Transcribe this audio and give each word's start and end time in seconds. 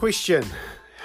Question 0.00 0.46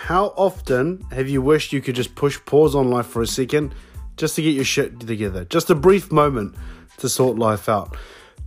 How 0.03 0.27
often 0.37 1.05
have 1.11 1.27
you 1.27 1.41
wished 1.41 1.73
you 1.73 1.81
could 1.81 1.95
just 1.95 2.15
push 2.15 2.39
pause 2.45 2.75
on 2.75 2.89
life 2.89 3.05
for 3.05 3.21
a 3.21 3.27
second 3.27 3.75
just 4.15 4.37
to 4.37 4.41
get 4.41 4.51
your 4.51 4.63
shit 4.63 5.01
together? 5.01 5.43
Just 5.43 5.69
a 5.69 5.75
brief 5.75 6.13
moment 6.13 6.55
to 6.99 7.09
sort 7.09 7.37
life 7.37 7.67
out. 7.67 7.97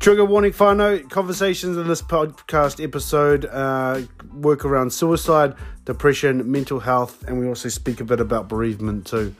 Trigger 0.00 0.24
warning, 0.24 0.52
whānau. 0.52 1.06
Conversations 1.10 1.76
in 1.76 1.86
this 1.86 2.00
podcast 2.00 2.82
episode 2.82 3.44
uh, 3.44 4.00
work 4.32 4.64
around 4.64 4.90
suicide, 4.90 5.54
depression, 5.84 6.50
mental 6.50 6.80
health, 6.80 7.22
and 7.28 7.38
we 7.38 7.46
also 7.46 7.68
speak 7.68 8.00
a 8.00 8.04
bit 8.04 8.18
about 8.18 8.48
bereavement 8.48 9.06
too. 9.06 9.34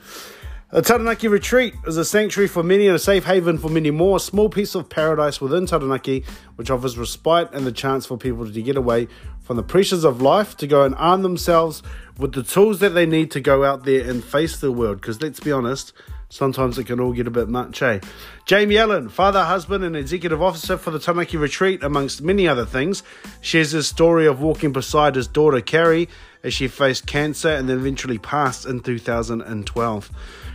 A 0.71 0.83
Taranaki 0.83 1.29
retreat 1.29 1.73
is 1.87 1.97
a 1.97 2.05
sanctuary 2.05 2.47
for 2.47 2.63
many 2.63 2.87
and 2.87 2.95
a 2.95 2.99
safe 2.99 3.25
haven 3.25 3.57
for 3.57 3.71
many 3.71 3.91
more. 3.91 4.19
A 4.19 4.21
small 4.21 4.51
piece 4.51 4.75
of 4.75 4.91
paradise 4.91 5.41
within 5.41 5.65
Taranaki, 5.65 6.27
which 6.57 6.71
offers 6.71 6.99
respite 6.99 7.49
and 7.55 7.67
the 7.67 7.73
chance 7.73 8.05
for 8.05 8.19
people 8.19 8.45
to 8.45 8.63
get 8.63 8.77
away 8.77 9.09
from 9.49 9.57
the 9.57 9.63
pressures 9.63 10.05
of 10.05 10.21
life, 10.21 10.59
to 10.59 10.67
go 10.67 10.85
and 10.85 10.95
arm 10.97 11.23
themselves 11.23 11.83
with 12.19 12.33
the 12.33 12.43
tools 12.43 12.81
that 12.81 12.91
they 12.91 13.07
need 13.07 13.31
to 13.31 13.41
go 13.41 13.65
out 13.65 13.87
there 13.87 14.07
and 14.07 14.23
face 14.23 14.61
the 14.61 14.71
world. 14.71 15.01
Because 15.01 15.23
let's 15.23 15.41
be 15.41 15.51
honest, 15.51 15.95
sometimes 16.29 16.79
it 16.79 16.85
can 16.85 17.01
all 17.01 17.15
get 17.15 17.27
a 17.27 17.31
bit 17.31 17.49
much, 17.49 17.81
eh? 17.81 18.01
Jamie 18.45 18.77
Allen, 18.77 19.09
father, 19.09 19.43
husband, 19.43 19.85
and 19.85 19.97
executive 19.97 20.43
officer 20.43 20.77
for 20.77 20.91
the 20.91 20.99
Taranaki 20.99 21.39
retreat, 21.39 21.83
amongst 21.83 22.21
many 22.21 22.47
other 22.47 22.67
things, 22.67 23.03
shares 23.41 23.71
his 23.71 23.89
story 23.89 24.27
of 24.27 24.43
walking 24.43 24.71
beside 24.71 25.15
his 25.15 25.27
daughter 25.27 25.63
Carrie 25.63 26.11
as 26.45 26.53
she 26.53 26.69
faced 26.69 27.07
cancer 27.07 27.49
and 27.49 27.71
then 27.71 27.79
eventually 27.79 28.19
passed 28.19 28.67
in 28.67 28.81
2012. 28.81 30.11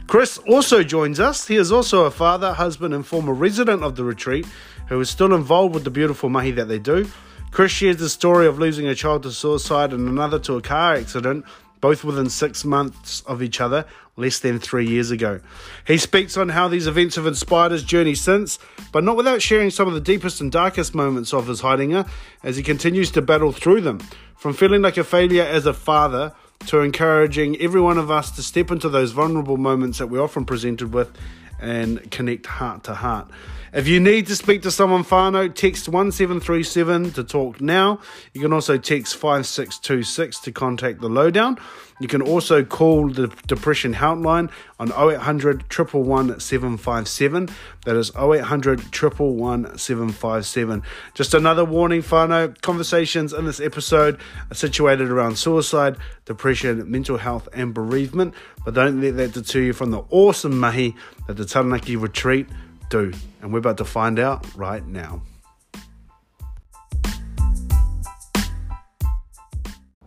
Chris 0.05 0.37
also 0.47 0.83
joins 0.83 1.19
us. 1.19 1.47
He 1.47 1.55
is 1.55 1.71
also 1.71 2.05
a 2.05 2.11
father, 2.11 2.53
husband, 2.53 2.93
and 2.93 3.03
former 3.03 3.33
resident 3.33 3.83
of 3.83 3.95
the 3.95 4.03
retreat 4.03 4.45
who 4.87 4.99
is 4.99 5.09
still 5.09 5.33
involved 5.33 5.73
with 5.73 5.83
the 5.83 5.89
beautiful 5.89 6.29
mahi 6.29 6.51
that 6.51 6.67
they 6.67 6.77
do. 6.77 7.09
Chris 7.53 7.71
shares 7.71 7.97
the 7.97 8.09
story 8.09 8.47
of 8.47 8.57
losing 8.57 8.87
a 8.87 8.95
child 8.95 9.21
to 9.21 9.31
suicide 9.31 9.93
and 9.93 10.09
another 10.09 10.39
to 10.39 10.55
a 10.55 10.61
car 10.61 10.95
accident, 10.95 11.45
both 11.81 12.03
within 12.03 12.27
six 12.27 12.65
months 12.65 13.21
of 13.27 13.43
each 13.43 13.61
other, 13.61 13.85
less 14.17 14.39
than 14.39 14.57
three 14.57 14.87
years 14.87 15.11
ago. 15.11 15.39
He 15.85 15.99
speaks 15.99 16.35
on 16.35 16.49
how 16.49 16.67
these 16.67 16.87
events 16.87 17.15
have 17.15 17.27
inspired 17.27 17.71
his 17.71 17.83
journey 17.83 18.15
since, 18.15 18.57
but 18.91 19.03
not 19.03 19.15
without 19.15 19.43
sharing 19.43 19.69
some 19.69 19.87
of 19.87 19.93
the 19.93 20.01
deepest 20.01 20.41
and 20.41 20.51
darkest 20.51 20.95
moments 20.95 21.31
of 21.31 21.45
his 21.45 21.61
hidinga 21.61 22.09
as 22.41 22.57
he 22.57 22.63
continues 22.63 23.11
to 23.11 23.21
battle 23.21 23.51
through 23.51 23.81
them. 23.81 23.99
From 24.35 24.53
feeling 24.53 24.81
like 24.81 24.97
a 24.97 25.03
failure 25.03 25.43
as 25.43 25.67
a 25.67 25.75
father 25.75 26.33
to 26.65 26.79
encouraging 26.79 27.61
every 27.61 27.81
one 27.81 27.99
of 27.99 28.09
us 28.09 28.31
to 28.31 28.41
step 28.41 28.71
into 28.71 28.89
those 28.89 29.11
vulnerable 29.11 29.57
moments 29.57 29.99
that 29.99 30.07
we're 30.07 30.23
often 30.23 30.43
presented 30.43 30.91
with 30.91 31.11
and 31.59 32.09
connect 32.09 32.47
heart 32.47 32.83
to 32.85 32.95
heart. 32.95 33.29
If 33.73 33.87
you 33.87 33.99
need 33.99 34.27
to 34.27 34.35
speak 34.35 34.61
to 34.61 34.71
someone 34.71 35.03
whānau, 35.03 35.51
text 35.51 35.89
1737 35.89 37.13
to 37.13 37.23
talk 37.23 37.59
now. 37.59 37.99
You 38.31 38.39
can 38.39 38.53
also 38.53 38.77
text 38.77 39.15
5626 39.15 40.41
to 40.41 40.51
contact 40.51 41.01
the 41.01 41.09
lowdown. 41.09 41.57
You 41.99 42.07
can 42.07 42.21
also 42.21 42.63
call 42.63 43.09
the 43.09 43.33
Depression 43.47 43.95
Helpline 43.95 44.51
on 44.79 44.91
0800 44.91 45.63
111 45.73 46.39
757. 46.39 47.49
That 47.85 47.95
is 47.95 48.11
0800 48.15 48.79
111 48.95 49.79
757. 49.79 50.83
Just 51.15 51.33
another 51.33 51.65
warning, 51.65 52.03
whānau. 52.03 52.61
Conversations 52.61 53.33
in 53.33 53.45
this 53.45 53.59
episode 53.59 54.19
are 54.51 54.55
situated 54.55 55.09
around 55.09 55.39
suicide, 55.39 55.97
depression, 56.25 56.91
mental 56.91 57.17
health, 57.17 57.49
and 57.53 57.73
bereavement. 57.73 58.35
But 58.63 58.75
don't 58.75 59.01
let 59.01 59.17
that 59.17 59.33
deter 59.33 59.61
you 59.61 59.73
from 59.73 59.89
the 59.89 60.03
awesome 60.11 60.59
mahi 60.59 60.95
that 61.25 61.37
the 61.37 61.45
Taranaki 61.45 61.95
retreat 61.95 62.47
do. 62.89 63.11
And 63.41 63.51
we're 63.51 63.59
about 63.59 63.77
to 63.77 63.85
find 63.85 64.19
out 64.19 64.45
right 64.55 64.85
now. 64.85 65.21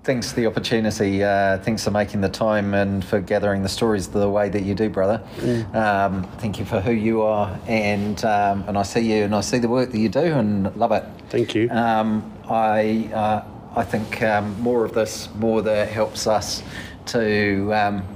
Thanks 0.07 0.31
for 0.31 0.37
the 0.37 0.47
opportunity. 0.47 1.25
Uh, 1.25 1.59
thanks 1.59 1.83
for 1.83 1.91
making 1.91 2.21
the 2.21 2.29
time 2.29 2.75
and 2.75 3.05
for 3.05 3.21
gathering 3.21 3.65
the 3.65 3.69
stories 3.69 4.07
the 4.07 4.31
way 4.31 4.49
that 4.49 4.63
you 4.63 4.73
do, 4.73 4.89
brother. 4.89 5.21
Mm. 5.39 5.75
Um, 5.75 6.23
thank 6.39 6.61
you 6.61 6.65
for 6.65 6.81
who 6.81 6.93
you 6.93 7.23
are, 7.23 7.59
and 7.67 8.25
um, 8.25 8.63
and 8.69 8.79
I 8.79 8.85
see 8.85 9.01
you 9.01 9.25
and 9.25 9.35
I 9.35 9.41
see 9.41 9.59
the 9.59 9.69
work 9.69 9.91
that 9.91 9.99
you 9.99 10.09
do 10.09 10.21
and 10.21 10.75
love 10.77 10.93
it. 10.93 11.03
Thank 11.29 11.57
you. 11.57 11.69
Um, 11.71 12.33
I 12.49 13.11
uh, 13.13 13.45
I 13.75 13.83
think 13.83 14.23
um, 14.23 14.59
more 14.61 14.85
of 14.85 14.93
this, 14.93 15.29
more 15.35 15.61
that 15.63 15.89
helps 15.89 16.29
us 16.29 16.63
to 17.07 17.75
um, 17.75 18.07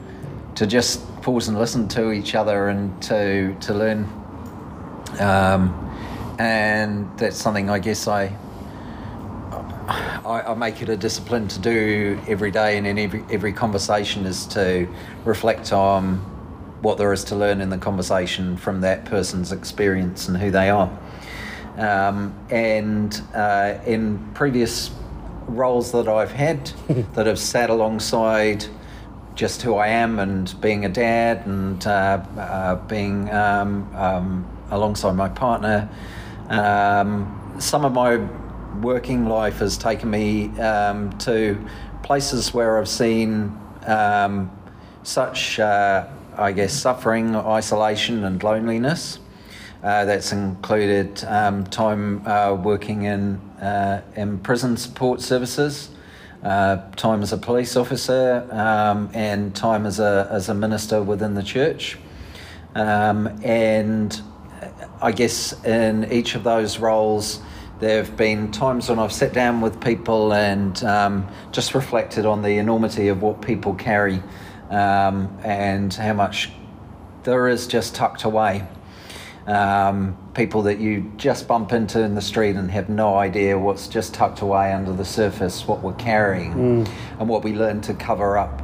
to 0.54 0.68
just 0.68 1.04
pause 1.22 1.48
and 1.48 1.58
listen 1.58 1.88
to 1.88 2.12
each 2.12 2.36
other 2.36 2.68
and 2.68 3.02
to 3.02 3.52
to 3.62 3.74
learn 3.74 4.08
um, 5.18 5.74
and 6.38 7.18
that's 7.18 7.36
something 7.36 7.68
I 7.68 7.78
guess 7.78 8.06
I, 8.08 8.36
I, 10.24 10.42
I 10.48 10.54
make 10.54 10.82
it 10.82 10.88
a 10.88 10.96
discipline 10.96 11.48
to 11.48 11.58
do 11.58 12.20
every 12.28 12.50
day 12.50 12.78
and 12.78 12.86
in 12.86 12.98
every 12.98 13.24
every 13.30 13.52
conversation 13.52 14.26
is 14.26 14.46
to 14.48 14.88
reflect 15.24 15.72
on 15.72 16.18
what 16.82 16.98
there 16.98 17.12
is 17.12 17.24
to 17.24 17.36
learn 17.36 17.60
in 17.60 17.70
the 17.70 17.78
conversation 17.78 18.56
from 18.56 18.80
that 18.80 19.04
person's 19.04 19.52
experience 19.52 20.28
and 20.28 20.38
who 20.38 20.50
they 20.50 20.70
are. 20.70 20.90
Um, 21.76 22.34
and 22.50 23.20
uh, 23.34 23.78
in 23.86 24.18
previous 24.34 24.90
roles 25.46 25.92
that 25.92 26.08
I've 26.08 26.32
had 26.32 26.66
that 27.14 27.26
have 27.26 27.38
sat 27.38 27.70
alongside 27.70 28.64
just 29.34 29.62
who 29.62 29.74
I 29.74 29.88
am 29.88 30.18
and 30.18 30.60
being 30.60 30.84
a 30.84 30.88
dad 30.88 31.46
and 31.46 31.84
uh, 31.86 32.22
uh, 32.36 32.74
being 32.86 33.30
um, 33.30 33.94
um, 33.94 34.59
alongside 34.70 35.16
my 35.16 35.28
partner. 35.28 35.88
Um, 36.48 37.54
some 37.58 37.84
of 37.84 37.92
my 37.92 38.16
working 38.80 39.26
life 39.26 39.58
has 39.58 39.76
taken 39.76 40.10
me 40.10 40.48
um, 40.58 41.16
to 41.18 41.58
places 42.02 42.54
where 42.54 42.78
I've 42.78 42.88
seen 42.88 43.56
um, 43.86 44.50
such, 45.02 45.58
uh, 45.58 46.08
I 46.36 46.52
guess, 46.52 46.72
suffering, 46.72 47.34
isolation, 47.36 48.24
and 48.24 48.42
loneliness. 48.42 49.18
Uh, 49.82 50.04
that's 50.04 50.32
included 50.32 51.24
um, 51.24 51.64
time 51.64 52.26
uh, 52.26 52.52
working 52.52 53.04
in 53.04 53.36
uh, 53.62 54.02
in 54.14 54.38
prison 54.38 54.76
support 54.76 55.22
services, 55.22 55.88
uh, 56.42 56.76
time 56.96 57.22
as 57.22 57.32
a 57.32 57.38
police 57.38 57.76
officer, 57.76 58.46
um, 58.50 59.08
and 59.14 59.54
time 59.56 59.86
as 59.86 59.98
a 59.98 60.28
as 60.30 60.50
a 60.50 60.54
minister 60.54 61.02
within 61.02 61.34
the 61.34 61.42
church. 61.42 61.96
Um, 62.74 63.26
and 63.42 64.20
I 65.02 65.12
guess 65.12 65.52
in 65.64 66.12
each 66.12 66.34
of 66.34 66.44
those 66.44 66.78
roles, 66.78 67.40
there 67.78 68.04
have 68.04 68.16
been 68.16 68.52
times 68.52 68.90
when 68.90 68.98
I've 68.98 69.12
sat 69.12 69.32
down 69.32 69.62
with 69.62 69.80
people 69.80 70.34
and 70.34 70.82
um, 70.84 71.28
just 71.52 71.74
reflected 71.74 72.26
on 72.26 72.42
the 72.42 72.58
enormity 72.58 73.08
of 73.08 73.22
what 73.22 73.40
people 73.40 73.74
carry 73.74 74.22
um, 74.68 75.38
and 75.42 75.92
how 75.94 76.12
much 76.12 76.50
there 77.22 77.48
is 77.48 77.66
just 77.66 77.94
tucked 77.94 78.24
away. 78.24 78.66
Um, 79.46 80.16
people 80.34 80.62
that 80.62 80.78
you 80.78 81.10
just 81.16 81.48
bump 81.48 81.72
into 81.72 82.00
in 82.02 82.14
the 82.14 82.20
street 82.20 82.56
and 82.56 82.70
have 82.70 82.90
no 82.90 83.16
idea 83.16 83.58
what's 83.58 83.88
just 83.88 84.12
tucked 84.12 84.42
away 84.42 84.72
under 84.72 84.92
the 84.92 85.04
surface, 85.04 85.66
what 85.66 85.82
we're 85.82 85.94
carrying, 85.94 86.52
mm. 86.52 86.90
and 87.18 87.28
what 87.28 87.42
we 87.42 87.54
learn 87.54 87.80
to 87.82 87.94
cover 87.94 88.36
up. 88.36 88.62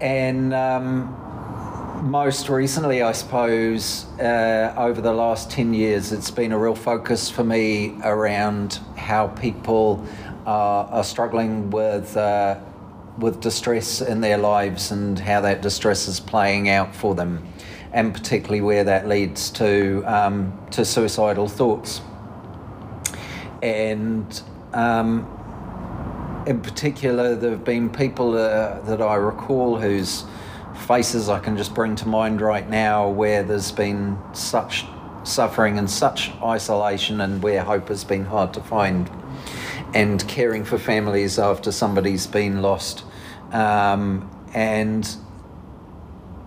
And 0.00 0.52
um, 0.52 1.16
most 2.02 2.48
recently, 2.48 3.02
I 3.02 3.12
suppose, 3.12 4.06
uh, 4.18 4.74
over 4.76 5.00
the 5.00 5.12
last 5.12 5.50
10 5.50 5.74
years, 5.74 6.12
it's 6.12 6.30
been 6.30 6.52
a 6.52 6.58
real 6.58 6.74
focus 6.74 7.28
for 7.30 7.44
me 7.44 7.94
around 8.02 8.80
how 8.96 9.28
people 9.28 10.06
are, 10.46 10.86
are 10.86 11.04
struggling 11.04 11.70
with, 11.70 12.16
uh, 12.16 12.58
with 13.18 13.40
distress 13.40 14.00
in 14.00 14.20
their 14.20 14.38
lives 14.38 14.90
and 14.90 15.18
how 15.18 15.42
that 15.42 15.60
distress 15.60 16.08
is 16.08 16.20
playing 16.20 16.70
out 16.70 16.94
for 16.94 17.14
them, 17.14 17.46
and 17.92 18.14
particularly 18.14 18.62
where 18.62 18.84
that 18.84 19.06
leads 19.06 19.50
to, 19.50 20.02
um, 20.06 20.58
to 20.70 20.84
suicidal 20.84 21.48
thoughts. 21.48 22.00
And 23.62 24.40
um, 24.72 25.26
in 26.46 26.60
particular, 26.60 27.36
there 27.36 27.50
have 27.50 27.64
been 27.64 27.90
people 27.90 28.34
uh, 28.34 28.80
that 28.80 29.02
I 29.02 29.16
recall 29.16 29.78
whose 29.78 30.24
faces 30.80 31.28
I 31.28 31.38
can 31.38 31.56
just 31.56 31.74
bring 31.74 31.96
to 31.96 32.08
mind 32.08 32.40
right 32.40 32.68
now 32.68 33.08
where 33.08 33.42
there's 33.42 33.72
been 33.72 34.18
such 34.32 34.84
suffering 35.22 35.78
and 35.78 35.90
such 35.90 36.30
isolation 36.42 37.20
and 37.20 37.42
where 37.42 37.62
hope 37.62 37.88
has 37.88 38.04
been 38.04 38.24
hard 38.24 38.54
to 38.54 38.60
find. 38.60 39.10
And 39.94 40.26
caring 40.28 40.64
for 40.64 40.78
families 40.78 41.38
after 41.38 41.72
somebody's 41.72 42.26
been 42.26 42.62
lost. 42.62 43.04
Um, 43.52 44.30
and 44.54 45.08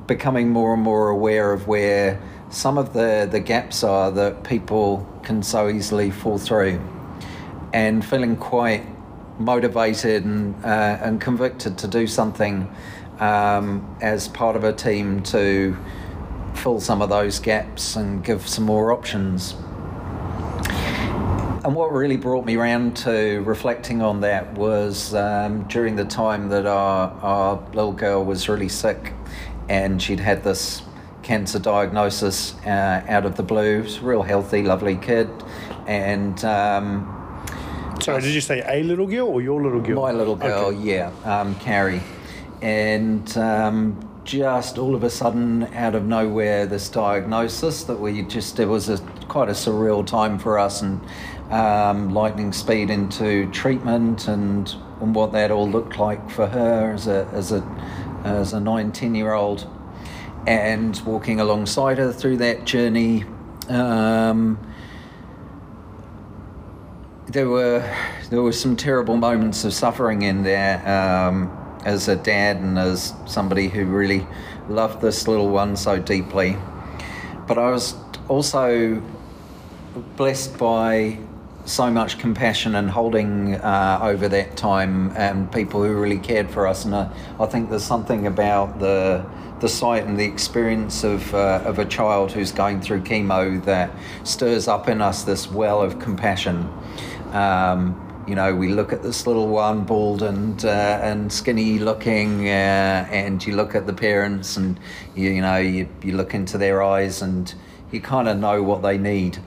becoming 0.08 0.50
more 0.50 0.74
and 0.74 0.82
more 0.82 1.10
aware 1.10 1.54
of 1.54 1.68
where 1.68 2.22
some 2.50 2.78
of 2.78 2.94
the, 2.94 3.28
the 3.30 3.40
gaps 3.40 3.84
are 3.84 4.12
that 4.12 4.44
people 4.44 5.08
can 5.24 5.44
so 5.44 5.70
easily 5.70 6.12
fall 6.12 6.38
through. 6.38 6.82
And 7.74 8.06
feeling 8.06 8.38
quite 8.38 8.86
motivated 9.40 10.26
and, 10.26 10.56
uh, 10.64 10.98
and 11.02 11.20
convicted 11.20 11.78
to 11.80 11.88
do 11.88 12.06
something 12.06 12.74
um, 13.24 13.98
as 14.02 14.28
part 14.28 14.56
of 14.56 14.64
a 14.66 14.74
team 14.74 15.24
to 15.24 15.78
fill 16.56 16.80
some 16.80 17.02
of 17.02 17.10
those 17.10 17.40
gaps 17.40 17.96
and 17.96 18.24
give 18.24 18.48
some 18.48 18.66
more 18.66 18.92
options. 18.92 19.56
and 21.64 21.74
what 21.74 21.92
really 21.94 22.18
brought 22.18 22.46
me 22.46 22.58
around 22.58 22.98
to 22.98 23.42
reflecting 23.46 24.02
on 24.02 24.20
that 24.22 24.54
was 24.56 25.14
um, 25.16 25.64
during 25.70 25.96
the 25.96 26.04
time 26.04 26.50
that 26.50 26.66
our, 26.66 27.10
our 27.22 27.64
little 27.74 27.94
girl 27.94 28.26
was 28.26 28.50
really 28.50 28.68
sick 28.68 29.14
and 29.70 30.02
she'd 30.02 30.20
had 30.20 30.44
this 30.44 30.82
cancer 31.22 31.60
diagnosis 31.60 32.54
uh, 32.66 33.02
out 33.08 33.26
of 33.26 33.38
the 33.38 33.44
blue. 33.44 33.82
She 33.84 33.86
was 33.86 33.98
a 34.00 34.02
real 34.02 34.24
healthy, 34.24 34.62
lovely 34.64 34.98
kid. 34.98 35.30
And 35.88 36.44
um, 36.44 37.08
Sorry, 38.02 38.22
did 38.22 38.34
you 38.34 38.42
say 38.42 38.62
a 38.68 38.84
little 38.84 39.08
girl 39.08 39.28
or 39.30 39.42
your 39.42 39.64
little 39.64 39.80
girl? 39.80 40.02
my 40.02 40.12
little 40.12 40.36
girl, 40.36 40.66
Okay. 40.66 40.80
yeah, 40.80 41.12
um, 41.24 41.56
Carrie. 41.56 42.02
And 42.64 43.38
um, 43.38 44.22
just 44.24 44.78
all 44.78 44.96
of 44.96 45.04
a 45.04 45.10
sudden, 45.10 45.64
out 45.74 45.96
of 45.96 46.06
nowhere, 46.06 46.66
this 46.66 46.88
diagnosis 46.88 47.84
that 47.84 48.00
we 48.00 48.22
just, 48.22 48.58
it 48.58 48.68
was 48.68 48.88
a, 48.88 49.00
quite 49.28 49.50
a 49.50 49.52
surreal 49.52 50.08
time 50.08 50.40
for 50.40 50.58
us 50.58 50.82
and 50.82 51.02
um, 51.52 52.14
lightning 52.14 52.54
speed 52.54 52.90
into 52.90 53.52
treatment 53.52 54.30
and, 54.30 54.74
and 55.02 55.14
what 55.14 55.34
that 55.34 55.52
all 55.52 55.70
looked 55.70 56.00
like 56.00 56.30
for 56.32 56.48
her 56.48 56.94
as 56.94 57.08
a, 57.08 57.28
as 57.34 57.52
a, 57.52 57.62
as 58.24 58.54
a 58.54 58.62
19 58.62 59.14
year 59.14 59.34
old. 59.34 59.68
And 60.48 60.98
walking 61.06 61.42
alongside 61.42 61.98
her 61.98 62.14
through 62.14 62.38
that 62.38 62.64
journey. 62.64 63.26
Um, 63.68 64.58
there 67.28 67.50
were 67.50 67.80
there 68.30 68.42
were 68.42 68.52
some 68.52 68.76
terrible 68.76 69.16
moments 69.16 69.64
of 69.64 69.74
suffering 69.74 70.22
in 70.22 70.44
there 70.44 70.88
um, 70.88 71.63
as 71.86 72.08
a 72.08 72.16
dad 72.16 72.58
and 72.58 72.78
as 72.78 73.14
somebody 73.26 73.68
who 73.68 73.86
really 73.86 74.26
loved 74.70 75.02
this 75.02 75.28
little 75.28 75.50
one 75.50 75.76
so 75.76 76.00
deeply. 76.00 76.58
But 77.48 77.58
I 77.58 77.72
was 77.72 77.96
also 78.28 79.02
blessed 80.16 80.58
by 80.58 81.20
so 81.66 81.90
much 81.90 82.18
compassion 82.20 82.76
and 82.76 82.90
holding 82.90 83.56
uh, 83.56 84.00
over 84.02 84.28
that 84.28 84.58
time 84.58 85.12
and 85.16 85.52
people 85.52 85.84
who 85.84 85.94
really 85.94 86.18
cared 86.18 86.50
for 86.50 86.68
us. 86.68 86.86
And 86.86 86.96
I, 86.96 87.10
I 87.40 87.46
think 87.46 87.70
there's 87.70 87.84
something 87.84 88.28
about 88.28 88.80
the 88.80 89.26
the 89.64 89.70
sight 89.70 90.04
and 90.04 90.20
the 90.20 90.26
experience 90.26 91.06
of, 91.06 91.34
uh, 91.34 91.62
of 91.64 91.80
a 91.80 91.86
child 91.86 92.34
who's 92.34 92.52
going 92.52 92.82
through 92.82 93.00
chemo 93.00 93.64
that 93.64 93.90
stirs 94.26 94.68
up 94.68 94.90
in 94.90 95.02
us 95.02 95.24
this 95.24 95.50
well 95.50 95.82
of 95.82 96.00
compassion. 96.00 96.70
Um, 97.32 98.13
you 98.28 98.36
know, 98.36 98.56
we 98.56 98.70
look 98.70 98.94
at 98.94 99.04
this 99.04 99.28
little 99.28 99.48
one, 99.48 99.84
bald 99.84 100.22
and 100.24 100.64
uh, 100.64 101.00
and 101.02 101.32
skinny 101.32 101.80
looking, 101.80 102.48
uh, 102.48 103.08
and 103.12 103.46
you 103.46 103.56
look 103.56 103.76
at 103.76 103.86
the 103.86 103.94
parents, 103.94 104.58
and 104.58 104.80
you, 105.16 105.30
you 105.30 105.42
know, 105.42 105.58
you, 105.58 105.90
you 106.02 106.16
look 106.16 106.34
into 106.34 106.58
their 106.58 106.82
eyes, 106.82 107.22
and 107.22 107.54
you 107.92 108.00
kind 108.00 108.28
of 108.30 108.38
know 108.38 108.64
what 108.64 108.82
they 108.82 108.98
need. 108.98 109.40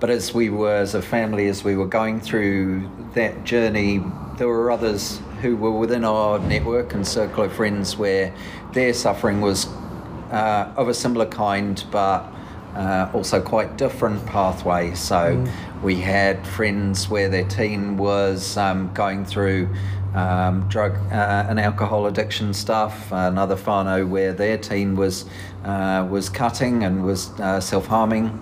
But 0.00 0.10
as 0.10 0.32
we 0.32 0.48
were, 0.48 0.76
as 0.76 0.94
a 0.94 1.02
family, 1.02 1.48
as 1.48 1.64
we 1.64 1.74
were 1.74 1.86
going 1.86 2.20
through 2.20 2.88
that 3.14 3.44
journey, 3.44 4.00
there 4.36 4.46
were 4.46 4.70
others 4.70 5.20
who 5.42 5.56
were 5.56 5.72
within 5.72 6.04
our 6.04 6.38
network 6.38 6.94
and 6.94 7.06
circle 7.06 7.44
of 7.44 7.52
friends 7.52 7.96
where 7.96 8.32
their 8.74 8.94
suffering 8.94 9.40
was 9.40 9.66
uh, 10.30 10.72
of 10.76 10.88
a 10.88 10.94
similar 10.94 11.26
kind, 11.26 11.84
but 11.90 12.32
uh, 12.74 13.10
also 13.12 13.40
quite 13.40 13.76
different 13.76 14.24
pathway. 14.26 14.94
So 14.94 15.44
we 15.82 15.96
had 15.96 16.46
friends 16.46 17.08
where 17.08 17.28
their 17.28 17.44
teen 17.44 17.96
was 17.96 18.56
um, 18.56 18.92
going 18.94 19.24
through 19.24 19.68
um, 20.14 20.68
drug 20.68 20.96
uh, 21.12 21.46
and 21.48 21.60
alcohol 21.60 22.06
addiction 22.06 22.54
stuff. 22.54 23.12
Another 23.12 23.56
whānau 23.56 24.08
where 24.08 24.32
their 24.32 24.58
teen 24.58 24.96
was 24.96 25.24
uh, 25.64 26.06
was 26.10 26.28
cutting 26.28 26.84
and 26.84 27.04
was 27.04 27.28
uh, 27.40 27.60
self 27.60 27.86
harming 27.86 28.40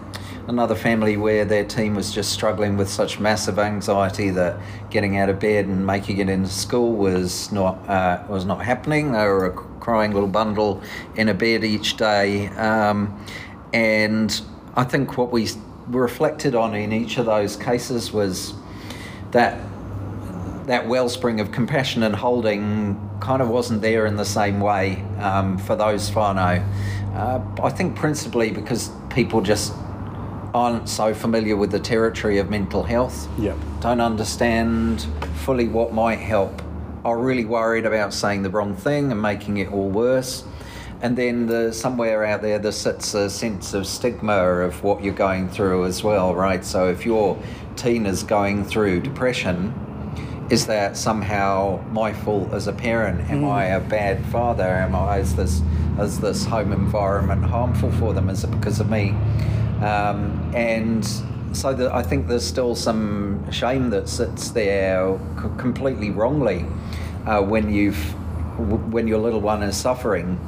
another 0.48 0.74
family 0.74 1.16
where 1.16 1.44
their 1.44 1.64
team 1.64 1.94
was 1.94 2.12
just 2.12 2.32
struggling 2.32 2.76
with 2.76 2.88
such 2.88 3.18
massive 3.18 3.58
anxiety 3.58 4.30
that 4.30 4.58
getting 4.90 5.16
out 5.16 5.28
of 5.28 5.40
bed 5.40 5.66
and 5.66 5.84
making 5.84 6.18
it 6.18 6.28
into 6.28 6.50
school 6.50 6.92
was 6.92 7.50
not 7.52 7.76
uh, 7.88 8.22
was 8.28 8.44
not 8.44 8.64
happening. 8.64 9.12
They 9.12 9.24
were 9.24 9.46
a 9.46 9.52
crying 9.52 10.12
little 10.12 10.28
bundle 10.28 10.82
in 11.16 11.28
a 11.28 11.34
bed 11.34 11.64
each 11.64 11.96
day, 11.96 12.48
um, 12.48 13.24
and 13.76 14.40
I 14.74 14.84
think 14.84 15.18
what 15.18 15.30
we 15.30 15.48
reflected 15.88 16.54
on 16.54 16.74
in 16.74 16.92
each 16.92 17.18
of 17.18 17.26
those 17.26 17.56
cases 17.56 18.10
was 18.10 18.54
that 19.32 19.60
that 20.66 20.88
wellspring 20.88 21.38
of 21.40 21.52
compassion 21.52 22.02
and 22.02 22.16
holding 22.16 22.98
kind 23.20 23.40
of 23.42 23.48
wasn't 23.48 23.82
there 23.82 24.06
in 24.06 24.16
the 24.16 24.24
same 24.24 24.60
way 24.60 25.04
um, 25.20 25.58
for 25.58 25.76
those 25.76 26.10
whānau. 26.10 26.66
Uh, 27.14 27.40
I 27.62 27.70
think 27.70 27.94
principally 27.94 28.50
because 28.50 28.90
people 29.10 29.42
just 29.42 29.72
aren't 30.54 30.88
so 30.88 31.14
familiar 31.14 31.54
with 31.56 31.70
the 31.70 31.78
territory 31.78 32.38
of 32.38 32.50
mental 32.50 32.82
health, 32.82 33.28
Yep. 33.38 33.56
don't 33.80 34.00
understand 34.00 35.06
fully 35.44 35.68
what 35.68 35.92
might 35.92 36.18
help, 36.18 36.62
are 37.04 37.18
really 37.18 37.44
worried 37.44 37.86
about 37.86 38.12
saying 38.12 38.42
the 38.42 38.50
wrong 38.50 38.74
thing 38.74 39.12
and 39.12 39.20
making 39.22 39.58
it 39.58 39.70
all 39.70 39.88
worse. 39.90 40.44
And 41.06 41.16
then 41.16 41.46
the, 41.46 41.72
somewhere 41.72 42.24
out 42.24 42.42
there, 42.42 42.58
there 42.58 42.72
sits 42.72 43.14
a 43.14 43.30
sense 43.30 43.74
of 43.74 43.86
stigma 43.86 44.32
of 44.32 44.82
what 44.82 45.04
you're 45.04 45.14
going 45.14 45.48
through 45.48 45.84
as 45.84 46.02
well, 46.02 46.34
right? 46.34 46.64
So 46.64 46.88
if 46.88 47.06
your 47.06 47.40
teen 47.76 48.06
is 48.06 48.24
going 48.24 48.64
through 48.64 49.02
depression, 49.02 49.72
is 50.50 50.66
that 50.66 50.96
somehow 50.96 51.80
my 51.92 52.12
fault 52.12 52.52
as 52.52 52.66
a 52.66 52.72
parent? 52.72 53.30
Am 53.30 53.44
I 53.44 53.66
a 53.66 53.80
bad 53.80 54.26
father? 54.32 54.64
Am 54.64 54.96
I 54.96 55.18
is 55.18 55.36
this 55.36 55.62
is 56.00 56.18
this 56.18 56.44
home 56.44 56.72
environment 56.72 57.44
harmful 57.44 57.92
for 57.92 58.12
them? 58.12 58.28
Is 58.28 58.42
it 58.42 58.50
because 58.50 58.80
of 58.80 58.90
me? 58.90 59.10
Um, 59.82 60.50
and 60.56 61.06
so 61.52 61.72
that 61.72 61.94
I 61.94 62.02
think 62.02 62.26
there's 62.26 62.44
still 62.44 62.74
some 62.74 63.48
shame 63.52 63.90
that 63.90 64.08
sits 64.08 64.50
there 64.50 65.16
c- 65.40 65.50
completely 65.56 66.10
wrongly 66.10 66.66
uh, 67.26 67.42
when 67.42 67.72
you've 67.72 68.12
w- 68.58 68.84
when 68.90 69.06
your 69.06 69.20
little 69.20 69.40
one 69.40 69.62
is 69.62 69.76
suffering. 69.76 70.40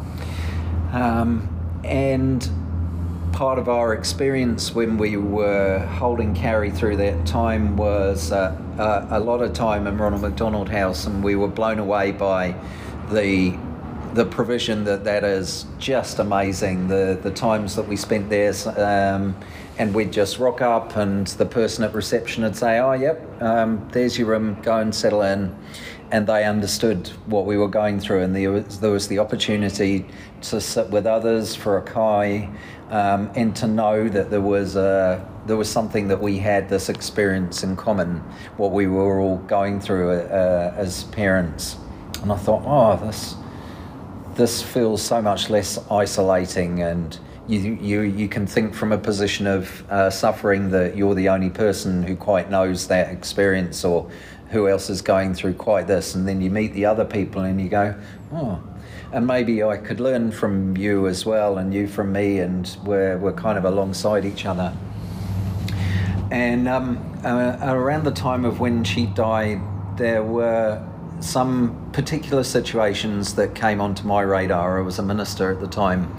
Um, 0.98 1.48
and 1.84 2.50
part 3.32 3.60
of 3.60 3.68
our 3.68 3.94
experience 3.94 4.74
when 4.74 4.98
we 4.98 5.16
were 5.16 5.78
holding 5.78 6.34
Carrie 6.34 6.72
through 6.72 6.96
that 6.96 7.24
time 7.24 7.76
was 7.76 8.32
uh, 8.32 8.60
uh, 8.78 9.06
a 9.10 9.20
lot 9.20 9.40
of 9.40 9.52
time 9.52 9.86
in 9.86 9.96
Ronald 9.96 10.22
McDonald 10.22 10.68
House, 10.68 11.06
and 11.06 11.22
we 11.22 11.36
were 11.36 11.46
blown 11.46 11.78
away 11.78 12.10
by 12.10 12.56
the 13.10 13.56
the 14.14 14.24
provision 14.24 14.84
that 14.84 15.04
that 15.04 15.22
is 15.22 15.66
just 15.78 16.18
amazing. 16.18 16.88
The 16.88 17.16
the 17.22 17.30
times 17.30 17.76
that 17.76 17.86
we 17.86 17.94
spent 17.94 18.28
there, 18.28 18.52
um, 18.76 19.36
and 19.78 19.94
we'd 19.94 20.12
just 20.12 20.40
rock 20.40 20.60
up, 20.60 20.96
and 20.96 21.28
the 21.28 21.46
person 21.46 21.84
at 21.84 21.94
reception 21.94 22.42
would 22.42 22.56
say, 22.56 22.80
"Oh, 22.80 22.94
yep, 22.94 23.24
um, 23.40 23.88
there's 23.92 24.18
your 24.18 24.26
room. 24.26 24.56
Go 24.62 24.78
and 24.78 24.92
settle 24.92 25.22
in." 25.22 25.54
And 26.10 26.26
they 26.26 26.44
understood 26.44 27.08
what 27.26 27.44
we 27.44 27.58
were 27.58 27.68
going 27.68 28.00
through, 28.00 28.22
and 28.22 28.34
there 28.34 28.50
was, 28.50 28.80
there 28.80 28.90
was 28.90 29.08
the 29.08 29.18
opportunity 29.18 30.06
to 30.42 30.60
sit 30.60 30.88
with 30.88 31.06
others 31.06 31.54
for 31.54 31.76
a 31.76 31.82
kai, 31.82 32.48
um, 32.90 33.30
and 33.34 33.54
to 33.56 33.66
know 33.66 34.08
that 34.08 34.30
there 34.30 34.40
was 34.40 34.76
a 34.76 35.26
there 35.46 35.56
was 35.56 35.68
something 35.68 36.08
that 36.08 36.20
we 36.20 36.38
had 36.38 36.68
this 36.68 36.88
experience 36.88 37.62
in 37.62 37.76
common, 37.76 38.18
what 38.56 38.72
we 38.72 38.86
were 38.86 39.20
all 39.20 39.38
going 39.38 39.80
through 39.80 40.12
uh, 40.12 40.74
as 40.76 41.04
parents. 41.04 41.76
And 42.22 42.32
I 42.32 42.36
thought, 42.36 42.62
oh, 42.64 43.04
this 43.04 43.34
this 44.34 44.62
feels 44.62 45.02
so 45.02 45.20
much 45.20 45.50
less 45.50 45.78
isolating 45.90 46.80
and 46.80 47.18
you, 47.48 47.78
you, 47.80 48.00
you 48.02 48.28
can 48.28 48.46
think 48.46 48.74
from 48.74 48.92
a 48.92 48.98
position 48.98 49.46
of 49.46 49.90
uh, 49.90 50.10
suffering 50.10 50.70
that 50.70 50.96
you're 50.96 51.14
the 51.14 51.30
only 51.30 51.48
person 51.48 52.02
who 52.02 52.14
quite 52.14 52.50
knows 52.50 52.86
that 52.88 53.10
experience 53.10 53.84
or 53.84 54.10
who 54.50 54.68
else 54.68 54.88
is 54.90 55.02
going 55.02 55.34
through 55.34 55.54
quite 55.54 55.86
this 55.86 56.14
and 56.14 56.26
then 56.26 56.40
you 56.40 56.50
meet 56.50 56.72
the 56.72 56.84
other 56.84 57.04
people 57.04 57.42
and 57.42 57.60
you 57.60 57.68
go 57.68 57.94
oh 58.32 58.62
and 59.12 59.26
maybe 59.26 59.62
I 59.62 59.76
could 59.76 60.00
learn 60.00 60.30
from 60.30 60.76
you 60.76 61.06
as 61.06 61.24
well 61.24 61.58
and 61.58 61.72
you 61.72 61.86
from 61.88 62.12
me 62.12 62.40
and 62.40 62.76
we're, 62.84 63.16
we're 63.18 63.32
kind 63.32 63.56
of 63.56 63.64
alongside 63.64 64.24
each 64.24 64.44
other 64.44 64.74
and 66.30 66.68
um, 66.68 67.20
uh, 67.24 67.56
around 67.62 68.04
the 68.04 68.12
time 68.12 68.44
of 68.44 68.60
when 68.60 68.84
she 68.84 69.06
died, 69.06 69.60
there 69.96 70.22
were 70.22 70.86
some 71.20 71.90
particular 71.92 72.44
situations 72.44 73.34
that 73.34 73.54
came 73.54 73.80
onto 73.80 74.06
my 74.06 74.20
radar. 74.20 74.78
I 74.78 74.82
was 74.82 74.98
a 74.98 75.02
minister 75.02 75.50
at 75.50 75.60
the 75.60 75.66
time, 75.66 76.14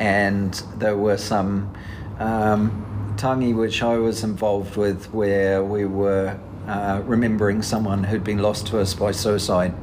and 0.00 0.52
there 0.76 0.96
were 0.96 1.16
some 1.16 1.72
um, 2.18 3.14
tangi 3.16 3.54
which 3.54 3.82
I 3.82 3.96
was 3.98 4.24
involved 4.24 4.76
with 4.76 5.12
where 5.14 5.62
we 5.62 5.84
were 5.84 6.38
uh, 6.66 7.02
remembering 7.04 7.62
someone 7.62 8.04
who'd 8.04 8.24
been 8.24 8.38
lost 8.38 8.66
to 8.68 8.78
us 8.78 8.94
by 8.94 9.12
suicide. 9.12 9.74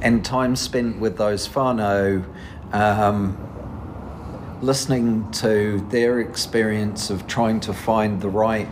And 0.00 0.24
time 0.24 0.56
spent 0.56 0.98
with 1.00 1.16
those 1.16 1.48
whānau 1.48 2.24
um, 2.72 3.36
listening 4.62 5.30
to 5.32 5.86
their 5.90 6.20
experience 6.20 7.10
of 7.10 7.26
trying 7.26 7.60
to 7.60 7.72
find 7.72 8.20
the 8.20 8.28
right 8.28 8.68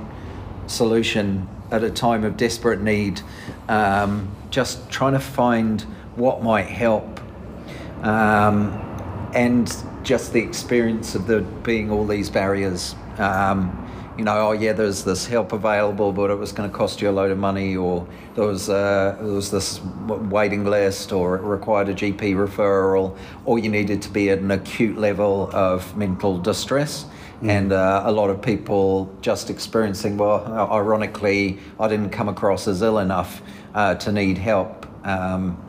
solution 0.66 1.48
at 1.70 1.82
a 1.82 1.90
time 1.90 2.24
of 2.24 2.36
desperate 2.36 2.80
need, 2.80 3.20
um, 3.68 4.34
just 4.50 4.88
trying 4.90 5.12
to 5.12 5.20
find 5.20 5.82
what 6.16 6.42
might 6.42 6.66
help, 6.66 7.20
um, 8.02 8.70
and 9.34 9.76
just 10.02 10.32
the 10.32 10.40
experience 10.40 11.14
of 11.14 11.26
there 11.26 11.40
being 11.40 11.90
all 11.90 12.06
these 12.06 12.30
barriers. 12.30 12.94
Um, 13.18 13.83
you 14.16 14.24
know, 14.24 14.48
oh 14.48 14.52
yeah, 14.52 14.72
there's 14.72 15.02
this 15.02 15.26
help 15.26 15.52
available, 15.52 16.12
but 16.12 16.30
it 16.30 16.36
was 16.36 16.52
going 16.52 16.70
to 16.70 16.76
cost 16.76 17.00
you 17.00 17.10
a 17.10 17.12
load 17.12 17.30
of 17.30 17.38
money, 17.38 17.76
or 17.76 18.06
there 18.34 18.46
was 18.46 18.68
uh, 18.68 19.16
there 19.20 19.32
was 19.32 19.50
this 19.50 19.80
waiting 19.82 20.64
list, 20.64 21.12
or 21.12 21.36
it 21.36 21.42
required 21.42 21.88
a 21.88 21.94
GP 21.94 22.34
referral, 22.34 23.16
or 23.44 23.58
you 23.58 23.68
needed 23.68 24.02
to 24.02 24.10
be 24.10 24.30
at 24.30 24.38
an 24.38 24.50
acute 24.50 24.96
level 24.96 25.50
of 25.52 25.96
mental 25.96 26.38
distress. 26.38 27.06
Mm. 27.42 27.50
And 27.50 27.72
uh, 27.72 28.02
a 28.06 28.12
lot 28.12 28.30
of 28.30 28.40
people 28.40 29.12
just 29.20 29.50
experiencing, 29.50 30.16
well, 30.16 30.46
ironically, 30.70 31.58
I 31.80 31.88
didn't 31.88 32.10
come 32.10 32.28
across 32.28 32.68
as 32.68 32.82
ill 32.82 32.98
enough 32.98 33.42
uh, 33.74 33.96
to 33.96 34.12
need 34.12 34.38
help. 34.38 34.86
Um, 35.04 35.60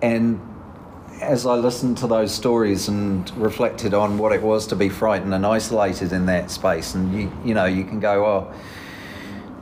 and 0.00 0.40
as 1.20 1.46
I 1.46 1.54
listened 1.54 1.98
to 1.98 2.06
those 2.06 2.34
stories 2.34 2.88
and 2.88 3.30
reflected 3.36 3.94
on 3.94 4.18
what 4.18 4.32
it 4.32 4.42
was 4.42 4.66
to 4.68 4.76
be 4.76 4.88
frightened 4.88 5.34
and 5.34 5.46
isolated 5.46 6.12
in 6.12 6.26
that 6.26 6.50
space, 6.50 6.94
and 6.94 7.14
you, 7.14 7.32
you 7.44 7.54
know, 7.54 7.64
you 7.64 7.84
can 7.84 8.00
go, 8.00 8.26
oh, 8.26 8.54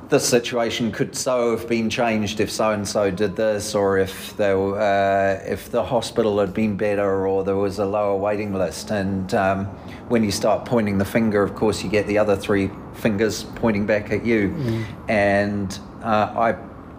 this 0.09 0.29
situation 0.29 0.93
could 0.93 1.17
so 1.17 1.57
have 1.57 1.67
been 1.67 1.89
changed 1.89 2.39
if 2.41 2.51
so 2.51 2.73
and 2.73 2.87
so 2.87 3.11
did 3.11 3.35
this, 3.35 3.75
or 3.75 3.99
if 3.99 4.37
there, 4.37 4.59
uh, 4.59 5.43
if 5.47 5.71
the 5.71 5.83
hospital 5.83 6.39
had 6.39 6.53
been 6.53 6.77
better, 6.77 7.27
or 7.27 7.45
there 7.45 7.57
was 7.57 7.79
a 7.79 7.87
lower 7.87 8.17
waiting 8.17 8.53
list. 8.53 8.91
And 8.91 9.33
um, 9.33 9.67
when 10.09 10.23
you 10.23 10.31
start 10.31 10.67
pointing 10.67 10.99
the 10.99 11.05
finger, 11.05 11.43
of 11.43 11.55
course, 11.55 11.83
you 11.83 11.89
get 11.89 12.07
the 12.07 12.19
other 12.19 12.37
three 12.37 12.71
fingers 12.95 13.45
pointing 13.55 13.87
back 13.87 14.11
at 14.11 14.25
you. 14.25 14.51
Mm. 14.51 14.85
And 15.09 15.79
uh, 16.03 16.35
I 16.37 16.57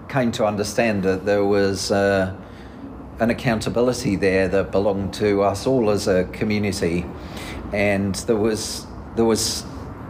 came 0.10 0.32
to 0.34 0.46
understand 0.46 1.04
that 1.04 1.26
there 1.26 1.46
was. 1.46 1.92
Uh, 1.92 2.36
an 3.20 3.30
accountability 3.30 4.16
there 4.16 4.48
that 4.48 4.72
belonged 4.72 5.14
to 5.16 5.44
us 5.44 5.68
all 5.68 5.90
as 5.90 6.08
a 6.08 6.26
community, 6.26 7.06
and 7.72 8.16
there 8.16 8.36
was 8.36 8.86
there 9.16 9.26
was 9.26 9.66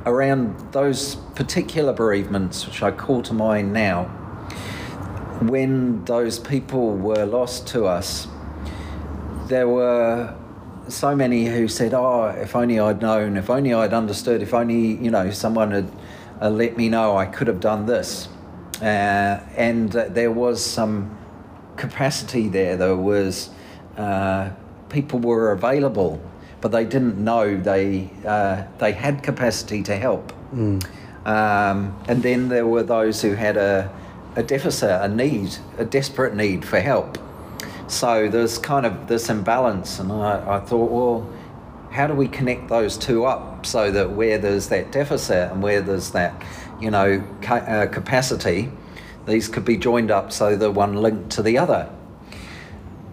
around 0.06 0.74
those 0.74 1.16
particular 1.36 1.94
bereavements, 1.94 2.66
which 2.66 2.84
I 2.84 2.92
call 2.92 3.22
to 3.24 3.34
mind 3.34 3.74
now, 3.74 4.06
when 5.42 6.04
those 6.06 6.40
people 6.40 6.96
were 6.96 7.26
lost 7.26 7.68
to 7.70 7.86
us, 7.86 8.28
there 9.48 9.68
were 9.68 10.36
so 10.88 11.16
many 11.16 11.46
who 11.46 11.68
said, 11.68 11.94
"Oh, 11.94 12.26
if 12.26 12.56
only 12.56 12.80
I'd 12.80 13.02
known, 13.02 13.38
if 13.38 13.50
only 13.50 13.74
I'd 13.74 13.94
understood, 13.94 14.42
if 14.42 14.54
only 14.54 14.96
you 14.96 15.12
know 15.12 15.32
someone 15.32 15.72
had 15.72 15.92
uh, 16.42 16.50
let 16.50 16.78
me 16.78 16.90
know, 16.90 17.18
I 17.18 17.26
could 17.26 17.48
have 17.48 17.60
done 17.60 17.86
this." 17.86 18.28
Uh, 18.82 19.40
and 19.56 19.96
uh, 19.96 20.10
there 20.10 20.32
was 20.32 20.64
some 20.64 21.18
capacity 21.78 22.48
there. 22.50 22.78
though 22.78 22.98
was 22.98 23.50
uh, 23.98 24.52
people 24.90 25.20
were 25.20 25.52
available, 25.52 26.22
but 26.62 26.72
they 26.72 26.86
didn't 26.86 27.18
know 27.18 27.58
they 27.58 28.10
uh, 28.26 28.64
they 28.80 28.92
had 28.92 29.24
capacity 29.24 29.84
to 29.84 29.96
help. 29.96 30.34
Mm. 30.54 30.84
Um, 31.26 31.98
and 32.08 32.22
then 32.22 32.50
there 32.50 32.68
were 32.68 32.84
those 32.84 33.22
who 33.22 33.34
had 33.34 33.58
a 33.58 33.92
a 34.36 34.44
deficit, 34.44 34.90
a 35.02 35.08
need, 35.08 35.56
a 35.78 35.86
desperate 35.86 36.36
need 36.36 36.66
for 36.66 36.80
help. 36.80 37.18
So 37.88 38.28
there's 38.30 38.58
kind 38.58 38.86
of 38.86 39.08
this 39.08 39.30
imbalance, 39.30 40.00
and 40.00 40.12
I, 40.12 40.58
I 40.58 40.60
thought, 40.60 40.90
well, 40.90 41.30
how 41.92 42.08
do 42.08 42.16
we 42.16 42.28
connect 42.28 42.70
those 42.70 42.98
two 42.98 43.26
up 43.26 43.66
so 43.66 43.92
that 43.92 44.12
where 44.12 44.40
there's 44.40 44.70
that 44.70 44.92
deficit 44.92 45.52
and 45.52 45.62
where 45.62 45.82
there's 45.82 46.12
that, 46.12 46.34
you 46.82 46.90
know, 46.90 47.24
ca- 47.42 47.56
uh, 47.56 47.86
capacity, 47.86 48.72
these 49.26 49.48
could 49.48 49.66
be 49.66 49.78
joined 49.78 50.12
up 50.12 50.32
so 50.32 50.56
the 50.56 50.72
one 50.72 50.96
linked 50.96 51.32
to 51.32 51.44
the 51.44 51.58
other. 51.58 51.90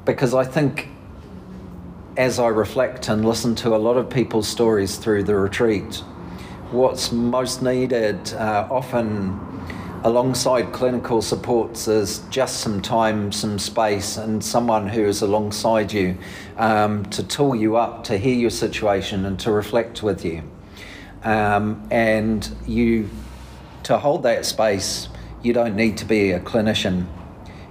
Because 0.04 0.34
I 0.34 0.44
think 0.44 0.88
as 2.16 2.38
I 2.38 2.48
reflect 2.48 3.08
and 3.08 3.24
listen 3.24 3.54
to 3.56 3.74
a 3.74 3.78
lot 3.78 3.96
of 3.96 4.10
people's 4.10 4.48
stories 4.48 4.96
through 4.96 5.24
the 5.24 5.36
retreat, 5.36 5.96
what's 6.70 7.12
most 7.12 7.62
needed 7.62 8.32
uh, 8.34 8.66
often 8.70 9.38
alongside 10.02 10.72
clinical 10.72 11.20
supports 11.20 11.86
is 11.86 12.20
just 12.30 12.60
some 12.60 12.80
time, 12.80 13.30
some 13.30 13.58
space, 13.58 14.16
and 14.16 14.42
someone 14.42 14.88
who 14.88 15.04
is 15.04 15.20
alongside 15.20 15.92
you 15.92 16.16
um, 16.56 17.04
to 17.06 17.22
tool 17.22 17.54
you 17.54 17.76
up, 17.76 18.04
to 18.04 18.16
hear 18.16 18.34
your 18.34 18.50
situation, 18.50 19.26
and 19.26 19.38
to 19.38 19.52
reflect 19.52 20.02
with 20.02 20.24
you. 20.24 20.42
Um, 21.22 21.86
and 21.90 22.48
you 22.66 23.10
to 23.82 23.98
hold 23.98 24.22
that 24.22 24.46
space 24.46 25.08
you 25.42 25.52
don't 25.52 25.76
need 25.76 25.96
to 25.98 26.04
be 26.04 26.32
a 26.32 26.40
clinician. 26.40 27.06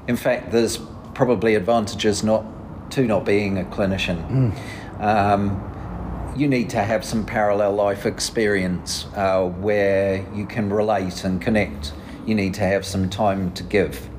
In 0.08 0.16
fact, 0.16 0.52
there's 0.52 0.80
probably 1.14 1.56
advantages 1.56 2.24
not 2.24 2.46
to 2.92 3.04
not 3.04 3.26
being 3.26 3.58
a 3.58 3.64
clinician. 3.64 4.54
Mm. 4.98 5.02
Um, 5.02 6.34
you 6.36 6.48
need 6.48 6.70
to 6.72 6.82
have 6.82 7.04
some 7.04 7.26
parallel 7.26 7.74
life 7.74 8.06
experience 8.06 9.06
uh, 9.16 9.46
where 9.46 10.26
you 10.34 10.46
can 10.46 10.70
relate 10.70 11.24
and 11.24 11.42
connect. 11.42 11.94
You 12.26 12.36
need 12.36 12.54
to 12.56 12.62
have 12.62 12.86
some 12.86 13.10
time 13.10 13.52
to 13.54 13.64
give 13.64 14.10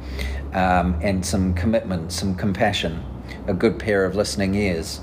um, 0.52 0.98
and 1.02 1.24
some 1.24 1.54
commitment, 1.54 2.12
some 2.12 2.34
compassion, 2.34 3.04
a 3.46 3.54
good 3.54 3.78
pair 3.78 4.04
of 4.04 4.14
listening 4.14 4.54
ears. 4.54 5.00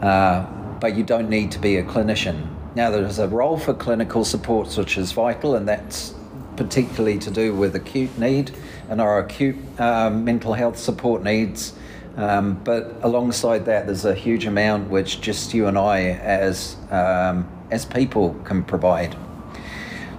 Uh, 0.00 0.46
but 0.80 0.96
you 0.96 1.04
don't 1.04 1.28
need 1.28 1.50
to 1.52 1.58
be 1.58 1.76
a 1.76 1.82
clinician. 1.82 2.48
Now, 2.74 2.90
there's 2.90 3.18
a 3.18 3.28
role 3.28 3.58
for 3.58 3.74
clinical 3.74 4.24
supports 4.24 4.76
which 4.76 4.96
is 4.96 5.12
vital, 5.12 5.56
and 5.56 5.68
that's 5.68 6.14
particularly 6.60 7.18
to 7.18 7.30
do 7.30 7.54
with 7.54 7.74
acute 7.74 8.18
need 8.18 8.50
and 8.90 9.00
our 9.00 9.18
acute 9.18 9.56
um, 9.80 10.26
mental 10.26 10.52
health 10.52 10.76
support 10.76 11.22
needs. 11.22 11.72
Um, 12.18 12.60
but 12.62 12.96
alongside 13.00 13.64
that, 13.64 13.86
there's 13.86 14.04
a 14.04 14.14
huge 14.14 14.44
amount 14.44 14.90
which 14.90 15.22
just 15.22 15.54
you 15.54 15.68
and 15.68 15.78
I, 15.78 16.00
as 16.02 16.76
um, 16.90 17.48
as 17.70 17.86
people, 17.86 18.34
can 18.44 18.62
provide. 18.62 19.16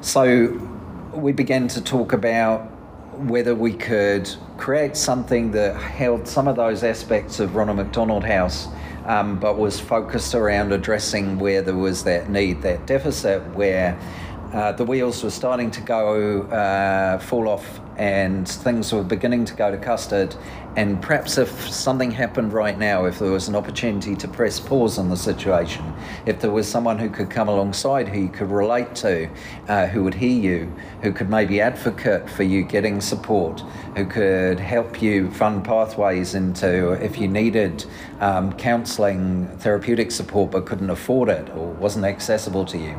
So 0.02 0.48
we 1.14 1.32
began 1.32 1.68
to 1.68 1.82
talk 1.82 2.12
about 2.12 2.62
whether 3.20 3.54
we 3.54 3.74
could 3.74 4.28
create 4.58 4.98
something 4.98 5.52
that 5.52 5.76
held 5.80 6.28
some 6.28 6.48
of 6.48 6.56
those 6.56 6.84
aspects 6.84 7.40
of 7.40 7.56
Ronald 7.56 7.78
McDonald 7.78 8.24
House, 8.24 8.68
um, 9.06 9.40
but 9.40 9.60
was 9.60 9.80
focused 9.80 10.34
around 10.34 10.72
addressing 10.74 11.38
where 11.38 11.62
there 11.62 11.76
was 11.76 12.04
that 12.06 12.32
need, 12.32 12.64
that 12.64 12.88
deficit, 12.88 13.46
where 13.54 13.96
uh, 14.54 14.72
the 14.72 14.86
wheels 14.86 15.24
were 15.24 15.30
starting 15.30 15.70
to 15.72 15.82
go 15.82 16.44
uh, 16.44 17.20
fall 17.20 17.50
off 17.50 17.81
and 17.98 18.48
things 18.48 18.94
were 18.94 19.04
beginning 19.04 19.46
to 19.46 19.54
go 19.54 19.72
to 19.72 19.78
custard. 19.78 20.36
And 20.78 21.02
perhaps 21.02 21.38
if 21.38 21.70
something 21.70 22.12
happened 22.12 22.54
right 22.54 22.78
now, 22.78 23.04
if 23.04 23.20
there 23.20 23.32
was 23.32 23.50
an 23.50 23.56
opportunity 23.56 24.16
to 24.16 24.28
press 24.28 24.58
pause 24.58 24.98
on 24.98 25.10
the 25.10 25.18
situation, 25.18 25.94
if 26.26 26.40
there 26.40 26.52
was 26.52 26.66
someone 26.66 26.98
who 26.98 27.10
could 27.10 27.30
come 27.30 27.50
alongside 27.50 28.08
who 28.08 28.22
you 28.22 28.30
could 28.30 28.50
relate 28.50 28.96
to, 28.96 29.30
uh, 29.68 29.88
who 29.88 30.04
would 30.04 30.14
hear 30.14 30.32
you, 30.32 30.74
who 31.02 31.12
could 31.12 31.30
maybe 31.30 31.60
advocate 31.60 32.30
for 32.30 32.44
you 32.44 32.64
getting 32.64 33.02
support, 33.02 33.62
who 33.98 34.06
could 34.06 34.62
help 34.62 35.02
you 35.02 35.30
fund 35.32 35.66
pathways 35.66 36.36
into 36.36 36.94
if 37.04 37.20
you 37.20 37.28
needed 37.28 37.86
um, 38.22 38.54
counselling, 38.54 39.48
therapeutic 39.58 40.10
support 40.10 40.52
but 40.52 40.66
couldn't 40.66 40.90
afford 40.90 41.28
it 41.28 41.50
or 41.50 41.68
wasn't 41.74 42.06
accessible 42.06 42.64
to 42.64 42.78
you? 42.78 42.94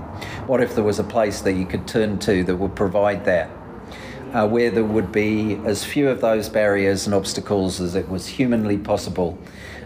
What 0.47 0.63
if 0.63 0.75
there 0.75 0.85
was 0.85 0.99
a 0.99 1.05
place 1.05 1.41
that 1.41 1.55
you 1.55 1.65
could 1.65 1.89
turn 1.89 2.19
to 2.21 2.45
that 2.45 2.57
would 2.57 2.77
provide 2.77 3.25
that? 3.25 3.51
Uh, 4.33 4.49
where 4.49 4.71
there 4.71 4.85
would 4.85 5.13
be 5.13 5.57
as 5.65 5.85
few 5.85 6.09
of 6.09 6.21
those 6.21 6.49
barriers 6.49 7.07
and 7.07 7.15
obstacles 7.15 7.81
as 7.81 7.95
it 7.95 8.09
was 8.09 8.27
humanly 8.27 8.79
possible, 8.79 9.39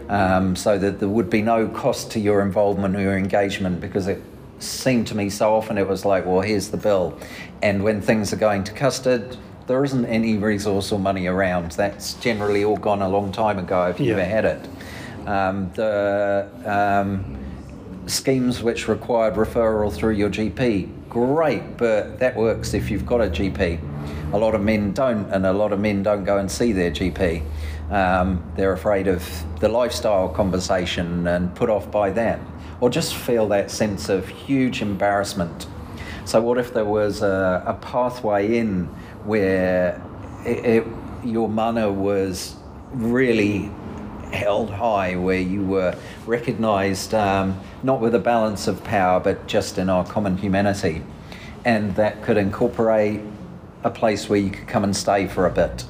um, 0.09 0.55
so 0.55 0.77
that 0.77 0.99
there 0.99 1.09
would 1.09 1.29
be 1.29 1.41
no 1.41 1.67
cost 1.67 2.11
to 2.11 2.19
your 2.19 2.41
involvement 2.41 2.95
or 2.95 3.01
your 3.01 3.17
engagement 3.17 3.81
because 3.81 4.07
it 4.07 4.21
seemed 4.59 5.05
to 5.07 5.15
me 5.15 5.29
so 5.29 5.53
often 5.53 5.77
it 5.77 5.87
was 5.87 6.05
like, 6.05 6.25
well, 6.25 6.39
here's 6.39 6.69
the 6.69 6.77
bill. 6.77 7.17
And 7.61 7.83
when 7.83 8.01
things 8.01 8.31
are 8.31 8.37
going 8.37 8.63
to 8.63 8.71
custard, 8.71 9.37
there 9.67 9.83
isn't 9.83 10.05
any 10.05 10.37
resource 10.37 10.93
or 10.93 10.99
money 10.99 11.27
around. 11.27 11.71
That's 11.71 12.13
generally 12.15 12.63
all 12.63 12.77
gone 12.77 13.01
a 13.01 13.09
long 13.09 13.33
time 13.33 13.59
ago 13.59 13.87
if 13.87 13.99
you 13.99 14.07
yeah. 14.07 14.13
ever 14.13 14.25
had 14.25 14.45
it. 14.45 14.69
Um, 15.27 15.69
the 15.73 16.49
um, 16.65 17.37
schemes 18.07 18.63
which 18.63 18.87
required 18.87 19.33
referral 19.33 19.93
through 19.93 20.13
your 20.13 20.29
GP, 20.29 21.09
great, 21.09 21.75
but 21.75 22.17
that 22.19 22.37
works 22.37 22.73
if 22.73 22.89
you've 22.89 23.05
got 23.05 23.19
a 23.19 23.25
GP 23.25 23.81
a 24.33 24.37
lot 24.37 24.55
of 24.55 24.61
men 24.61 24.91
don't, 24.91 25.31
and 25.31 25.45
a 25.45 25.53
lot 25.53 25.71
of 25.71 25.79
men 25.79 26.03
don't 26.03 26.23
go 26.23 26.37
and 26.37 26.51
see 26.51 26.71
their 26.73 26.91
GP. 26.91 27.43
Um, 27.89 28.43
they're 28.55 28.73
afraid 28.73 29.07
of 29.07 29.25
the 29.59 29.69
lifestyle 29.69 30.27
conversation 30.27 31.25
and 31.27 31.55
put 31.55 31.69
off 31.69 31.89
by 31.89 32.09
that, 32.11 32.39
or 32.81 32.89
just 32.89 33.15
feel 33.15 33.47
that 33.49 33.71
sense 33.71 34.09
of 34.09 34.27
huge 34.27 34.81
embarrassment. 34.81 35.67
So, 36.25 36.41
what 36.41 36.57
if 36.57 36.73
there 36.73 36.85
was 36.85 37.21
a, 37.21 37.63
a 37.65 37.73
pathway 37.75 38.57
in 38.57 38.85
where 39.23 40.01
it, 40.45 40.65
it, 40.65 40.87
your 41.23 41.47
mana 41.47 41.89
was 41.89 42.55
really 42.91 43.71
held 44.33 44.69
high, 44.69 45.15
where 45.15 45.39
you 45.39 45.65
were 45.65 45.97
recognized 46.25 47.13
um, 47.13 47.57
not 47.81 48.01
with 48.01 48.13
a 48.13 48.19
balance 48.19 48.67
of 48.67 48.83
power, 48.83 49.21
but 49.21 49.47
just 49.47 49.77
in 49.77 49.89
our 49.89 50.03
common 50.05 50.35
humanity? 50.37 51.01
And 51.63 51.95
that 51.95 52.23
could 52.23 52.35
incorporate 52.35 53.21
a 53.83 53.89
place 53.89 54.29
where 54.29 54.39
you 54.39 54.49
could 54.49 54.67
come 54.67 54.83
and 54.83 54.95
stay 54.95 55.27
for 55.27 55.45
a 55.45 55.51
bit. 55.51 55.85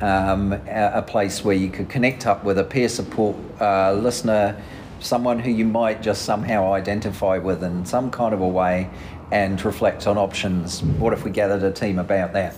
Um, 0.00 0.52
a, 0.66 1.02
place 1.06 1.44
where 1.44 1.54
you 1.54 1.70
could 1.70 1.88
connect 1.88 2.26
up 2.26 2.42
with 2.42 2.58
a 2.58 2.64
peer 2.64 2.88
support 2.88 3.36
uh, 3.60 3.92
listener, 3.92 4.60
someone 4.98 5.38
who 5.38 5.50
you 5.50 5.64
might 5.64 6.02
just 6.02 6.22
somehow 6.22 6.72
identify 6.72 7.38
with 7.38 7.62
in 7.62 7.86
some 7.86 8.10
kind 8.10 8.34
of 8.34 8.40
a 8.40 8.48
way, 8.48 8.90
and 9.30 9.64
reflect 9.64 10.08
on 10.08 10.18
options. 10.18 10.82
What 10.82 11.12
if 11.12 11.24
we 11.24 11.30
gathered 11.30 11.62
a 11.62 11.70
team 11.70 12.00
about 12.00 12.32
that? 12.32 12.56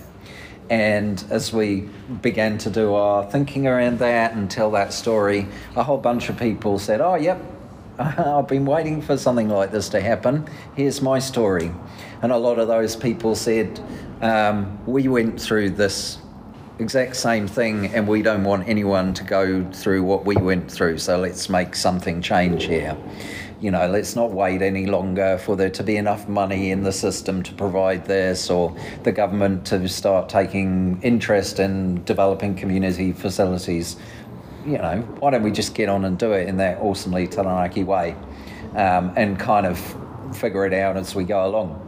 And 0.69 1.23
as 1.29 1.53
we 1.53 1.89
began 2.21 2.57
to 2.59 2.71
do 2.71 2.95
our 2.95 3.29
thinking 3.29 3.67
around 3.67 3.99
that 3.99 4.33
and 4.33 4.49
tell 4.49 4.71
that 4.71 4.93
story, 4.93 5.47
a 5.75 5.83
whole 5.83 5.99
bunch 5.99 6.29
of 6.29 6.39
people 6.39 6.79
said, 6.79 7.01
Oh, 7.01 7.15
yep, 7.15 7.39
I've 7.99 8.47
been 8.47 8.65
waiting 8.65 9.01
for 9.01 9.17
something 9.17 9.49
like 9.49 9.71
this 9.71 9.89
to 9.89 10.01
happen. 10.01 10.47
Here's 10.75 11.01
my 11.01 11.19
story. 11.19 11.71
And 12.21 12.31
a 12.31 12.37
lot 12.37 12.59
of 12.59 12.67
those 12.67 12.95
people 12.95 13.35
said, 13.35 13.79
um, 14.21 14.79
We 14.85 15.07
went 15.07 15.39
through 15.39 15.71
this 15.71 16.19
exact 16.77 17.15
same 17.15 17.47
thing 17.47 17.87
and 17.93 18.07
we 18.07 18.21
don't 18.21 18.43
want 18.43 18.67
anyone 18.67 19.13
to 19.13 19.23
go 19.23 19.63
through 19.71 20.03
what 20.03 20.25
we 20.25 20.35
went 20.35 20.69
through, 20.69 20.97
so 20.97 21.17
let's 21.17 21.49
make 21.49 21.75
something 21.75 22.21
change 22.21 22.65
here 22.65 22.97
you 23.61 23.71
know, 23.71 23.87
let's 23.87 24.15
not 24.15 24.31
wait 24.31 24.61
any 24.61 24.85
longer 24.85 25.37
for 25.37 25.55
there 25.55 25.69
to 25.71 25.83
be 25.83 25.97
enough 25.97 26.27
money 26.27 26.71
in 26.71 26.83
the 26.83 26.91
system 26.91 27.41
to 27.43 27.53
provide 27.53 28.05
this 28.05 28.49
or 28.49 28.75
the 29.03 29.11
government 29.11 29.65
to 29.65 29.87
start 29.87 30.29
taking 30.29 30.99
interest 31.01 31.59
in 31.59 32.03
developing 32.03 32.55
community 32.55 33.11
facilities. 33.11 33.95
You 34.65 34.77
know, 34.77 35.01
why 35.19 35.31
don't 35.31 35.43
we 35.43 35.51
just 35.51 35.73
get 35.73 35.89
on 35.89 36.05
and 36.05 36.17
do 36.17 36.33
it 36.33 36.47
in 36.47 36.57
that 36.57 36.79
awesomely 36.79 37.27
Taranaki 37.27 37.83
way 37.83 38.15
um, 38.75 39.13
and 39.15 39.39
kind 39.39 39.65
of 39.65 39.79
figure 40.35 40.65
it 40.65 40.73
out 40.73 40.97
as 40.97 41.15
we 41.15 41.23
go 41.23 41.45
along? 41.45 41.81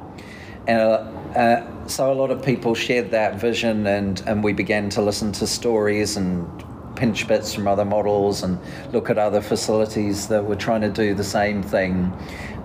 And 0.68 0.82
uh, 0.82 0.94
uh, 1.36 1.77
so 1.88 2.12
a 2.12 2.14
lot 2.14 2.32
of 2.32 2.44
people 2.44 2.76
shared 2.76 3.12
that 3.12 3.36
vision 3.36 3.88
and, 3.88 4.22
and 4.28 4.44
we 4.44 4.54
began 4.54 4.90
to 4.90 5.02
listen 5.02 5.32
to 5.34 5.48
stories 5.48 6.18
and 6.18 6.48
pinch 6.96 7.28
bits 7.28 7.54
from 7.54 7.68
other 7.68 7.86
models 7.86 8.44
and 8.44 8.60
look 8.92 9.10
at 9.10 9.18
other 9.18 9.42
facilities 9.42 10.28
that 10.28 10.44
were 10.44 10.56
trying 10.56 10.82
to 10.82 10.90
do 10.90 11.14
the 11.14 11.24
same 11.24 11.64
thing, 11.64 12.12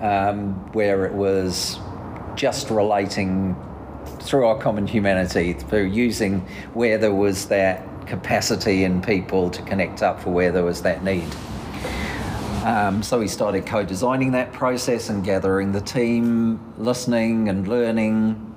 um, 0.00 0.54
where 0.72 1.04
it 1.04 1.12
was 1.12 1.78
just 2.34 2.70
relating 2.70 3.54
through 4.20 4.46
our 4.46 4.58
common 4.58 4.86
humanity, 4.86 5.52
through 5.52 5.84
using 5.84 6.40
where 6.72 6.98
there 6.98 7.14
was 7.14 7.46
that 7.48 7.86
capacity 8.06 8.84
in 8.84 9.00
people 9.02 9.50
to 9.50 9.62
connect 9.62 10.02
up 10.02 10.20
for 10.20 10.30
where 10.30 10.50
there 10.50 10.64
was 10.64 10.82
that 10.82 11.04
need. 11.04 11.28
Um, 12.64 13.02
so 13.02 13.18
we 13.18 13.28
started 13.28 13.66
co 13.66 13.84
designing 13.84 14.32
that 14.32 14.52
process 14.52 15.08
and 15.08 15.24
gathering 15.24 15.72
the 15.72 15.80
team, 15.80 16.60
listening 16.78 17.48
and 17.48 17.66
learning. 17.66 18.51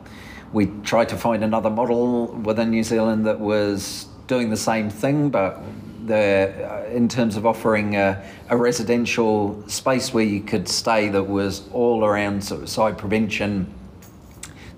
We 0.55 0.67
tried 0.85 1.09
to 1.09 1.17
find 1.17 1.43
another 1.43 1.69
model 1.69 2.27
within 2.27 2.69
New 2.69 2.83
Zealand 2.83 3.25
that 3.25 3.41
was 3.41 4.07
doing 4.27 4.49
the 4.49 4.55
same 4.55 4.89
thing, 4.89 5.29
but 5.29 5.61
the, 6.05 6.85
uh, 6.85 6.89
in 6.93 7.09
terms 7.09 7.35
of 7.35 7.45
offering 7.45 7.97
a, 7.97 8.25
a, 8.49 8.55
residential 8.55 9.61
space 9.67 10.13
where 10.13 10.23
you 10.23 10.39
could 10.39 10.69
stay 10.69 11.09
that 11.09 11.23
was 11.23 11.67
all 11.73 12.05
around 12.05 12.41
suicide 12.41 12.97
prevention. 12.97 13.69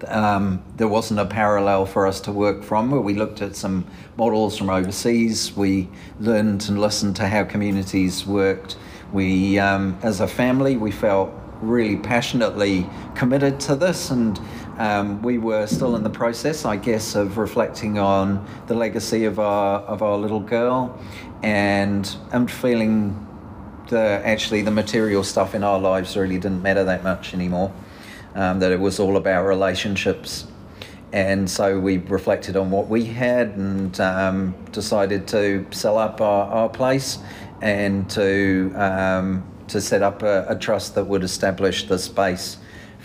Um, 0.08 0.64
there 0.78 0.88
wasn't 0.88 1.20
a 1.20 1.28
parallel 1.28 1.86
for 1.86 2.08
us 2.08 2.22
to 2.22 2.32
work 2.32 2.64
from. 2.64 2.90
We 3.04 3.14
looked 3.14 3.44
at 3.44 3.56
some 3.56 3.86
models 4.18 4.58
from 4.58 4.72
overseas. 4.72 5.56
We 5.56 5.90
learned 6.20 6.68
and 6.70 6.82
listened 6.82 7.16
to 7.18 7.28
how 7.28 7.44
communities 7.44 8.26
worked. 8.26 8.78
We, 9.14 9.60
um, 9.60 10.00
as 10.02 10.22
a 10.22 10.28
family, 10.28 10.76
we 10.76 10.90
felt 10.90 11.32
really 11.62 11.98
passionately 11.98 12.90
committed 13.16 13.60
to 13.60 13.76
this 13.76 14.12
and 14.12 14.40
um, 14.78 15.22
we 15.24 15.38
were 15.38 15.66
still 15.66 15.96
in 15.96 16.04
the 16.04 16.10
process, 16.10 16.64
I 16.64 16.76
guess, 16.76 17.16
of 17.16 17.38
reflecting 17.38 17.98
on 17.98 18.46
the 18.68 18.76
legacy 18.76 19.26
of 19.26 19.40
our 19.40 19.80
of 19.82 20.04
our 20.04 20.18
little 20.18 20.40
girl, 20.40 21.00
and 21.42 22.16
I'm 22.32 22.48
feeling 22.48 23.24
the 23.90 24.22
actually 24.24 24.62
the 24.62 24.72
material 24.72 25.24
stuff 25.24 25.56
in 25.56 25.64
our 25.64 25.80
lives 25.80 26.16
really 26.16 26.38
didn't 26.38 26.62
matter 26.62 26.84
that 26.84 27.04
much 27.04 27.34
anymore. 27.34 27.74
Um, 28.36 28.60
that 28.60 28.72
it 28.72 28.80
was 28.80 29.00
all 29.00 29.18
about 29.18 29.46
relationships, 29.46 30.46
and 31.12 31.50
so 31.50 31.80
we 31.80 31.98
reflected 31.98 32.56
on 32.56 32.70
what 32.70 32.88
we 32.88 33.06
had 33.06 33.48
and 33.58 34.00
um, 34.00 34.54
decided 34.72 35.28
to 35.30 35.66
sell 35.72 35.98
up 35.98 36.22
our, 36.22 36.46
our 36.52 36.70
place 36.70 37.18
and 37.62 38.08
to 38.12 38.72
um, 38.76 39.44
to 39.70 39.82
set 39.82 40.04
up 40.04 40.22
a, 40.22 40.46
a 40.50 40.56
trust 40.56 40.94
that 40.94 41.06
would 41.06 41.24
establish 41.24 41.88
the 41.88 41.98
space 41.98 42.58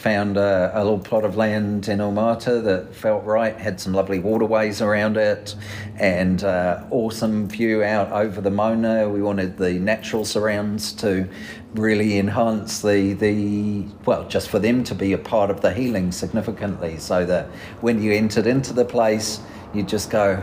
found 0.03 0.37
a, 0.37 0.73
a, 0.75 0.83
little 0.83 0.99
plot 0.99 1.25
of 1.25 1.37
land 1.37 1.89
in 1.89 2.01
Omata 2.01 2.61
that 2.65 2.93
felt 2.93 3.25
right, 3.25 3.57
had 3.57 3.81
some 3.81 3.93
lovely 3.93 4.19
waterways 4.19 4.83
around 4.83 5.17
it, 5.17 5.55
and 5.97 6.43
uh, 6.43 6.83
awesome 6.91 7.47
view 7.47 7.85
out 7.85 8.11
over 8.11 8.41
the 8.41 8.51
moana. 8.51 9.09
We 9.09 9.23
wanted 9.23 9.59
the 9.59 9.75
natural 9.75 10.25
surrounds 10.25 10.93
to 10.95 11.29
really 11.75 12.19
enhance 12.19 12.83
the, 12.83 13.13
the 13.13 13.87
well, 14.05 14.27
just 14.29 14.49
for 14.49 14.59
them 14.59 14.83
to 14.85 14.95
be 14.95 15.13
a 15.13 15.19
part 15.19 15.51
of 15.51 15.61
the 15.61 15.73
healing 15.73 16.11
significantly, 16.11 16.99
so 16.99 17.25
that 17.25 17.47
when 17.81 18.03
you 18.03 18.13
entered 18.13 18.49
into 18.49 18.73
the 18.73 18.85
place, 18.85 19.41
you 19.73 19.85
just 19.85 20.11
go, 20.11 20.43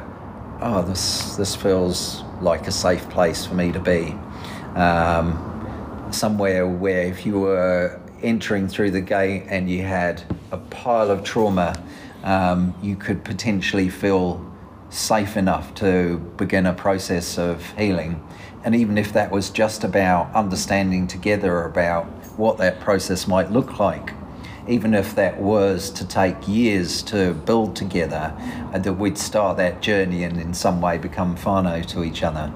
oh, 0.62 0.84
this, 0.84 1.36
this 1.36 1.54
feels 1.54 2.24
like 2.40 2.66
a 2.68 2.72
safe 2.72 3.10
place 3.10 3.46
for 3.46 3.56
me 3.56 3.74
to 3.74 3.80
be. 3.82 4.16
Um, 4.80 5.46
somewhere 6.12 6.66
where 6.66 7.02
if 7.02 7.26
you 7.26 7.42
were 7.42 8.00
entering 8.24 8.68
through 8.68 8.92
the 8.92 9.02
gate 9.02 9.46
and 9.48 9.70
you 9.70 9.84
had 9.84 10.24
a 10.52 10.58
pile 10.58 11.12
of 11.12 11.24
trauma, 11.24 11.82
um, 12.24 12.76
you 12.82 12.96
could 12.96 13.24
potentially 13.24 13.90
feel 13.90 14.46
safe 14.90 15.38
enough 15.38 15.74
to 15.76 16.18
begin 16.38 16.66
a 16.66 16.74
process 16.74 17.38
of 17.38 17.66
healing. 17.78 18.26
And 18.64 18.76
even 18.76 18.98
if 18.98 19.14
that 19.14 19.32
was 19.32 19.50
just 19.50 19.84
about 19.84 20.34
understanding 20.36 21.08
together 21.08 21.64
about 21.64 22.06
what 22.38 22.58
that 22.58 22.80
process 22.80 23.28
might 23.28 23.52
look 23.52 23.80
like, 23.80 24.12
even 24.68 24.94
if 24.94 25.16
that 25.16 25.40
was 25.40 25.90
to 25.92 26.08
take 26.08 26.48
years 26.48 27.02
to 27.04 27.34
build 27.34 27.76
together, 27.76 28.34
uh, 28.74 28.80
that 28.80 28.94
we'd 28.94 29.18
start 29.18 29.58
that 29.58 29.82
journey 29.82 30.24
and 30.24 30.40
in 30.40 30.54
some 30.54 30.82
way 30.82 30.98
become 30.98 31.36
whānau 31.38 31.86
to 31.88 32.04
each 32.04 32.22
other. 32.24 32.54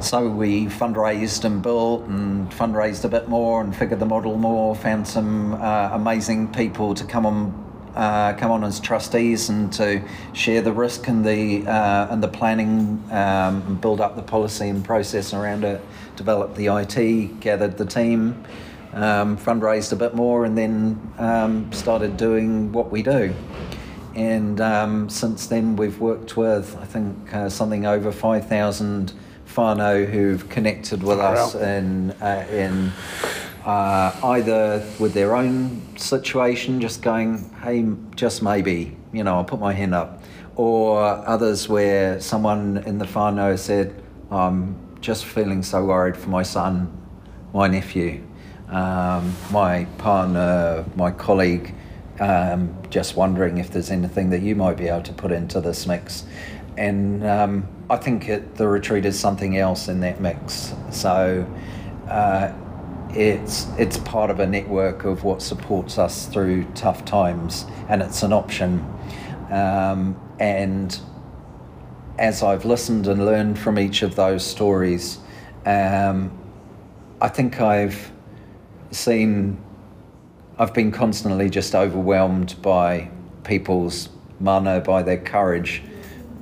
So 0.00 0.28
we 0.28 0.66
fundraised 0.66 1.44
and 1.44 1.60
built 1.60 2.04
and 2.04 2.48
fundraised 2.52 3.04
a 3.04 3.08
bit 3.08 3.28
more 3.28 3.60
and 3.60 3.74
figured 3.74 3.98
the 3.98 4.06
model 4.06 4.38
more, 4.38 4.76
found 4.76 5.06
some 5.08 5.54
uh, 5.54 5.90
amazing 5.92 6.52
people 6.52 6.94
to 6.94 7.04
come 7.04 7.26
on. 7.26 7.64
Uh, 7.96 8.32
come 8.34 8.52
on 8.52 8.62
as 8.62 8.78
trustees 8.78 9.48
and 9.48 9.72
to 9.72 10.00
share 10.32 10.62
the 10.62 10.72
risk 10.72 11.08
and 11.08 11.24
the 11.24 11.66
uh, 11.66 12.06
and 12.10 12.22
the 12.22 12.28
planning, 12.28 13.02
um, 13.10 13.60
and 13.66 13.80
build 13.80 14.00
up 14.00 14.14
the 14.14 14.22
policy 14.22 14.68
and 14.68 14.84
process 14.84 15.34
around 15.34 15.64
it. 15.64 15.80
Developed 16.14 16.54
the 16.54 16.68
IT, 16.68 17.40
gathered 17.40 17.76
the 17.76 17.86
team, 17.86 18.44
um, 18.92 19.36
fundraised 19.36 19.92
a 19.92 19.96
bit 19.96 20.14
more, 20.14 20.44
and 20.44 20.56
then 20.56 21.12
um, 21.18 21.72
started 21.72 22.16
doing 22.16 22.70
what 22.70 22.92
we 22.92 23.02
do 23.02 23.34
and 24.14 24.60
um, 24.60 25.08
since 25.08 25.46
then 25.46 25.76
we've 25.76 26.00
worked 26.00 26.36
with 26.36 26.76
I 26.78 26.84
think 26.84 27.34
uh, 27.34 27.48
something 27.48 27.86
over 27.86 28.10
5,000 28.10 29.12
Stefano 29.58 30.04
who've 30.04 30.48
connected 30.48 31.02
with 31.02 31.18
us 31.18 31.56
in 31.56 32.12
uh, 32.22 32.46
in 32.48 32.92
uh, 33.64 34.12
either 34.22 34.86
with 35.00 35.14
their 35.14 35.34
own 35.34 35.82
situation, 35.98 36.80
just 36.80 37.02
going, 37.02 37.50
hey, 37.64 37.84
just 38.14 38.40
maybe, 38.40 38.96
you 39.12 39.24
know, 39.24 39.34
I'll 39.34 39.44
put 39.44 39.58
my 39.58 39.72
hand 39.72 39.96
up, 39.96 40.22
or 40.54 41.00
others 41.02 41.68
where 41.68 42.20
someone 42.20 42.84
in 42.86 42.98
the 42.98 43.04
whānau 43.04 43.58
said, 43.58 44.00
I'm 44.30 44.76
just 45.00 45.24
feeling 45.24 45.64
so 45.64 45.84
worried 45.84 46.16
for 46.16 46.28
my 46.28 46.44
son, 46.44 46.96
my 47.52 47.66
nephew, 47.66 48.24
um, 48.68 49.34
my 49.50 49.86
partner, 49.98 50.84
my 50.94 51.10
colleague. 51.10 51.74
Um, 52.20 52.76
just 52.90 53.16
wondering 53.16 53.58
if 53.58 53.72
there's 53.72 53.90
anything 53.90 54.30
that 54.30 54.42
you 54.42 54.54
might 54.54 54.76
be 54.76 54.86
able 54.86 55.02
to 55.02 55.12
put 55.12 55.32
into 55.32 55.60
this 55.60 55.84
mix. 55.84 56.24
And 56.76 57.24
um, 57.24 57.68
I 57.90 57.96
think 57.96 58.28
it, 58.28 58.56
the 58.56 58.68
retreat 58.68 59.06
is 59.06 59.18
something 59.18 59.56
else 59.56 59.88
in 59.88 60.00
that 60.00 60.20
mix. 60.20 60.74
So 60.90 61.46
uh, 62.08 62.52
it's 63.10 63.66
it's 63.78 63.96
part 63.98 64.30
of 64.30 64.40
a 64.40 64.46
network 64.46 65.04
of 65.04 65.24
what 65.24 65.40
supports 65.40 65.96
us 65.96 66.26
through 66.26 66.64
tough 66.74 67.04
times, 67.04 67.64
and 67.88 68.02
it's 68.02 68.22
an 68.22 68.32
option. 68.32 68.84
Um, 69.50 70.20
and 70.38 70.98
as 72.18 72.42
I've 72.42 72.64
listened 72.64 73.06
and 73.06 73.24
learned 73.24 73.58
from 73.58 73.78
each 73.78 74.02
of 74.02 74.16
those 74.16 74.44
stories, 74.44 75.18
um, 75.64 76.36
I 77.20 77.28
think 77.28 77.60
I've 77.60 78.12
seen, 78.90 79.62
I've 80.58 80.74
been 80.74 80.92
constantly 80.92 81.48
just 81.48 81.74
overwhelmed 81.74 82.60
by 82.60 83.10
people's 83.44 84.10
mana, 84.40 84.80
by 84.80 85.02
their 85.02 85.18
courage, 85.18 85.82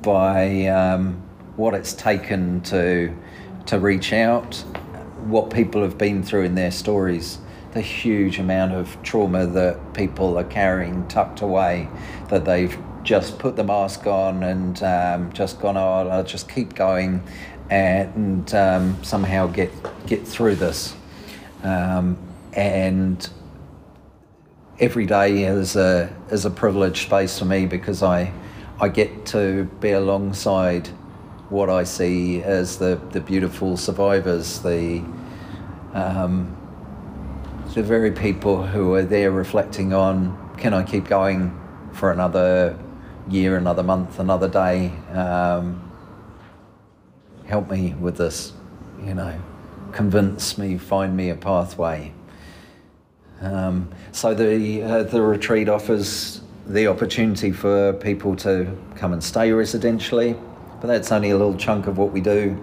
by 0.03 0.67
um, 0.67 1.23
what 1.57 1.75
it's 1.75 1.93
taken 1.93 2.61
to 2.63 3.15
to 3.67 3.81
reach 3.81 4.13
out, 4.13 4.55
what 5.25 5.51
people 5.51 5.83
have 5.83 5.99
been 5.99 6.23
through 6.23 6.45
in 6.45 6.55
their 6.55 6.71
stories, 6.71 7.39
the 7.73 7.81
huge 7.81 8.39
amount 8.39 8.73
of 8.73 9.03
trauma 9.03 9.45
that 9.45 9.93
people 9.93 10.39
are 10.39 10.45
carrying 10.45 11.07
tucked 11.09 11.41
away, 11.41 11.89
that 12.29 12.45
they've 12.45 12.79
just 13.03 13.39
put 13.39 13.57
the 13.57 13.65
mask 13.65 14.07
on 14.07 14.43
and 14.45 14.83
um, 14.83 15.33
just 15.33 15.61
gone, 15.61 15.77
oh, 15.77 16.09
I'll 16.09 16.25
just 16.25 16.49
keep 16.49 16.75
going 16.75 17.23
and 17.71 18.55
um, 18.55 19.03
somehow 19.03 19.47
get 19.47 19.71
get 20.07 20.27
through 20.27 20.57
this. 20.57 20.95
Um, 21.63 22.17
and 22.53 23.29
every 24.79 25.07
day 25.07 25.45
is 25.45 25.77
a 25.77 26.15
is 26.31 26.45
a 26.45 26.51
privileged 26.51 27.07
space 27.07 27.39
for 27.39 27.45
me 27.45 27.67
because 27.67 28.03
I 28.03 28.33
I 28.81 28.89
get 28.89 29.27
to 29.27 29.65
be 29.81 29.93
alongside 29.93 30.89
what 31.49 31.71
I 31.71 31.85
see 31.85 32.43
as 32.43 32.79
the, 32.79 33.01
the 33.11 33.21
beautiful 33.21 33.77
survivors, 33.77 34.61
the 34.61 35.05
um, 35.95 36.57
the 37.75 37.83
very 37.83 38.11
people 38.11 38.67
who 38.67 38.95
are 38.95 39.03
there 39.03 39.31
reflecting 39.31 39.93
on 39.93 40.47
can 40.57 40.73
I 40.73 40.83
keep 40.83 41.07
going 41.09 41.59
for 41.93 42.11
another 42.11 42.79
year, 43.29 43.57
another 43.57 43.83
month, 43.83 44.19
another 44.19 44.49
day? 44.49 44.93
Um, 45.13 45.83
help 47.47 47.71
me 47.71 47.95
with 47.95 48.17
this, 48.17 48.53
you 49.05 49.15
know, 49.15 49.39
convince 49.93 50.59
me, 50.59 50.79
find 50.79 51.17
me 51.17 51.31
a 51.31 51.35
pathway. 51.35 52.13
Um, 53.41 53.91
so 54.13 54.35
the 54.35 54.83
uh, 54.83 55.03
the 55.03 55.21
retreat 55.21 55.69
offers 55.69 56.41
the 56.67 56.87
opportunity 56.87 57.53
for 57.53 57.93
people 57.93 58.35
to 58.37 58.77
come 58.97 59.13
and 59.13 59.23
stay 59.23 59.51
residentially, 59.51 60.41
but 60.81 60.89
that's 60.89 61.13
only 61.13 61.31
a 61.31 61.37
little 61.37 61.57
chunk 61.57 61.87
of 61.87 61.99
what 61.99 62.13
we 62.13 62.21
do. 62.21 62.63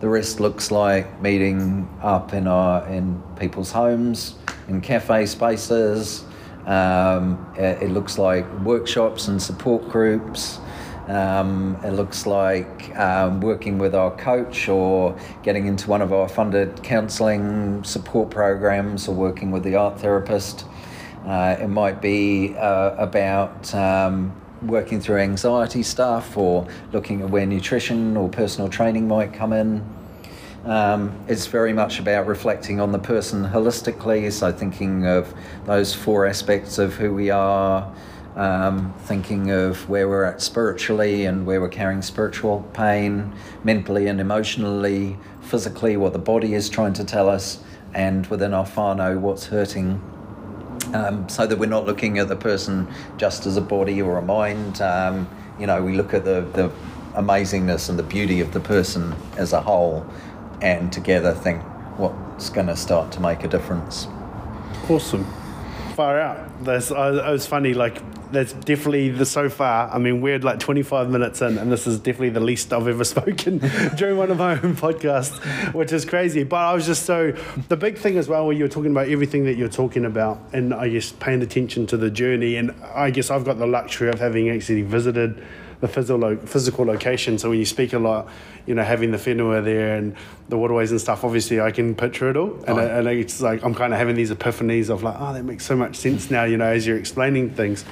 The 0.00 0.08
rest 0.08 0.40
looks 0.40 0.70
like 0.70 1.20
meeting 1.20 1.88
up 2.02 2.34
in 2.34 2.46
our 2.46 2.86
in 2.88 3.22
people's 3.36 3.72
homes, 3.72 4.34
in 4.68 4.80
cafe 4.80 5.26
spaces. 5.26 6.24
Um, 6.66 7.52
it, 7.56 7.82
it 7.82 7.90
looks 7.90 8.18
like 8.18 8.46
workshops 8.60 9.28
and 9.28 9.40
support 9.40 9.88
groups. 9.88 10.58
Um, 11.08 11.76
it 11.84 11.92
looks 11.92 12.26
like 12.26 12.96
um, 12.98 13.40
working 13.42 13.78
with 13.78 13.94
our 13.94 14.10
coach 14.16 14.68
or 14.68 15.18
getting 15.42 15.66
into 15.66 15.88
one 15.90 16.00
of 16.00 16.14
our 16.14 16.28
funded 16.28 16.82
counselling 16.82 17.84
support 17.84 18.30
programs 18.30 19.06
or 19.06 19.14
working 19.14 19.50
with 19.50 19.64
the 19.64 19.74
art 19.74 20.00
therapist. 20.00 20.64
Uh, 21.26 21.56
it 21.60 21.68
might 21.68 22.00
be 22.00 22.54
uh, 22.56 22.94
about 22.96 23.74
um, 23.74 24.34
working 24.66 25.00
through 25.00 25.18
anxiety 25.18 25.82
stuff 25.82 26.36
or 26.36 26.66
looking 26.92 27.22
at 27.22 27.30
where 27.30 27.46
nutrition 27.46 28.16
or 28.16 28.28
personal 28.28 28.68
training 28.68 29.08
might 29.08 29.32
come 29.32 29.52
in. 29.52 29.84
Um, 30.64 31.14
it's 31.28 31.46
very 31.46 31.74
much 31.74 31.98
about 31.98 32.26
reflecting 32.26 32.80
on 32.80 32.90
the 32.92 32.98
person 32.98 33.44
holistically, 33.44 34.32
so 34.32 34.50
thinking 34.50 35.06
of 35.06 35.34
those 35.66 35.94
four 35.94 36.26
aspects 36.26 36.78
of 36.78 36.94
who 36.94 37.12
we 37.12 37.28
are, 37.28 37.92
um, 38.34 38.94
thinking 39.00 39.50
of 39.50 39.86
where 39.90 40.08
we're 40.08 40.24
at 40.24 40.40
spiritually 40.40 41.26
and 41.26 41.44
where 41.44 41.60
we're 41.60 41.68
carrying 41.68 42.00
spiritual 42.00 42.62
pain, 42.72 43.32
mentally 43.62 44.06
and 44.06 44.20
emotionally, 44.20 45.18
physically, 45.42 45.98
what 45.98 46.14
the 46.14 46.18
body 46.18 46.54
is 46.54 46.70
trying 46.70 46.94
to 46.94 47.04
tell 47.04 47.28
us, 47.28 47.62
and 47.92 48.26
within 48.28 48.54
our 48.54 48.64
whānau, 48.64 49.18
what's 49.18 49.46
hurting. 49.46 50.00
Um, 50.94 51.28
so 51.28 51.44
that 51.44 51.58
we're 51.58 51.68
not 51.68 51.86
looking 51.86 52.18
at 52.18 52.28
the 52.28 52.36
person 52.36 52.86
just 53.16 53.46
as 53.46 53.56
a 53.56 53.60
body 53.60 54.00
or 54.00 54.16
a 54.16 54.22
mind. 54.22 54.80
Um, 54.80 55.28
you 55.58 55.66
know, 55.66 55.82
we 55.82 55.96
look 55.96 56.14
at 56.14 56.24
the, 56.24 56.42
the 56.52 56.70
amazingness 57.14 57.88
and 57.88 57.98
the 57.98 58.04
beauty 58.04 58.40
of 58.40 58.52
the 58.52 58.60
person 58.60 59.12
as 59.36 59.52
a 59.52 59.60
whole 59.60 60.06
and 60.62 60.92
together 60.92 61.34
think 61.34 61.62
what's 61.98 62.48
going 62.48 62.68
to 62.68 62.76
start 62.76 63.10
to 63.12 63.20
make 63.20 63.42
a 63.42 63.48
difference. 63.48 64.06
Awesome. 64.88 65.26
Far 65.94 66.20
out. 66.20 66.64
That's, 66.64 66.90
it 66.90 66.94
was 66.96 67.46
funny, 67.46 67.72
like, 67.72 68.02
that's 68.32 68.52
definitely 68.52 69.10
the 69.10 69.24
so 69.24 69.48
far. 69.48 69.88
I 69.90 69.98
mean, 69.98 70.20
we're 70.20 70.38
like 70.40 70.58
25 70.58 71.08
minutes 71.08 71.40
in, 71.40 71.56
and 71.56 71.70
this 71.70 71.86
is 71.86 71.98
definitely 71.98 72.30
the 72.30 72.40
least 72.40 72.72
I've 72.72 72.88
ever 72.88 73.04
spoken 73.14 73.58
during 73.96 74.18
one 74.18 74.30
of 74.30 74.38
my 74.38 74.52
own 74.52 74.76
podcasts, 74.76 75.38
which 75.72 75.92
is 75.92 76.04
crazy. 76.04 76.42
But 76.42 76.56
I 76.56 76.74
was 76.74 76.84
just 76.84 77.06
so 77.06 77.32
the 77.68 77.76
big 77.76 77.96
thing 77.96 78.18
as 78.18 78.28
well, 78.28 78.46
where 78.46 78.56
you're 78.56 78.68
talking 78.68 78.90
about 78.90 79.08
everything 79.08 79.44
that 79.44 79.56
you're 79.56 79.68
talking 79.68 80.04
about, 80.04 80.40
and 80.52 80.74
I 80.74 80.88
guess 80.88 81.12
paying 81.12 81.42
attention 81.42 81.86
to 81.86 81.96
the 81.96 82.10
journey. 82.10 82.56
And 82.56 82.72
I 82.94 83.10
guess 83.10 83.30
I've 83.30 83.44
got 83.44 83.58
the 83.58 83.66
luxury 83.66 84.08
of 84.08 84.18
having 84.18 84.50
actually 84.50 84.82
visited 84.82 85.42
the 85.80 85.88
physical 85.88 86.36
physical 86.46 86.84
location. 86.84 87.38
So 87.38 87.50
when 87.50 87.58
you 87.58 87.64
speak 87.64 87.92
a 87.92 87.98
lot, 87.98 88.28
you 88.66 88.74
know, 88.74 88.82
having 88.82 89.10
the 89.10 89.18
whenua 89.18 89.64
there 89.64 89.96
and 89.96 90.16
the 90.48 90.58
waterways 90.58 90.90
and 90.90 91.00
stuff, 91.00 91.24
obviously 91.24 91.60
I 91.60 91.70
can 91.70 91.94
picture 91.94 92.30
it 92.30 92.36
all. 92.36 92.54
And, 92.66 92.78
oh. 92.78 92.82
I, 92.82 92.84
and 92.84 93.08
it's 93.08 93.40
like 93.40 93.62
I'm 93.64 93.74
kind 93.74 93.92
of 93.92 93.98
having 93.98 94.16
these 94.16 94.30
epiphanies 94.30 94.90
of 94.90 95.02
like, 95.02 95.16
oh, 95.18 95.32
that 95.32 95.44
makes 95.44 95.64
so 95.64 95.76
much 95.76 95.96
sense 95.96 96.30
now, 96.30 96.44
you 96.44 96.56
know, 96.56 96.66
as 96.66 96.86
you're 96.86 96.98
explaining 96.98 97.50
things. 97.50 97.84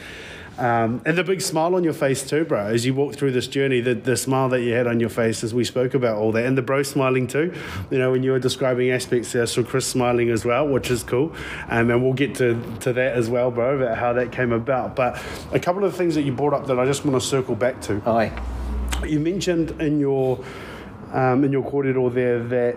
Um, 0.63 1.03
and 1.05 1.19
the 1.19 1.25
big 1.25 1.41
smile 1.41 1.75
on 1.75 1.83
your 1.83 1.93
face 1.93 2.25
too, 2.25 2.45
bro, 2.45 2.67
as 2.67 2.87
you 2.87 2.95
walk 2.95 3.17
through 3.17 3.33
this 3.33 3.49
journey, 3.49 3.81
the, 3.81 3.95
the 3.95 4.17
smile 4.17 4.49
that 4.51 4.61
you 4.61 4.75
had 4.75 4.87
on 4.87 5.01
your 5.01 5.09
face 5.09 5.43
as 5.43 5.53
we 5.53 5.65
spoke 5.65 5.93
about 5.93 6.19
all 6.19 6.31
that, 6.33 6.47
and 6.47 6.57
the 6.57 6.63
bro 6.63 6.85
smiling 6.85 7.27
too. 7.27 7.53
You 7.91 7.99
know, 7.99 8.13
when 8.13 8.23
you 8.23 8.31
were 8.31 8.39
describing 8.39 8.93
aspects 8.93 9.33
there, 9.33 9.45
so 9.47 9.65
Chris 9.65 9.89
smiling 9.89 10.31
as 10.31 10.45
well, 10.45 10.69
which 10.69 10.89
is 10.89 11.03
cool. 11.03 11.35
Um, 11.69 11.91
and 11.91 12.01
we'll 12.01 12.13
get 12.13 12.37
to, 12.37 12.63
to 12.79 12.93
that 12.93 13.17
as 13.17 13.29
well, 13.29 13.51
bro, 13.51 13.79
about 13.79 13.99
how 13.99 14.13
that 14.13 14.31
came 14.31 14.53
about. 14.53 14.95
But 14.95 15.21
a 15.51 15.59
couple 15.59 15.83
of 15.83 15.97
things 15.97 16.15
that 16.15 16.23
you 16.23 16.31
brought 16.31 16.55
up 16.55 16.69
that 16.69 16.79
I 16.79 16.87
just 16.87 17.05
want 17.05 17.21
to 17.21 17.27
circle 17.27 17.57
back 17.57 17.81
to. 17.83 18.01
Aye. 18.09 18.31
You 19.05 19.19
mentioned 19.19 19.73
in 19.81 19.99
your 19.99 20.45
um, 21.11 21.43
in 21.43 21.51
your 21.51 21.65
kōrero 21.65 22.15
there 22.15 22.39
that 22.45 22.77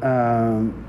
um, 0.00 0.85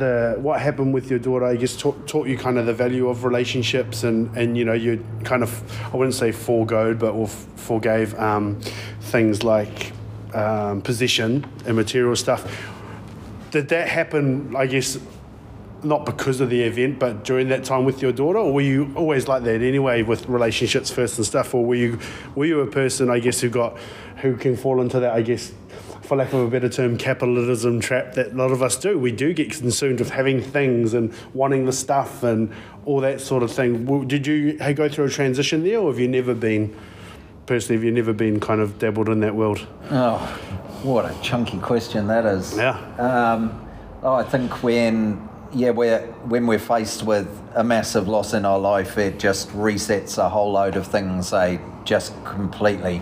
the 0.00 0.36
what 0.40 0.60
happened 0.60 0.92
with 0.92 1.10
your 1.10 1.18
daughter 1.18 1.44
I 1.44 1.56
guess 1.56 1.76
taught, 1.76 2.06
taught 2.06 2.26
you 2.26 2.36
kind 2.36 2.58
of 2.58 2.66
the 2.66 2.74
value 2.74 3.08
of 3.08 3.24
relationships 3.24 4.02
and 4.02 4.36
and 4.36 4.56
you 4.56 4.64
know 4.64 4.72
you 4.72 5.04
kind 5.24 5.42
of 5.42 5.50
I 5.92 5.96
wouldn't 5.96 6.14
say 6.14 6.32
foregoed 6.32 6.98
but 6.98 7.12
or 7.12 7.28
forgave 7.28 8.18
um, 8.18 8.60
things 9.00 9.42
like 9.42 9.92
um, 10.34 10.82
position 10.82 11.46
and 11.66 11.76
material 11.76 12.16
stuff. 12.16 12.68
Did 13.50 13.68
that 13.68 13.88
happen 13.88 14.54
I 14.56 14.66
guess 14.66 14.98
not 15.82 16.04
because 16.04 16.40
of 16.40 16.50
the 16.50 16.62
event, 16.62 16.98
but 16.98 17.24
during 17.24 17.48
that 17.48 17.64
time 17.64 17.84
with 17.84 18.02
your 18.02 18.12
daughter, 18.12 18.38
or 18.38 18.52
were 18.52 18.60
you 18.60 18.92
always 18.94 19.28
like 19.28 19.44
that 19.44 19.62
anyway 19.62 20.02
with 20.02 20.28
relationships 20.28 20.90
first 20.90 21.16
and 21.16 21.26
stuff, 21.26 21.54
or 21.54 21.64
were 21.64 21.74
you 21.74 21.98
were 22.34 22.44
you 22.44 22.60
a 22.60 22.66
person 22.66 23.10
I 23.10 23.18
guess 23.18 23.40
who 23.40 23.48
got 23.48 23.78
who 24.18 24.36
can 24.36 24.56
fall 24.56 24.80
into 24.80 25.00
that 25.00 25.12
I 25.14 25.22
guess 25.22 25.52
for 26.10 26.16
lack 26.16 26.32
of 26.32 26.40
a 26.40 26.50
better 26.50 26.68
term, 26.68 26.98
capitalism 26.98 27.78
trap 27.78 28.14
that 28.14 28.32
a 28.32 28.34
lot 28.34 28.50
of 28.50 28.64
us 28.64 28.76
do. 28.76 28.98
We 28.98 29.12
do 29.12 29.32
get 29.32 29.52
consumed 29.52 30.00
with 30.00 30.10
having 30.10 30.42
things 30.42 30.92
and 30.92 31.14
wanting 31.34 31.66
the 31.66 31.72
stuff 31.72 32.24
and 32.24 32.52
all 32.84 33.00
that 33.02 33.20
sort 33.20 33.44
of 33.44 33.52
thing. 33.52 34.08
Did 34.08 34.26
you 34.26 34.54
go 34.74 34.88
through 34.88 35.04
a 35.04 35.08
transition 35.08 35.62
there, 35.62 35.78
or 35.78 35.88
have 35.88 36.00
you 36.00 36.08
never 36.08 36.34
been, 36.34 36.76
personally, 37.46 37.76
have 37.76 37.84
you 37.84 37.92
never 37.92 38.12
been 38.12 38.40
kind 38.40 38.60
of 38.60 38.80
dabbled 38.80 39.08
in 39.08 39.20
that 39.20 39.36
world? 39.36 39.64
Oh, 39.92 40.18
what 40.82 41.04
a 41.04 41.16
chunky 41.22 41.58
question 41.58 42.08
that 42.08 42.26
is. 42.26 42.56
Yeah. 42.56 42.76
Um, 42.96 43.64
oh, 44.02 44.14
I 44.14 44.24
think 44.24 44.64
when 44.64 45.28
yeah, 45.52 45.70
we're, 45.70 46.00
when 46.24 46.48
we're 46.48 46.58
faced 46.58 47.04
with 47.04 47.28
a 47.54 47.62
massive 47.62 48.08
loss 48.08 48.34
in 48.34 48.44
our 48.44 48.58
life, 48.58 48.98
it 48.98 49.20
just 49.20 49.48
resets 49.50 50.18
a 50.18 50.28
whole 50.28 50.50
load 50.50 50.74
of 50.74 50.88
things. 50.88 51.32
It 51.32 51.60
just 51.84 52.12
completely 52.24 53.00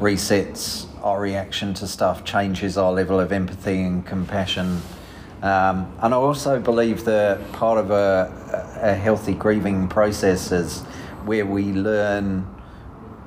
resets 0.00 0.86
our 1.02 1.20
reaction 1.20 1.74
to 1.74 1.86
stuff, 1.86 2.24
changes 2.24 2.78
our 2.78 2.92
level 2.92 3.18
of 3.18 3.32
empathy 3.32 3.82
and 3.82 4.06
compassion. 4.06 4.80
Um, 5.42 5.92
and 6.00 6.14
I 6.14 6.16
also 6.16 6.60
believe 6.60 7.04
that 7.04 7.52
part 7.52 7.78
of 7.78 7.90
a, 7.90 8.78
a 8.80 8.94
healthy 8.94 9.34
grieving 9.34 9.88
process 9.88 10.52
is 10.52 10.82
where 11.24 11.44
we 11.44 11.64
learn 11.72 12.42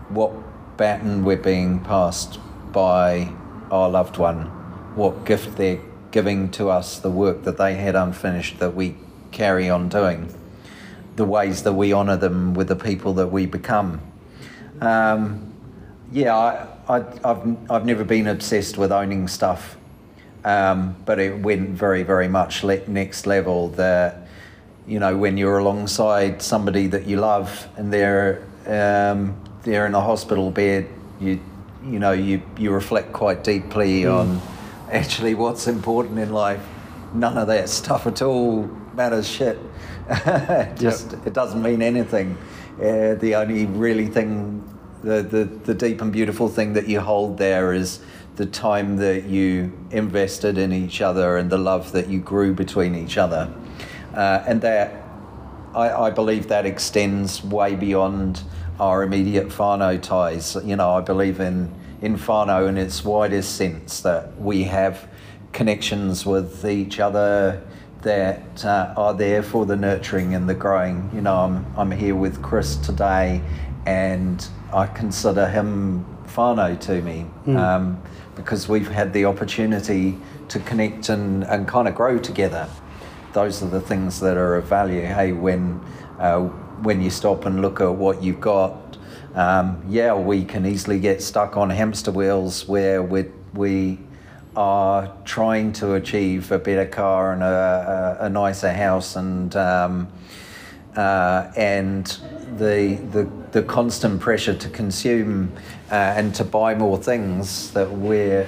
what 0.10 0.32
baton 0.78 1.26
we're 1.26 1.36
being 1.36 1.82
passed 1.82 2.40
by 2.72 3.34
our 3.72 3.90
loved 3.90 4.18
one, 4.18 4.46
what 4.96 5.26
gift 5.26 5.58
they're 5.58 5.82
giving 6.12 6.50
to 6.52 6.70
us, 6.70 7.00
the 7.00 7.12
work 7.12 7.44
that 7.44 7.58
they 7.58 7.76
had 7.76 7.96
unfinished 7.96 8.60
that 8.60 8.74
we 8.74 8.96
carry 9.32 9.70
on 9.70 9.90
doing, 9.90 10.34
the 11.18 11.26
ways 11.26 11.64
that 11.64 11.74
we 11.74 11.92
honour 11.92 12.16
them 12.16 12.54
with 12.54 12.70
the 12.70 12.76
people 12.76 13.14
that 13.14 13.28
we 13.28 13.46
become. 13.46 14.02
Um, 14.80 15.54
yeah, 16.12 16.36
I, 16.36 16.68
I, 16.88 17.00
have 17.24 17.58
I've 17.70 17.86
never 17.86 18.04
been 18.04 18.28
obsessed 18.28 18.78
with 18.78 18.92
owning 18.92 19.28
stuff, 19.28 19.76
um, 20.44 20.96
but 21.06 21.20
it 21.20 21.40
went 21.40 21.70
very, 21.70 22.04
very 22.04 22.28
much 22.28 22.64
le- 22.64 22.86
next 22.88 23.26
level. 23.26 23.70
That 23.70 24.28
you 24.88 25.00
know, 25.00 25.18
when 25.18 25.38
you're 25.38 25.58
alongside 25.58 26.42
somebody 26.42 26.88
that 26.88 27.08
you 27.08 27.18
love 27.18 27.68
and 27.76 27.92
they're 27.92 28.44
um, 28.68 29.36
they're 29.64 29.88
in 29.88 29.96
a 29.96 30.02
hospital 30.02 30.52
bed, 30.52 30.88
you 31.20 31.40
you 31.84 32.00
know 32.00 32.12
you 32.12 32.42
you 32.58 32.72
reflect 32.72 33.14
quite 33.14 33.44
deeply 33.44 34.04
mm. 34.04 34.14
on 34.14 34.42
actually 34.92 35.34
what's 35.34 35.68
important 35.68 36.20
in 36.20 36.32
life. 36.32 36.64
None 37.14 37.38
of 37.38 37.48
that 37.48 37.70
stuff 37.70 38.06
at 38.06 38.22
all 38.22 38.64
matters 38.94 39.28
shit. 39.28 39.58
Just 40.78 41.12
yep. 41.12 41.28
it 41.28 41.34
doesn't 41.34 41.62
mean 41.62 41.82
anything. 41.82 42.38
Uh, 42.76 43.16
the 43.16 43.34
only 43.36 43.66
really 43.66 44.08
thing 44.08 44.62
the, 45.06 45.22
the, 45.22 45.44
the 45.44 45.74
deep 45.76 46.02
and 46.02 46.12
beautiful 46.12 46.50
thing 46.50 46.74
that 46.74 46.88
you 46.88 47.00
hold 47.00 47.38
there 47.38 47.74
is 47.74 48.00
the 48.38 48.46
time 48.46 48.98
that 48.98 49.26
you 49.26 49.72
invested 49.92 50.58
in 50.58 50.74
each 50.74 51.00
other 51.00 51.38
and 51.38 51.50
the 51.50 51.58
love 51.58 51.92
that 51.92 52.10
you 52.10 52.20
grew 52.20 52.54
between 52.54 52.96
each 52.96 53.18
other. 53.18 53.54
Uh, 54.16 54.44
and 54.48 54.62
that, 54.62 55.04
I, 55.76 55.92
I 56.08 56.10
believe 56.10 56.48
that 56.48 56.66
extends 56.66 57.44
way 57.44 57.76
beyond 57.76 58.42
our 58.80 59.04
immediate 59.04 59.50
whānau 59.50 60.02
ties. 60.02 60.58
You 60.66 60.76
know, 60.76 60.96
I 60.96 61.02
believe 61.02 61.40
in, 61.40 61.72
in 62.02 62.18
whānau 62.18 62.68
in 62.68 62.78
its 62.78 63.06
widest 63.06 63.56
sense 63.56 64.02
that 64.02 64.36
we 64.42 64.64
have 64.64 65.08
connections 65.54 66.26
with 66.26 66.66
each 66.66 67.00
other 67.00 67.64
that 68.02 68.64
uh, 68.64 68.94
are 68.96 69.14
there 69.14 69.42
for 69.42 69.66
the 69.66 69.76
nurturing 69.76 70.36
and 70.36 70.48
the 70.48 70.54
growing. 70.54 71.10
You 71.14 71.22
know, 71.22 71.36
I'm, 71.36 71.66
I'm 71.78 71.92
here 71.92 72.16
with 72.16 72.42
Chris 72.42 72.76
today, 72.76 73.42
and 73.86 74.48
I 74.74 74.88
consider 74.88 75.48
him 75.48 76.06
whānau 76.28 76.80
to 76.82 77.02
me 77.02 77.26
um, 77.56 78.02
because 78.36 78.68
we've 78.68 78.90
had 78.90 79.14
the 79.14 79.26
opportunity 79.26 80.18
to 80.50 80.60
connect 80.60 81.10
and, 81.10 81.44
and 81.46 81.68
kind 81.68 81.88
of 81.88 81.96
grow 81.96 82.20
together. 82.20 82.68
Those 83.34 83.64
are 83.64 83.70
the 83.70 83.82
things 83.82 84.20
that 84.20 84.38
are 84.38 84.56
of 84.56 84.66
value. 84.66 85.02
Hey, 85.02 85.32
when 85.32 85.82
uh, 86.20 86.42
when 86.82 87.02
you 87.02 87.10
stop 87.10 87.46
and 87.46 87.62
look 87.62 87.82
at 87.82 87.94
what 87.94 88.22
you've 88.24 88.42
got, 88.42 88.98
um, 89.34 89.84
yeah, 89.88 90.14
we 90.14 90.46
can 90.46 90.66
easily 90.66 91.00
get 91.00 91.22
stuck 91.22 91.58
on 91.58 91.70
hamster 91.70 92.12
wheels 92.12 92.68
where 92.68 93.02
we 93.04 93.26
we 93.54 94.00
are 94.56 95.14
trying 95.26 95.74
to 95.74 95.94
achieve 95.96 96.52
a 96.52 96.58
better 96.58 96.86
car 96.86 97.34
and 97.34 97.44
a, 97.44 98.18
a, 98.22 98.26
a 98.26 98.30
nicer 98.30 98.72
house 98.72 99.18
and 99.18 99.54
um, 99.58 100.08
uh, 100.96 101.52
and 101.56 102.06
the, 102.58 102.96
the 103.12 103.28
the 103.52 103.64
constant 103.64 104.20
pressure 104.20 104.54
to 104.54 104.70
consume 104.70 105.52
uh, 105.92 105.96
and 105.96 106.36
to 106.36 106.44
buy 106.44 106.76
more 106.76 106.98
things 106.98 107.72
that 107.72 107.90
we're 107.90 108.46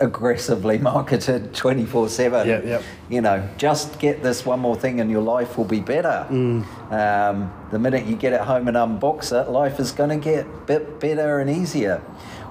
aggressively 0.00 0.78
marketed 0.92 1.54
24 1.54 2.08
7 2.08 2.48
Yep, 2.48 2.64
yep. 2.64 2.82
you 3.08 3.20
know 3.20 3.48
just 3.56 3.98
get 4.00 4.22
this 4.22 4.44
one 4.46 4.58
more 4.60 4.74
thing 4.74 5.00
and 5.00 5.10
your 5.10 5.22
life 5.22 5.56
will 5.58 5.64
be 5.64 5.80
better. 5.80 6.26
Um, 6.28 7.52
the 7.70 7.78
minute 7.78 8.06
you 8.06 8.16
get 8.16 8.32
it 8.32 8.40
home 8.40 8.66
and 8.66 8.76
unbox 8.76 9.30
it 9.32 9.50
life 9.50 9.78
is 9.78 9.92
going 9.92 10.10
to 10.10 10.16
get 10.16 10.46
a 10.46 10.60
bit 10.66 10.98
better 11.00 11.38
and 11.38 11.48
easier. 11.50 11.98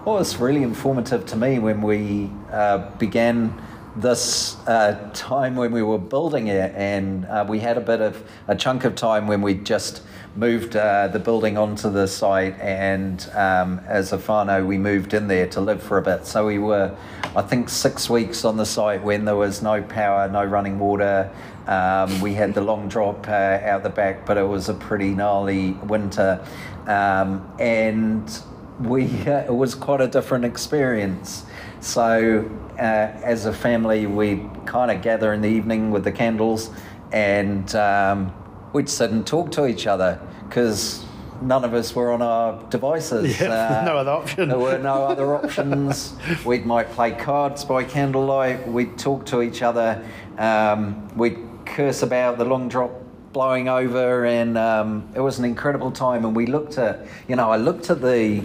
What 0.05 0.19
was 0.19 0.38
really 0.38 0.63
informative 0.63 1.25
to 1.27 1.35
me 1.35 1.59
when 1.59 1.81
we 1.81 2.29
uh, 2.51 2.89
began 2.97 3.53
this 3.95 4.56
uh, 4.67 5.10
time 5.13 5.56
when 5.56 5.71
we 5.71 5.82
were 5.82 5.97
building 5.97 6.47
it 6.47 6.73
and 6.75 7.25
uh, 7.25 7.45
we 7.47 7.60
had 7.60 7.78
a 7.78 7.82
bit 7.82 8.02
of 8.02 8.23
a 8.47 8.56
chunk 8.56 8.84
of 8.84 8.95
time 8.95 9.28
when 9.28 9.41
we 9.41 9.56
just 9.56 10.04
moved 10.36 10.75
uh, 10.75 11.08
the 11.08 11.19
building 11.19 11.58
onto 11.58 11.89
the 11.89 12.08
site 12.08 12.58
and 12.60 13.30
um, 13.34 13.82
as 13.88 14.13
a 14.13 14.17
whānau 14.17 14.65
we 14.65 14.78
moved 14.78 15.13
in 15.13 15.28
there 15.28 15.47
to 15.47 15.60
live 15.60 15.82
for 15.82 15.97
a 15.97 16.02
bit. 16.02 16.25
So 16.25 16.45
we 16.45 16.60
were 16.60 16.95
I 17.36 17.41
think 17.41 17.69
six 17.69 18.10
weeks 18.10 18.45
on 18.45 18.58
the 18.58 18.65
site 18.65 19.04
when 19.04 19.25
there 19.25 19.36
was 19.36 19.62
no 19.62 19.82
power 19.82 20.30
no 20.30 20.43
running 20.43 20.78
water. 20.78 21.32
Um, 21.65 22.21
we 22.21 22.34
had 22.36 22.54
the 22.54 22.62
long 22.62 22.89
drop 22.89 23.28
uh, 23.28 23.32
out 23.32 23.82
the 23.82 23.89
back 23.89 24.25
but 24.25 24.38
it 24.38 24.47
was 24.47 24.69
a 24.69 24.73
pretty 24.75 25.10
gnarly 25.10 25.71
winter. 25.71 26.45
Um, 26.86 27.52
and 27.60 28.39
we 28.80 29.06
it 29.25 29.54
was 29.54 29.73
quite 29.73 30.02
a 30.02 30.08
different 30.08 30.45
experience 30.45 31.45
so 31.81 32.49
uh, 32.77 32.81
as 32.81 33.45
a 33.45 33.53
family 33.53 34.05
we'd 34.05 34.47
kind 34.65 34.91
of 34.91 35.01
gather 35.01 35.33
in 35.33 35.41
the 35.41 35.49
evening 35.49 35.91
with 35.91 36.03
the 36.03 36.11
candles 36.11 36.69
and 37.11 37.73
um, 37.75 38.33
we'd 38.73 38.89
sit 38.89 39.11
and 39.11 39.25
talk 39.25 39.51
to 39.51 39.67
each 39.67 39.87
other 39.87 40.19
because 40.47 41.05
none 41.41 41.63
of 41.63 41.73
us 41.73 41.95
were 41.95 42.11
on 42.11 42.21
our 42.21 42.61
devices. 42.69 43.39
Yeah, 43.39 43.83
no 43.85 43.97
other 43.97 44.11
option. 44.11 44.49
There 44.49 44.59
were 44.59 44.77
no 44.77 45.05
other 45.05 45.35
options. 45.35 46.15
we 46.45 46.59
might 46.59 46.91
play 46.91 47.11
cards 47.11 47.65
by 47.65 47.83
candlelight. 47.83 48.67
We'd 48.67 48.97
talk 48.97 49.25
to 49.27 49.41
each 49.41 49.61
other. 49.61 50.03
Um, 50.37 51.15
we'd 51.15 51.39
curse 51.65 52.01
about 52.01 52.37
the 52.37 52.45
long 52.45 52.69
drop 52.69 52.91
blowing 53.33 53.69
over, 53.69 54.25
and 54.25 54.57
um, 54.57 55.09
it 55.15 55.19
was 55.19 55.39
an 55.39 55.45
incredible 55.45 55.91
time. 55.91 56.25
And 56.25 56.35
we 56.35 56.45
looked 56.45 56.77
at, 56.77 57.05
you 57.27 57.35
know, 57.35 57.51
I 57.51 57.57
looked 57.57 57.89
at 57.89 58.01
the 58.01 58.43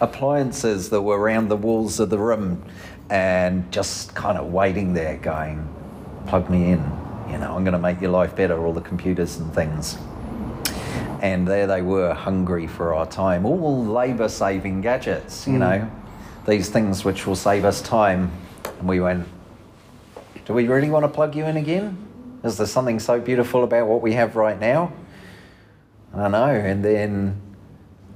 appliances 0.00 0.90
that 0.90 1.02
were 1.02 1.18
around 1.18 1.48
the 1.48 1.56
walls 1.56 2.00
of 2.00 2.10
the 2.10 2.18
room, 2.18 2.62
and 3.10 3.70
just 3.72 4.14
kind 4.14 4.38
of 4.38 4.52
waiting 4.52 4.94
there, 4.94 5.16
going, 5.16 5.68
"Plug 6.26 6.48
me 6.50 6.70
in." 6.70 6.84
You 7.30 7.38
know, 7.38 7.54
I'm 7.54 7.64
going 7.64 7.72
to 7.72 7.78
make 7.78 8.00
your 8.00 8.10
life 8.10 8.34
better. 8.34 8.58
All 8.64 8.72
the 8.72 8.80
computers 8.80 9.36
and 9.36 9.52
things. 9.54 9.98
And 11.20 11.46
there 11.46 11.66
they 11.66 11.82
were 11.82 12.14
hungry 12.14 12.66
for 12.66 12.94
our 12.94 13.06
time. 13.06 13.44
All 13.44 13.84
labor 13.84 14.28
saving 14.28 14.82
gadgets 14.82 15.46
you 15.46 15.54
mm. 15.54 15.58
know. 15.58 15.90
These 16.46 16.70
things 16.70 17.04
which 17.04 17.26
will 17.26 17.36
save 17.36 17.64
us 17.64 17.82
time. 17.82 18.30
And 18.78 18.88
we 18.88 19.00
went 19.00 19.26
do 20.48 20.54
we 20.54 20.66
really 20.66 20.88
want 20.88 21.04
to 21.04 21.10
plug 21.10 21.36
you 21.36 21.44
in 21.44 21.58
again? 21.58 21.98
Is 22.42 22.56
there 22.56 22.66
something 22.66 22.98
so 22.98 23.20
beautiful 23.20 23.64
about 23.64 23.86
what 23.86 24.00
we 24.00 24.14
have 24.14 24.34
right 24.34 24.58
now? 24.58 24.90
I 26.14 26.22
don't 26.22 26.32
know. 26.32 26.46
And 26.46 26.82
then 26.82 27.38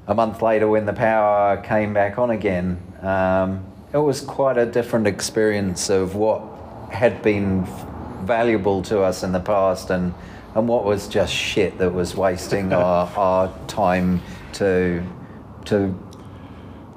a 0.06 0.14
month 0.14 0.42
later 0.42 0.68
when 0.68 0.84
the 0.86 0.92
power 0.92 1.56
came 1.58 1.92
back 1.94 2.18
on 2.18 2.30
again 2.30 2.80
um, 3.02 3.64
it 3.92 3.98
was 3.98 4.20
quite 4.20 4.56
a 4.58 4.66
different 4.66 5.06
experience 5.06 5.90
of 5.90 6.14
what 6.14 6.42
had 6.90 7.22
been 7.22 7.64
valuable 8.24 8.82
to 8.82 9.00
us 9.00 9.22
in 9.22 9.32
the 9.32 9.40
past 9.40 9.90
and 9.90 10.14
and 10.54 10.68
what 10.68 10.84
was 10.84 11.08
just 11.08 11.32
shit 11.32 11.78
that 11.78 11.92
was 11.94 12.14
wasting 12.14 12.72
our, 12.82 13.06
our 13.16 13.52
time 13.68 14.20
to 14.52 15.02
to 15.64 15.94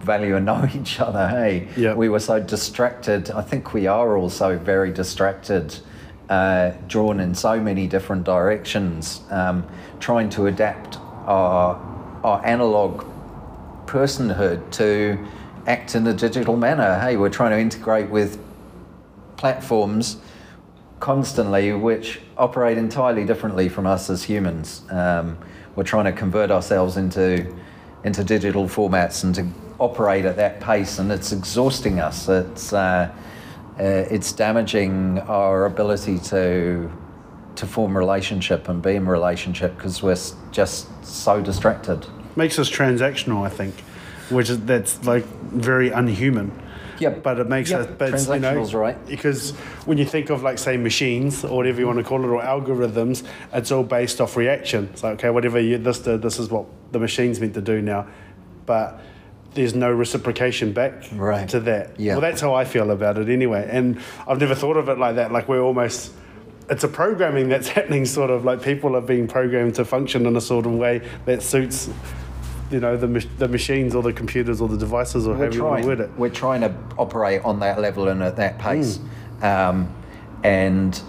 value 0.01 0.35
and 0.35 0.45
know 0.45 0.67
each 0.75 0.99
other 0.99 1.27
hey 1.29 1.67
Yep. 1.77 1.97
we 1.97 2.09
were 2.09 2.19
so 2.19 2.39
distracted 2.39 3.31
i 3.31 3.41
think 3.41 3.73
we 3.73 3.87
are 3.87 4.17
also 4.17 4.57
very 4.57 4.91
distracted 4.91 5.77
uh, 6.29 6.71
drawn 6.87 7.19
in 7.19 7.35
so 7.35 7.59
many 7.61 7.85
different 7.85 8.23
directions 8.23 9.21
um, 9.29 9.63
trying 9.99 10.27
to 10.27 10.47
adapt 10.47 10.97
our 11.27 11.79
our 12.25 12.45
analog 12.45 13.05
personhood 13.85 14.59
to 14.71 15.17
act 15.67 15.95
in 15.95 16.05
a 16.07 16.13
digital 16.13 16.57
manner 16.57 16.99
hey 16.99 17.17
we're 17.17 17.29
trying 17.29 17.51
to 17.51 17.59
integrate 17.59 18.09
with 18.09 18.39
platforms 19.37 20.17
constantly 20.99 21.71
which 21.73 22.19
operate 22.37 22.77
entirely 22.77 23.25
differently 23.25 23.69
from 23.69 23.85
us 23.85 24.09
as 24.09 24.23
humans. 24.23 24.81
Um, 24.89 25.37
we're 25.75 25.83
trying 25.83 26.05
to 26.05 26.11
convert 26.11 26.51
ourselves 26.51 26.97
into 26.97 27.53
into 28.03 28.23
digital 28.23 28.65
formats 28.65 29.23
and 29.23 29.33
to 29.35 29.47
operate 29.79 30.25
at 30.25 30.35
that 30.37 30.61
pace, 30.61 30.99
and 30.99 31.11
it's 31.11 31.31
exhausting 31.31 31.99
us. 31.99 32.29
It's 32.29 32.71
uh, 32.73 33.11
uh, 33.79 33.83
it's 33.83 34.31
damaging 34.31 35.19
our 35.19 35.65
ability 35.65 36.19
to 36.19 36.91
to 37.55 37.65
form 37.65 37.95
relationship 37.97 38.67
and 38.67 38.81
be 38.81 38.95
in 38.95 39.05
relationship 39.07 39.75
because 39.75 40.01
we're 40.03 40.17
just 40.51 40.87
so 41.05 41.41
distracted. 41.41 42.05
Makes 42.35 42.59
us 42.59 42.69
transactional, 42.69 43.45
I 43.45 43.49
think, 43.49 43.75
which 44.29 44.49
is 44.49 44.59
that's 44.65 45.03
like 45.05 45.25
very 45.25 45.89
unhuman. 45.89 46.51
Yep. 46.99 47.23
But 47.23 47.39
it 47.39 47.47
makes 47.49 47.71
Yep. 47.71 47.79
us, 48.01 48.23
but 48.27 48.35
you 48.35 48.39
know, 48.39 48.63
right. 48.73 49.05
Because 49.05 49.51
when 49.85 49.97
you 49.97 50.05
think 50.05 50.29
of 50.29 50.43
like 50.43 50.57
say 50.57 50.77
machines 50.77 51.43
or 51.43 51.57
whatever 51.57 51.79
you 51.81 51.87
want 51.87 51.99
to 51.99 52.03
call 52.05 52.23
it 52.23 52.27
or 52.27 52.41
algorithms, 52.41 53.23
it's 53.53 53.71
all 53.71 53.83
based 53.83 54.21
off 54.21 54.37
reaction. 54.37 54.89
It's 54.93 55.03
like 55.03 55.15
okay, 55.15 55.29
whatever 55.29 55.59
you 55.59 55.77
this 55.77 55.99
did, 55.99 56.21
this 56.21 56.39
is 56.39 56.49
what 56.49 56.65
the 56.91 56.99
machine's 56.99 57.39
meant 57.41 57.53
to 57.55 57.61
do 57.61 57.81
now, 57.81 58.07
but 58.65 59.01
there's 59.55 59.75
no 59.75 59.91
reciprocation 59.91 60.71
back 60.73 60.93
Right. 61.13 61.47
to 61.49 61.59
that. 61.61 61.97
Yeah. 61.99 62.13
Well, 62.13 62.21
that's 62.21 62.41
how 62.41 62.53
I 62.53 62.65
feel 62.65 62.91
about 62.91 63.17
it 63.17 63.29
anyway, 63.29 63.67
and 63.69 63.99
I've 64.27 64.39
never 64.39 64.55
thought 64.55 64.75
of 64.77 64.87
it 64.89 64.97
like 64.97 65.15
that. 65.15 65.31
Like 65.31 65.47
we're 65.49 65.61
almost. 65.61 66.11
It's 66.69 66.83
a 66.83 66.87
programming 66.87 67.47
that's 67.49 67.67
happening, 67.77 68.05
sort 68.05 68.29
of 68.31 68.43
like 68.45 68.61
people 68.61 68.95
are 68.95 69.01
being 69.01 69.27
programmed 69.27 69.75
to 69.75 69.85
function 69.85 70.25
in 70.25 70.35
a 70.35 70.41
sort 70.41 70.65
of 70.65 70.71
way 70.73 71.01
that 71.25 71.43
suits, 71.43 71.89
you 72.71 72.79
know, 72.79 72.97
the 72.97 73.07
the 73.37 73.47
machines 73.47 73.95
or 73.95 74.03
the 74.03 74.13
computers 74.13 74.61
or 74.61 74.67
the 74.67 74.77
devices 74.77 75.27
or 75.27 75.31
we're 75.31 75.37
however 75.37 75.55
you 75.55 75.63
want 75.63 75.81
to 75.81 75.87
word 75.87 75.99
it. 75.99 76.11
we're 76.17 76.29
trying 76.29 76.61
to 76.61 76.73
operate 76.97 77.43
on 77.43 77.59
that 77.59 77.79
level 77.79 78.07
and 78.07 78.23
at 78.23 78.35
that 78.37 78.59
pace. 78.59 78.99
Um, 79.41 79.93
and 80.43 81.01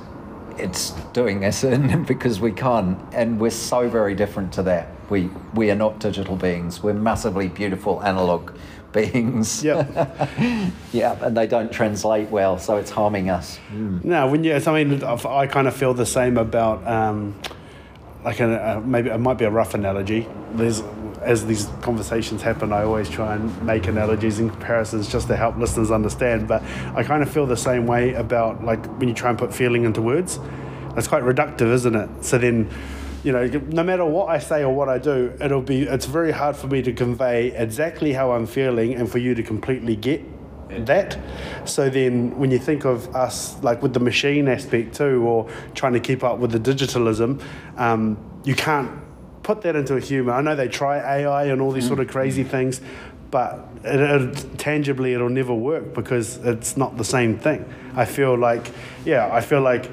it's 0.58 0.90
doing 1.12 1.44
us 1.44 1.64
in 1.64 2.04
because 2.08 2.40
we 2.40 2.52
can't. 2.52 2.98
And 3.12 3.40
we're 3.40 3.50
so 3.50 3.88
very 3.88 4.14
different 4.14 4.52
to 4.54 4.62
that. 4.64 4.88
We, 5.10 5.30
we 5.54 5.70
are 5.70 5.76
not 5.76 6.00
digital 6.00 6.36
beings. 6.36 6.82
We're 6.82 6.94
massively 6.94 7.48
beautiful 7.48 8.02
analog 8.02 8.52
beings. 8.92 9.62
Yeah. 9.62 10.70
yeah, 10.92 11.18
and 11.24 11.36
they 11.36 11.46
don't 11.46 11.70
translate 11.70 12.30
well, 12.30 12.58
so 12.58 12.76
it's 12.76 12.90
harming 12.90 13.30
us. 13.30 13.58
No, 13.70 14.26
when 14.28 14.42
you, 14.42 14.54
I 14.54 14.84
mean, 14.84 15.04
I 15.04 15.46
kind 15.46 15.68
of 15.68 15.76
feel 15.76 15.94
the 15.94 16.06
same 16.06 16.38
about, 16.38 16.86
um, 16.86 17.38
like, 18.24 18.40
a, 18.40 18.78
a, 18.78 18.80
maybe 18.80 19.10
it 19.10 19.18
might 19.18 19.38
be 19.38 19.44
a 19.44 19.50
rough 19.50 19.74
analogy. 19.74 20.26
There's, 20.54 20.82
as 21.26 21.44
these 21.44 21.68
conversations 21.82 22.40
happen, 22.40 22.72
I 22.72 22.84
always 22.84 23.10
try 23.10 23.34
and 23.34 23.62
make 23.62 23.88
analogies 23.88 24.38
and 24.38 24.50
comparisons 24.50 25.10
just 25.10 25.26
to 25.26 25.36
help 25.36 25.56
listeners 25.58 25.90
understand. 25.90 26.46
But 26.46 26.62
I 26.94 27.02
kind 27.02 27.22
of 27.22 27.30
feel 27.30 27.46
the 27.46 27.56
same 27.56 27.86
way 27.86 28.14
about, 28.14 28.64
like, 28.64 28.86
when 28.98 29.08
you 29.08 29.14
try 29.14 29.30
and 29.30 29.38
put 29.38 29.52
feeling 29.52 29.84
into 29.84 30.00
words. 30.00 30.38
That's 30.94 31.08
quite 31.08 31.24
reductive, 31.24 31.72
isn't 31.72 31.94
it? 31.94 32.24
So 32.24 32.38
then, 32.38 32.70
you 33.24 33.32
know, 33.32 33.46
no 33.46 33.82
matter 33.82 34.04
what 34.04 34.28
I 34.28 34.38
say 34.38 34.62
or 34.62 34.72
what 34.72 34.88
I 34.88 34.98
do, 34.98 35.36
it'll 35.40 35.60
be, 35.60 35.82
it's 35.82 36.06
very 36.06 36.30
hard 36.30 36.56
for 36.56 36.68
me 36.68 36.80
to 36.82 36.92
convey 36.92 37.48
exactly 37.48 38.12
how 38.12 38.30
I'm 38.30 38.46
feeling 38.46 38.94
and 38.94 39.10
for 39.10 39.18
you 39.18 39.34
to 39.34 39.42
completely 39.42 39.96
get 39.96 40.22
that. 40.86 41.18
So 41.64 41.90
then, 41.90 42.38
when 42.38 42.50
you 42.50 42.58
think 42.58 42.84
of 42.84 43.14
us, 43.14 43.62
like 43.62 43.82
with 43.82 43.94
the 43.94 44.00
machine 44.00 44.48
aspect 44.48 44.94
too, 44.94 45.22
or 45.22 45.48
trying 45.74 45.92
to 45.94 46.00
keep 46.00 46.22
up 46.22 46.38
with 46.38 46.52
the 46.52 46.60
digitalism, 46.60 47.42
um, 47.76 48.16
you 48.44 48.54
can't 48.54 48.90
put 49.46 49.62
that 49.62 49.76
into 49.76 49.94
a 49.94 50.00
human. 50.00 50.34
I 50.34 50.40
know 50.40 50.56
they 50.56 50.66
try 50.66 50.98
AI 50.98 51.44
and 51.44 51.62
all 51.62 51.70
these 51.70 51.84
mm-hmm. 51.84 51.94
sort 51.94 52.00
of 52.00 52.08
crazy 52.08 52.42
things, 52.42 52.80
but 53.30 53.68
it, 53.84 54.00
it, 54.00 54.58
tangibly, 54.58 55.14
it'll 55.14 55.28
never 55.28 55.54
work 55.54 55.94
because 55.94 56.38
it's 56.38 56.76
not 56.76 56.96
the 56.98 57.04
same 57.04 57.38
thing. 57.38 57.64
I 57.94 58.06
feel 58.06 58.36
like, 58.36 58.72
yeah, 59.04 59.32
I 59.32 59.40
feel 59.40 59.60
like 59.60 59.88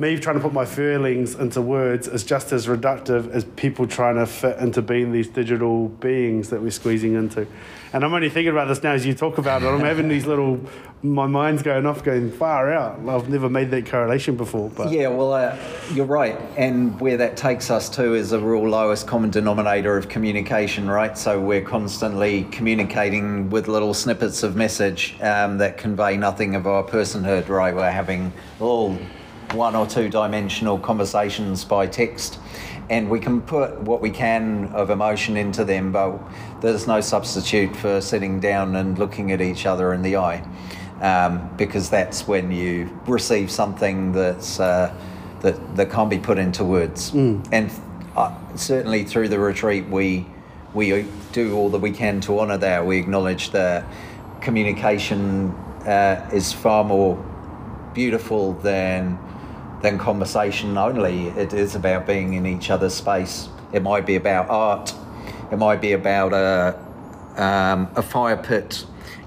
me 0.00 0.18
trying 0.18 0.36
to 0.36 0.40
put 0.40 0.54
my 0.54 0.64
feelings 0.64 1.34
into 1.34 1.60
words 1.60 2.08
is 2.08 2.24
just 2.24 2.52
as 2.52 2.66
reductive 2.66 3.30
as 3.32 3.44
people 3.44 3.86
trying 3.86 4.16
to 4.16 4.24
fit 4.24 4.56
into 4.56 4.80
being 4.80 5.12
these 5.12 5.28
digital 5.28 5.88
beings 5.88 6.48
that 6.48 6.62
we're 6.62 6.70
squeezing 6.70 7.14
into. 7.14 7.46
And 7.92 8.02
I'm 8.02 8.14
only 8.14 8.30
thinking 8.30 8.52
about 8.52 8.68
this 8.68 8.82
now 8.82 8.92
as 8.92 9.04
you 9.04 9.12
talk 9.12 9.36
about 9.36 9.62
it. 9.62 9.66
I'm 9.66 9.80
having 9.80 10.08
these 10.08 10.24
little, 10.24 10.58
my 11.02 11.26
mind's 11.26 11.62
going 11.62 11.84
off, 11.84 12.02
going 12.02 12.32
far 12.32 12.72
out. 12.72 12.98
I've 13.06 13.28
never 13.28 13.50
made 13.50 13.70
that 13.72 13.90
correlation 13.90 14.36
before. 14.36 14.70
But 14.70 14.90
Yeah, 14.90 15.08
well, 15.08 15.34
uh, 15.34 15.58
you're 15.92 16.06
right. 16.06 16.38
And 16.56 16.98
where 16.98 17.18
that 17.18 17.36
takes 17.36 17.70
us 17.70 17.90
to 17.90 18.14
is 18.14 18.32
a 18.32 18.38
real 18.40 18.66
lowest 18.66 19.06
common 19.06 19.28
denominator 19.28 19.98
of 19.98 20.08
communication, 20.08 20.88
right? 20.88 21.18
So 21.18 21.38
we're 21.38 21.60
constantly 21.60 22.44
communicating 22.44 23.50
with 23.50 23.68
little 23.68 23.92
snippets 23.92 24.44
of 24.44 24.56
message 24.56 25.16
um, 25.20 25.58
that 25.58 25.76
convey 25.76 26.16
nothing 26.16 26.54
of 26.54 26.66
our 26.66 26.84
personhood, 26.84 27.48
right? 27.48 27.74
We're 27.74 27.90
having 27.90 28.32
all 28.60 28.96
one 29.52 29.74
or 29.74 29.86
two 29.86 30.08
dimensional 30.08 30.78
conversations 30.78 31.64
by 31.64 31.86
text. 31.86 32.38
And 32.88 33.08
we 33.08 33.20
can 33.20 33.40
put 33.40 33.80
what 33.82 34.00
we 34.00 34.10
can 34.10 34.66
of 34.72 34.90
emotion 34.90 35.36
into 35.36 35.64
them, 35.64 35.92
but 35.92 36.18
there's 36.60 36.86
no 36.86 37.00
substitute 37.00 37.74
for 37.76 38.00
sitting 38.00 38.40
down 38.40 38.74
and 38.74 38.98
looking 38.98 39.30
at 39.30 39.40
each 39.40 39.64
other 39.64 39.92
in 39.92 40.02
the 40.02 40.16
eye 40.16 40.44
um, 41.00 41.50
because 41.56 41.88
that's 41.88 42.26
when 42.26 42.50
you 42.50 42.90
receive 43.06 43.50
something 43.50 44.12
that's 44.12 44.60
uh, 44.60 44.94
that 45.40 45.76
that 45.76 45.90
can't 45.90 46.10
be 46.10 46.18
put 46.18 46.36
into 46.38 46.64
words. 46.64 47.12
And 47.52 47.70
uh, 48.16 48.34
certainly 48.56 49.04
through 49.04 49.28
the 49.28 49.38
retreat, 49.38 49.86
we 49.88 50.26
we 50.74 51.06
do 51.32 51.56
all 51.56 51.70
that 51.70 51.80
we 51.80 51.92
can 51.92 52.20
to 52.22 52.40
honour 52.40 52.58
that. 52.58 52.84
We 52.84 52.98
acknowledge 52.98 53.50
that 53.50 53.84
communication 54.40 55.50
uh, 55.86 56.28
is 56.32 56.52
far 56.52 56.84
more 56.84 57.16
beautiful 57.94 58.52
than 58.54 59.18
than 59.82 59.98
conversation 59.98 60.76
only. 60.76 61.28
It 61.28 61.52
is 61.52 61.74
about 61.74 62.06
being 62.06 62.34
in 62.34 62.46
each 62.46 62.70
other's 62.70 62.94
space. 62.94 63.48
It 63.72 63.82
might 63.82 64.06
be 64.06 64.16
about 64.16 64.50
art. 64.50 64.94
It 65.50 65.58
might 65.58 65.80
be 65.80 65.92
about 65.92 66.32
a 66.32 66.78
um, 67.40 67.88
a 67.96 68.02
fire 68.02 68.36
pit 68.36 68.84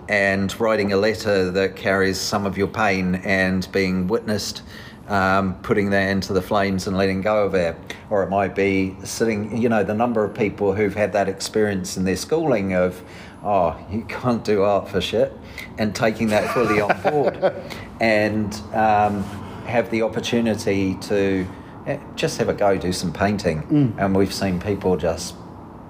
and 0.07 0.57
writing 0.59 0.91
a 0.91 0.97
letter 0.97 1.49
that 1.51 1.75
carries 1.75 2.19
some 2.19 2.45
of 2.45 2.57
your 2.57 2.67
pain 2.67 3.15
and 3.15 3.67
being 3.71 4.07
witnessed, 4.07 4.61
um, 5.07 5.55
putting 5.61 5.89
that 5.91 6.09
into 6.09 6.33
the 6.33 6.41
flames 6.41 6.87
and 6.87 6.97
letting 6.97 7.21
go 7.21 7.45
of 7.45 7.55
it. 7.55 7.75
Or 8.09 8.23
it 8.23 8.29
might 8.29 8.55
be 8.55 8.95
sitting, 9.03 9.57
you 9.57 9.69
know, 9.69 9.83
the 9.83 9.93
number 9.93 10.23
of 10.23 10.33
people 10.33 10.73
who've 10.73 10.93
had 10.93 11.13
that 11.13 11.29
experience 11.29 11.97
in 11.97 12.03
their 12.03 12.17
schooling 12.17 12.73
of, 12.73 13.01
oh, 13.43 13.77
you 13.89 14.03
can't 14.03 14.43
do 14.43 14.63
art 14.63 14.89
for 14.89 15.01
shit, 15.01 15.33
and 15.77 15.95
taking 15.95 16.27
that 16.27 16.53
fully 16.53 16.81
on 16.81 17.01
board 17.01 17.53
and 18.01 18.53
um, 18.73 19.23
have 19.65 19.89
the 19.89 20.01
opportunity 20.01 20.95
to 20.95 21.47
eh, 21.87 21.97
just 22.15 22.37
have 22.37 22.49
a 22.49 22.53
go, 22.53 22.77
do 22.77 22.91
some 22.93 23.11
painting. 23.13 23.63
And 23.97 24.15
we've 24.15 24.33
seen 24.33 24.59
people 24.59 24.97
just 24.97 25.35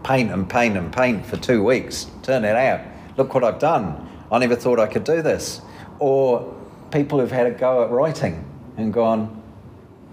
paint 0.03 0.31
and 0.31 0.49
paint 0.49 0.77
and 0.77 0.91
paint 0.91 1.25
for 1.25 1.37
two 1.37 1.63
weeks, 1.63 2.07
turn 2.21 2.43
it 2.43 2.55
out. 2.55 2.81
Look 3.17 3.33
what 3.33 3.43
I've 3.43 3.59
done. 3.59 4.09
I 4.31 4.39
never 4.39 4.55
thought 4.55 4.79
I 4.79 4.87
could 4.87 5.03
do 5.03 5.21
this. 5.21 5.61
Or 5.99 6.53
people 6.91 7.19
who've 7.19 7.31
had 7.31 7.47
a 7.47 7.51
go 7.51 7.83
at 7.83 7.91
writing 7.91 8.45
and 8.77 8.93
gone, 8.93 9.41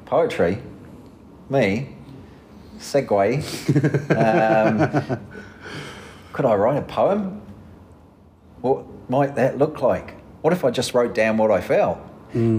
poetry, 0.06 0.62
me, 1.48 1.96
segue. 2.78 3.40
um, 5.10 5.20
could 6.32 6.44
I 6.44 6.54
write 6.54 6.78
a 6.78 6.82
poem? 6.82 7.42
What 8.60 8.84
might 9.08 9.34
that 9.36 9.58
look 9.58 9.82
like? 9.82 10.14
What 10.42 10.52
if 10.52 10.64
I 10.64 10.70
just 10.70 10.94
wrote 10.94 11.14
down 11.14 11.36
what 11.36 11.50
I 11.50 11.60
felt? 11.60 11.98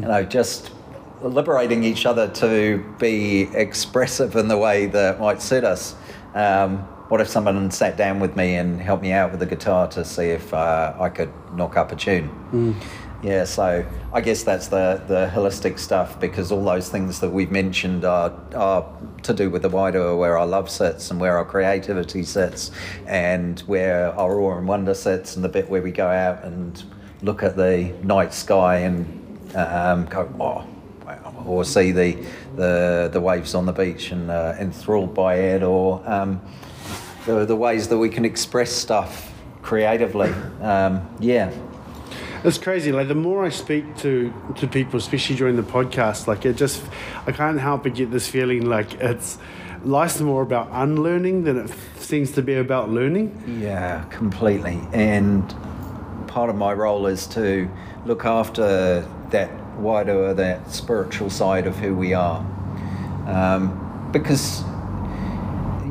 You 0.02 0.08
know, 0.08 0.24
just 0.24 0.72
liberating 1.21 1.84
each 1.84 2.05
other 2.05 2.27
to 2.27 2.84
be 2.99 3.43
expressive 3.53 4.36
in 4.36 4.47
the 4.47 4.57
way 4.57 4.88
that 4.88 5.19
might 5.19 5.41
suit 5.41 5.63
us. 5.63 5.95
Um, 6.34 6.79
what 7.10 7.19
if 7.19 7.27
someone 7.27 7.69
sat 7.71 7.97
down 7.97 8.19
with 8.19 8.38
me 8.38 8.55
and 8.55 8.79
helped 8.79 9.03
me 9.03 9.12
out 9.12 9.31
with 9.31 9.41
the 9.41 9.45
guitar 9.45 9.88
to 9.89 10.05
see 10.05 10.27
if 10.27 10.53
uh, 10.53 10.95
I 10.99 11.10
could 11.10 11.31
knock 11.53 11.75
up 11.75 11.91
a 11.91 11.95
tune? 11.95 12.29
Yeah, 13.21 13.43
so 13.43 13.86
I 14.13 14.21
guess 14.21 14.43
that's 14.43 14.69
the, 14.69 15.03
the 15.07 15.29
holistic 15.31 15.77
stuff 15.77 16.19
because 16.19 16.51
all 16.51 16.63
those 16.63 16.89
things 16.89 17.19
that 17.19 17.29
we've 17.29 17.51
mentioned 17.51 18.03
are, 18.03 18.34
are 18.55 18.89
to 19.21 19.34
do 19.34 19.49
with 19.49 19.62
the 19.62 19.69
wider 19.69 20.15
where 20.15 20.38
our 20.39 20.47
love 20.47 20.71
sits 20.71 21.12
and 21.12 21.19
where 21.19 21.38
our 21.38 21.45
creativity 21.45 22.23
sits 22.23 22.71
and 23.05 23.60
where 23.62 24.12
our 24.13 24.39
awe 24.39 24.57
and 24.57 24.67
wonder 24.67 24.95
sits 24.95 25.36
and 25.36 25.45
the 25.45 25.49
bit 25.49 25.69
where 25.69 25.84
we 25.84 25.91
go 25.91 26.07
out 26.07 26.43
and 26.43 26.84
look 27.21 27.43
at 27.43 27.55
the 27.55 27.93
night 28.01 28.34
sky 28.34 28.77
and 28.77 29.55
um, 29.55 30.05
go, 30.05 30.27
oh, 30.34 30.38
wow, 30.38 30.67
or 31.45 31.63
see 31.63 31.91
the, 31.91 32.17
the, 32.56 33.10
the 33.12 33.21
waves 33.21 33.56
on 33.56 33.65
the 33.65 33.73
beach 33.73 34.12
and 34.12 34.30
uh, 34.30 34.56
enthralled 34.60 35.13
by 35.13 35.36
it 35.36 35.63
or 35.63 36.01
um, 36.10 36.41
the, 37.25 37.45
the 37.45 37.56
ways 37.56 37.88
that 37.89 37.97
we 37.97 38.10
can 38.10 38.25
express 38.25 38.71
stuff 38.71 39.34
creatively. 39.62 40.30
Um, 40.62 41.08
yeah. 41.19 41.51
It's 42.43 42.58
crazy. 42.58 42.91
Like 42.91 43.08
the 43.08 43.15
more 43.15 43.45
I 43.45 43.49
speak 43.49 43.97
to 43.97 44.34
to 44.56 44.67
people, 44.67 44.97
especially 44.97 45.36
during 45.36 45.58
the 45.58 45.62
podcast, 45.62 46.25
like 46.25 46.43
it 46.43 46.56
just 46.58 46.84
I 47.27 47.32
can't 47.32 47.60
help 47.60 47.84
but 47.84 47.93
get 47.93 48.10
this 48.10 48.27
feeling 48.27 48.65
like 48.65 48.95
it's 48.95 49.38
life's 49.84 50.19
more 50.19 50.41
about 50.41 50.69
unlearning 50.71 51.43
than 51.43 51.58
it 51.58 51.71
seems 51.97 52.32
to 52.32 52.41
be 52.41 52.56
about 52.56 52.89
learning. 52.89 53.60
Yeah, 53.62 54.04
completely. 54.06 54.82
And 54.91 55.47
part 56.27 56.49
of 56.49 56.56
my 56.56 56.73
role 56.73 57.06
is 57.06 57.27
to 57.27 57.69
look 58.06 58.25
after 58.25 59.08
that 59.30 59.51
wider, 59.82 60.34
that 60.34 60.72
spiritual 60.72 61.30
side 61.30 61.67
of 61.67 61.76
who 61.78 61.96
we 61.96 62.13
are. 62.13 62.39
Um, 63.28 64.10
because 64.12 64.63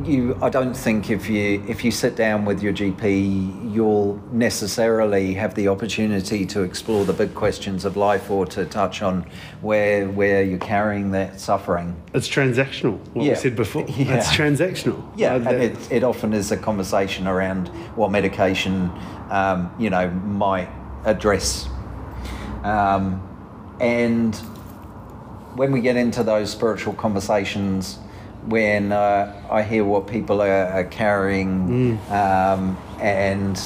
you, 0.05 0.35
I 0.41 0.49
don't 0.49 0.73
think 0.75 1.09
if 1.11 1.29
you 1.29 1.63
if 1.67 1.83
you 1.85 1.91
sit 1.91 2.15
down 2.15 2.43
with 2.43 2.61
your 2.63 2.73
GP, 2.73 3.71
you'll 3.73 4.19
necessarily 4.31 5.33
have 5.35 5.53
the 5.55 5.67
opportunity 5.67 6.45
to 6.47 6.63
explore 6.63 7.05
the 7.05 7.13
big 7.13 7.33
questions 7.35 7.85
of 7.85 7.95
life 7.97 8.29
or 8.31 8.45
to 8.47 8.65
touch 8.65 9.01
on 9.03 9.25
where 9.61 10.09
where 10.09 10.43
you're 10.43 10.57
carrying 10.59 11.11
that 11.11 11.39
suffering. 11.39 11.95
It's 12.13 12.27
transactional. 12.27 12.97
What 13.13 13.25
Yeah. 13.25 13.33
we 13.33 13.35
said 13.35 13.55
before. 13.55 13.85
Yeah. 13.89 14.15
It's 14.17 14.29
transactional. 14.29 15.03
Yeah, 15.15 15.35
Uh, 15.35 15.37
and 15.37 15.47
it, 15.63 15.91
it 15.91 16.03
often 16.03 16.33
is 16.33 16.51
a 16.51 16.57
conversation 16.57 17.27
around 17.27 17.67
what 17.95 18.09
medication, 18.11 18.91
um, 19.29 19.71
you 19.77 19.89
know, 19.91 20.09
might 20.09 20.69
address. 21.05 21.67
Um, 22.63 23.21
and 23.81 24.35
when 25.55 25.71
we 25.71 25.81
get 25.81 25.95
into 25.97 26.23
those 26.23 26.49
spiritual 26.51 26.93
conversations, 26.93 27.97
when 28.45 28.91
uh, 28.91 29.41
I 29.51 29.63
hear 29.63 29.83
what 29.83 30.07
people 30.07 30.41
are, 30.41 30.65
are 30.67 30.83
carrying, 30.85 31.99
um, 32.09 32.77
and 33.01 33.57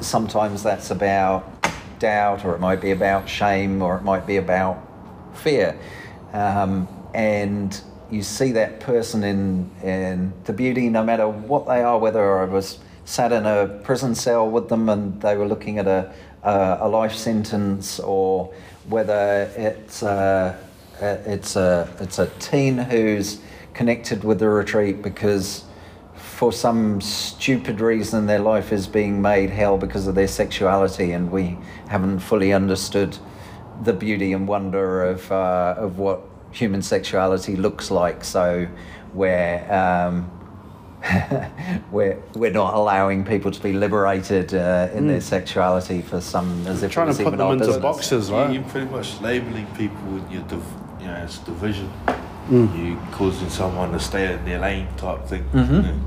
sometimes 0.00 0.62
that's 0.62 0.90
about 0.90 1.44
doubt, 1.98 2.44
or 2.44 2.54
it 2.54 2.60
might 2.60 2.80
be 2.80 2.92
about 2.92 3.28
shame, 3.28 3.82
or 3.82 3.96
it 3.96 4.02
might 4.02 4.26
be 4.26 4.36
about 4.36 4.78
fear. 5.34 5.78
Um, 6.32 6.88
and 7.14 7.78
you 8.10 8.22
see 8.22 8.52
that 8.52 8.80
person 8.80 9.22
in, 9.24 9.70
in 9.82 10.32
the 10.44 10.52
beauty, 10.52 10.88
no 10.88 11.04
matter 11.04 11.28
what 11.28 11.66
they 11.66 11.82
are, 11.82 11.98
whether 11.98 12.38
I 12.38 12.44
was 12.44 12.78
sat 13.04 13.32
in 13.32 13.46
a 13.46 13.80
prison 13.82 14.14
cell 14.14 14.48
with 14.48 14.68
them 14.68 14.88
and 14.88 15.20
they 15.20 15.36
were 15.36 15.46
looking 15.46 15.78
at 15.78 15.86
a, 15.86 16.12
a, 16.42 16.78
a 16.82 16.88
life 16.88 17.14
sentence, 17.14 18.00
or 18.00 18.52
whether 18.88 19.50
it's 19.56 20.02
a, 20.02 20.58
it's, 21.00 21.56
a, 21.56 21.88
it's 22.00 22.18
a 22.18 22.26
teen 22.38 22.78
who's 22.78 23.40
connected 23.74 24.24
with 24.24 24.38
the 24.38 24.48
retreat 24.48 25.02
because 25.02 25.64
for 26.14 26.52
some 26.52 27.00
stupid 27.00 27.80
reason 27.80 28.26
their 28.26 28.38
life 28.38 28.72
is 28.72 28.86
being 28.86 29.22
made 29.22 29.50
hell 29.50 29.78
because 29.78 30.06
of 30.06 30.14
their 30.14 30.28
sexuality 30.28 31.12
and 31.12 31.30
we 31.30 31.56
haven't 31.88 32.18
fully 32.18 32.52
understood 32.52 33.16
the 33.84 33.92
beauty 33.92 34.32
and 34.32 34.46
wonder 34.46 35.04
of, 35.04 35.30
uh, 35.32 35.74
of 35.78 35.98
what 35.98 36.20
human 36.50 36.82
sexuality 36.82 37.56
looks 37.56 37.90
like. 37.90 38.24
So 38.24 38.68
we're, 39.14 39.72
um, 39.72 40.30
we're, 41.90 42.16
we're 42.34 42.50
not 42.52 42.74
allowing 42.74 43.24
people 43.24 43.50
to 43.50 43.60
be 43.62 43.72
liberated 43.72 44.54
uh, 44.54 44.88
in 44.94 45.06
their 45.08 45.20
sexuality 45.20 46.00
for 46.02 46.20
some 46.20 46.66
as 46.66 46.82
if 46.82 46.90
it 46.90 46.94
Trying 46.94 47.06
to 47.06 47.10
was 47.10 47.18
put 47.18 47.36
them 47.36 47.52
into 47.52 47.58
business. 47.66 47.76
boxes, 47.82 48.28
You- 48.30 48.36
right? 48.36 48.52
You're 48.54 48.62
pretty 48.64 48.90
much 48.90 49.20
labeling 49.20 49.66
people 49.76 50.00
with 50.12 50.30
your, 50.30 50.42
div- 50.42 50.64
you 51.00 51.06
know, 51.06 51.16
it's 51.24 51.38
division. 51.38 51.90
Mm. 52.48 52.76
You 52.78 52.98
causing 53.12 53.48
someone 53.50 53.92
to 53.92 54.00
stay 54.00 54.32
in 54.32 54.44
their 54.44 54.58
lane 54.60 54.88
type 54.96 55.24
thing. 55.26 55.44
Mhm. 55.52 55.70
you 55.70 55.82
know. 55.82 56.00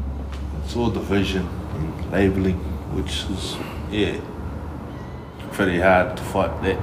It's 0.63 0.75
all 0.75 0.89
division 0.89 1.47
and 1.75 2.11
labeling, 2.11 2.57
which 2.95 3.25
is 3.31 3.55
yeah, 3.91 4.19
pretty 5.51 5.79
hard 5.79 6.17
to 6.17 6.23
fight 6.23 6.61
that. 6.63 6.77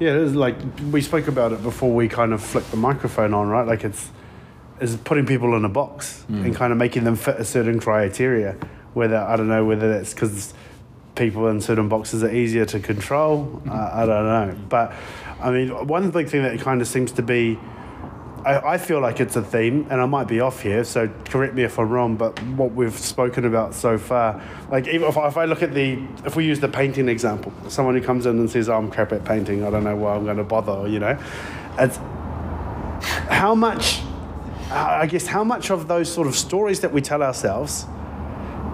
Yeah, 0.00 0.10
it 0.10 0.16
is 0.16 0.34
like 0.34 0.56
we 0.90 1.00
spoke 1.00 1.28
about 1.28 1.52
it 1.52 1.62
before 1.62 1.92
we 1.94 2.08
kind 2.08 2.32
of 2.32 2.42
flicked 2.42 2.70
the 2.70 2.76
microphone 2.76 3.32
on, 3.32 3.48
right? 3.48 3.66
Like 3.66 3.84
it's 3.84 4.10
is 4.80 4.96
putting 4.96 5.26
people 5.26 5.54
in 5.56 5.64
a 5.64 5.68
box 5.68 6.24
and 6.28 6.54
kind 6.54 6.72
of 6.72 6.78
making 6.78 7.04
them 7.04 7.16
fit 7.16 7.36
a 7.36 7.44
certain 7.44 7.80
criteria. 7.80 8.56
Whether 8.94 9.16
I 9.16 9.36
don't 9.36 9.48
know 9.48 9.64
whether 9.64 9.88
that's 9.92 10.14
because 10.14 10.54
people 11.14 11.46
in 11.48 11.60
certain 11.60 11.88
boxes 11.88 12.22
are 12.24 12.32
easier 12.32 12.64
to 12.66 12.80
control. 12.80 13.62
Uh, 13.68 13.90
I 13.92 14.06
don't 14.06 14.24
know, 14.24 14.56
but 14.68 14.92
I 15.40 15.50
mean, 15.50 15.86
one 15.86 16.10
big 16.10 16.28
thing 16.28 16.42
that 16.42 16.60
kind 16.60 16.80
of 16.80 16.88
seems 16.88 17.12
to 17.12 17.22
be, 17.22 17.58
I, 18.44 18.74
I 18.74 18.78
feel 18.78 19.00
like 19.00 19.20
it's 19.20 19.36
a 19.36 19.42
theme, 19.42 19.86
and 19.90 20.00
I 20.00 20.06
might 20.06 20.28
be 20.28 20.40
off 20.40 20.60
here, 20.60 20.84
so 20.84 21.08
correct 21.26 21.54
me 21.54 21.64
if 21.64 21.78
I'm 21.78 21.90
wrong, 21.90 22.16
but 22.16 22.40
what 22.42 22.72
we've 22.72 22.96
spoken 22.96 23.44
about 23.44 23.74
so 23.74 23.98
far, 23.98 24.42
like 24.70 24.86
even 24.86 25.08
if 25.08 25.16
I, 25.16 25.28
if 25.28 25.36
I 25.36 25.44
look 25.44 25.62
at 25.62 25.74
the, 25.74 26.02
if 26.24 26.36
we 26.36 26.44
use 26.44 26.60
the 26.60 26.68
painting 26.68 27.08
example, 27.08 27.52
someone 27.68 27.94
who 27.94 28.02
comes 28.02 28.26
in 28.26 28.38
and 28.38 28.50
says, 28.50 28.68
oh, 28.68 28.76
I'm 28.76 28.90
crap 28.90 29.12
at 29.12 29.24
painting, 29.24 29.64
I 29.64 29.70
don't 29.70 29.84
know 29.84 29.96
why 29.96 30.14
I'm 30.14 30.24
going 30.24 30.36
to 30.36 30.44
bother, 30.44 30.88
you 30.88 30.98
know, 30.98 31.18
it's 31.78 31.98
how 33.28 33.54
much, 33.54 34.00
Uh, 34.74 34.98
I 35.02 35.06
guess, 35.06 35.26
how 35.26 35.44
much 35.44 35.70
of 35.70 35.86
those 35.86 36.12
sort 36.12 36.26
of 36.26 36.34
stories 36.34 36.80
that 36.80 36.92
we 36.92 37.00
tell 37.00 37.22
ourselves 37.22 37.86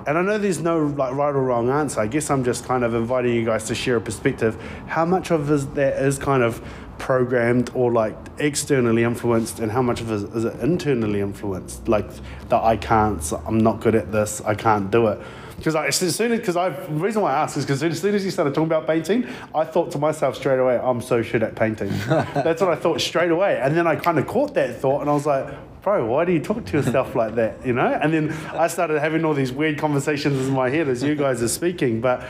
and 0.06 0.18
I 0.18 0.22
know 0.22 0.38
there's 0.38 0.60
no 0.60 0.86
like 0.86 1.14
right 1.14 1.34
or 1.34 1.42
wrong 1.42 1.68
answer. 1.70 2.00
I 2.00 2.06
guess 2.06 2.30
I'm 2.30 2.42
just 2.42 2.64
kind 2.64 2.84
of 2.84 2.94
inviting 2.94 3.34
you 3.34 3.44
guys 3.44 3.66
to 3.66 3.74
share 3.74 3.96
a 3.96 4.00
perspective. 4.00 4.60
How 4.86 5.04
much 5.04 5.30
of 5.30 5.50
is 5.50 5.68
that 5.68 6.02
is 6.02 6.18
kind 6.18 6.42
of 6.42 6.60
programmed 6.98 7.70
or 7.74 7.92
like 7.92 8.16
externally 8.38 9.04
influenced, 9.04 9.60
and 9.60 9.70
how 9.70 9.82
much 9.82 10.00
of 10.00 10.10
it 10.10 10.36
is 10.36 10.44
it 10.44 10.58
internally 10.60 11.20
influenced? 11.20 11.86
Like 11.88 12.08
that 12.48 12.62
I 12.62 12.76
can't, 12.76 13.22
I'm 13.46 13.58
not 13.58 13.80
good 13.80 13.94
at 13.94 14.10
this, 14.10 14.40
I 14.40 14.54
can't 14.54 14.90
do 14.90 15.06
it. 15.08 15.20
Because 15.56 15.76
as 15.76 16.16
soon 16.16 16.32
as, 16.32 16.40
because 16.40 16.56
I, 16.56 16.70
the 16.70 16.92
reason 16.92 17.20
why 17.20 17.34
I 17.34 17.42
asked 17.42 17.58
is 17.58 17.66
because 17.66 17.82
as 17.82 18.00
soon 18.00 18.14
as 18.14 18.24
you 18.24 18.30
started 18.30 18.54
talking 18.54 18.66
about 18.66 18.86
painting, 18.86 19.28
I 19.54 19.64
thought 19.64 19.90
to 19.92 19.98
myself 19.98 20.34
straight 20.34 20.58
away, 20.58 20.78
I'm 20.78 21.02
so 21.02 21.20
shit 21.22 21.42
at 21.42 21.54
painting. 21.54 21.90
That's 22.08 22.62
what 22.62 22.70
I 22.70 22.76
thought 22.76 23.00
straight 23.02 23.30
away. 23.30 23.60
And 23.62 23.76
then 23.76 23.86
I 23.86 23.96
kind 23.96 24.18
of 24.18 24.26
caught 24.26 24.54
that 24.54 24.80
thought 24.80 25.02
and 25.02 25.10
I 25.10 25.12
was 25.12 25.26
like, 25.26 25.54
bro, 25.82 26.06
why 26.06 26.24
do 26.24 26.32
you 26.32 26.40
talk 26.40 26.64
to 26.66 26.76
yourself 26.76 27.14
like 27.22 27.34
that? 27.36 27.64
You 27.66 27.72
know? 27.72 27.86
And 27.86 28.12
then 28.12 28.32
I 28.52 28.66
started 28.68 29.00
having 29.00 29.24
all 29.24 29.34
these 29.34 29.52
weird 29.52 29.78
conversations 29.78 30.46
in 30.46 30.54
my 30.54 30.70
head 30.70 30.88
as 30.88 31.02
you 31.02 31.14
guys 31.14 31.42
are 31.42 31.48
speaking. 31.48 32.00
But 32.00 32.26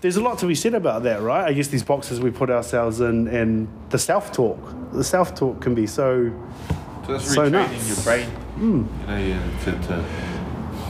there's 0.00 0.16
a 0.16 0.22
lot 0.22 0.38
to 0.38 0.46
be 0.46 0.54
said 0.54 0.74
about 0.74 1.02
that, 1.04 1.22
right? 1.22 1.46
I 1.46 1.52
guess 1.52 1.68
these 1.68 1.82
boxes 1.82 2.20
we 2.20 2.30
put 2.30 2.50
ourselves 2.50 3.00
in 3.00 3.28
and 3.28 3.68
the 3.90 3.98
self 3.98 4.32
talk. 4.32 4.58
The 4.92 5.04
self 5.04 5.34
talk 5.34 5.60
can 5.60 5.74
be 5.74 5.86
so. 5.86 6.30
So 7.06 7.12
that's 7.12 7.34
So 7.34 7.42
retraining 7.42 7.50
nuts. 7.52 7.88
your 7.88 8.04
brain. 8.04 8.28
Hmm. 8.28 8.86
You 9.00 9.06
know, 9.06 9.18
yeah, 9.18 9.64
to, 9.64 9.88
to 9.88 10.04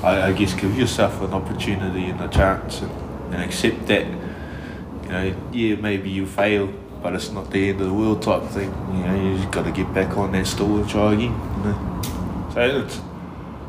I, 0.06 0.28
I 0.28 0.32
guess 0.32 0.54
give 0.54 0.76
yourself 0.78 1.20
an 1.22 1.32
opportunity 1.32 2.04
and 2.06 2.20
a 2.20 2.28
chance 2.28 2.82
and, 2.82 2.90
and 3.34 3.42
accept 3.42 3.86
that, 3.86 4.06
you 4.06 5.08
know, 5.08 5.34
yeah, 5.52 5.76
maybe 5.76 6.10
you 6.10 6.26
fail, 6.26 6.68
but 7.02 7.14
it's 7.14 7.30
not 7.30 7.50
the 7.50 7.70
end 7.70 7.80
of 7.80 7.88
the 7.88 7.94
world 7.94 8.22
type 8.22 8.42
thing. 8.50 8.70
You 8.92 9.06
know, 9.06 9.14
you 9.30 9.36
just 9.38 9.50
got 9.50 9.64
to 9.64 9.72
get 9.72 9.92
back 9.94 10.16
on 10.16 10.32
that 10.32 10.46
stool 10.46 10.76
and 10.78 10.88
try 10.88 11.14
again. 11.14 11.32
You 11.32 11.64
know, 11.64 11.93
so 12.55 12.61
it's 12.61 13.00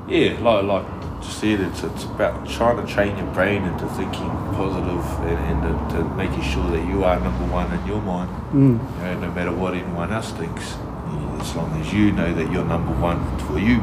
yeah, 0.08 0.38
like 0.40 0.64
like 0.64 0.86
just 1.22 1.40
said, 1.40 1.60
it's 1.60 1.84
it's 1.84 2.04
about 2.04 2.48
trying 2.48 2.86
to 2.86 2.94
train 2.94 3.18
your 3.18 3.28
brain 3.34 3.64
into 3.64 3.88
thinking 3.90 4.30
positive 4.54 5.06
and, 5.26 5.66
and 5.66 5.90
to, 5.90 5.98
to 5.98 6.04
making 6.16 6.44
sure 6.44 6.70
that 6.70 6.88
you 6.88 7.04
are 7.04 7.20
number 7.20 7.52
one 7.52 7.74
in 7.74 7.86
your 7.88 8.02
mind. 8.02 8.30
Mm. 8.52 8.98
You 8.98 9.04
know, 9.04 9.20
no 9.22 9.32
matter 9.32 9.52
what 9.52 9.74
anyone 9.74 10.14
else 10.14 10.32
thinks, 10.32 10.76
as 11.42 11.56
long 11.56 11.72
as 11.82 11.92
you 11.92 12.12
know 12.12 12.32
that 12.36 12.52
you're 12.52 12.66
number 12.66 12.92
one 13.02 13.20
for 13.40 13.58
you, 13.58 13.80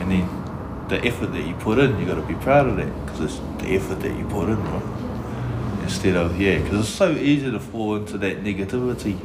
and 0.00 0.10
then 0.10 0.88
the 0.88 1.04
effort 1.06 1.32
that 1.32 1.46
you 1.46 1.54
put 1.54 1.78
in, 1.78 1.98
you 1.98 2.06
got 2.06 2.14
to 2.14 2.22
be 2.22 2.34
proud 2.34 2.66
of 2.66 2.76
that 2.76 3.06
because 3.06 3.20
it's 3.20 3.62
the 3.62 3.74
effort 3.74 4.00
that 4.00 4.16
you 4.16 4.24
put 4.26 4.48
in, 4.48 4.62
right? 4.64 5.82
Instead 5.82 6.16
of 6.16 6.40
yeah, 6.40 6.58
because 6.62 6.80
it's 6.80 6.88
so 6.88 7.10
easy 7.10 7.50
to 7.50 7.60
fall 7.60 7.96
into 7.96 8.16
that 8.18 8.42
negativity, 8.42 9.18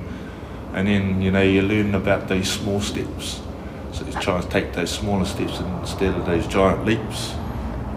and 0.74 0.90
then 0.90 1.22
you 1.22 1.32
know 1.32 1.42
you 1.42 1.62
learn 1.62 1.96
about 1.96 2.28
those 2.28 2.50
small 2.50 2.82
steps. 2.82 3.42
So 3.92 4.06
you 4.06 4.14
try 4.14 4.40
and 4.40 4.52
take 4.52 4.74
those 4.74 4.92
smaller 4.92 5.26
steps 5.26 5.60
instead 5.60 6.16
of 6.16 6.26
those 6.26 6.48
giant 6.48 6.86
leaps. 6.86 7.34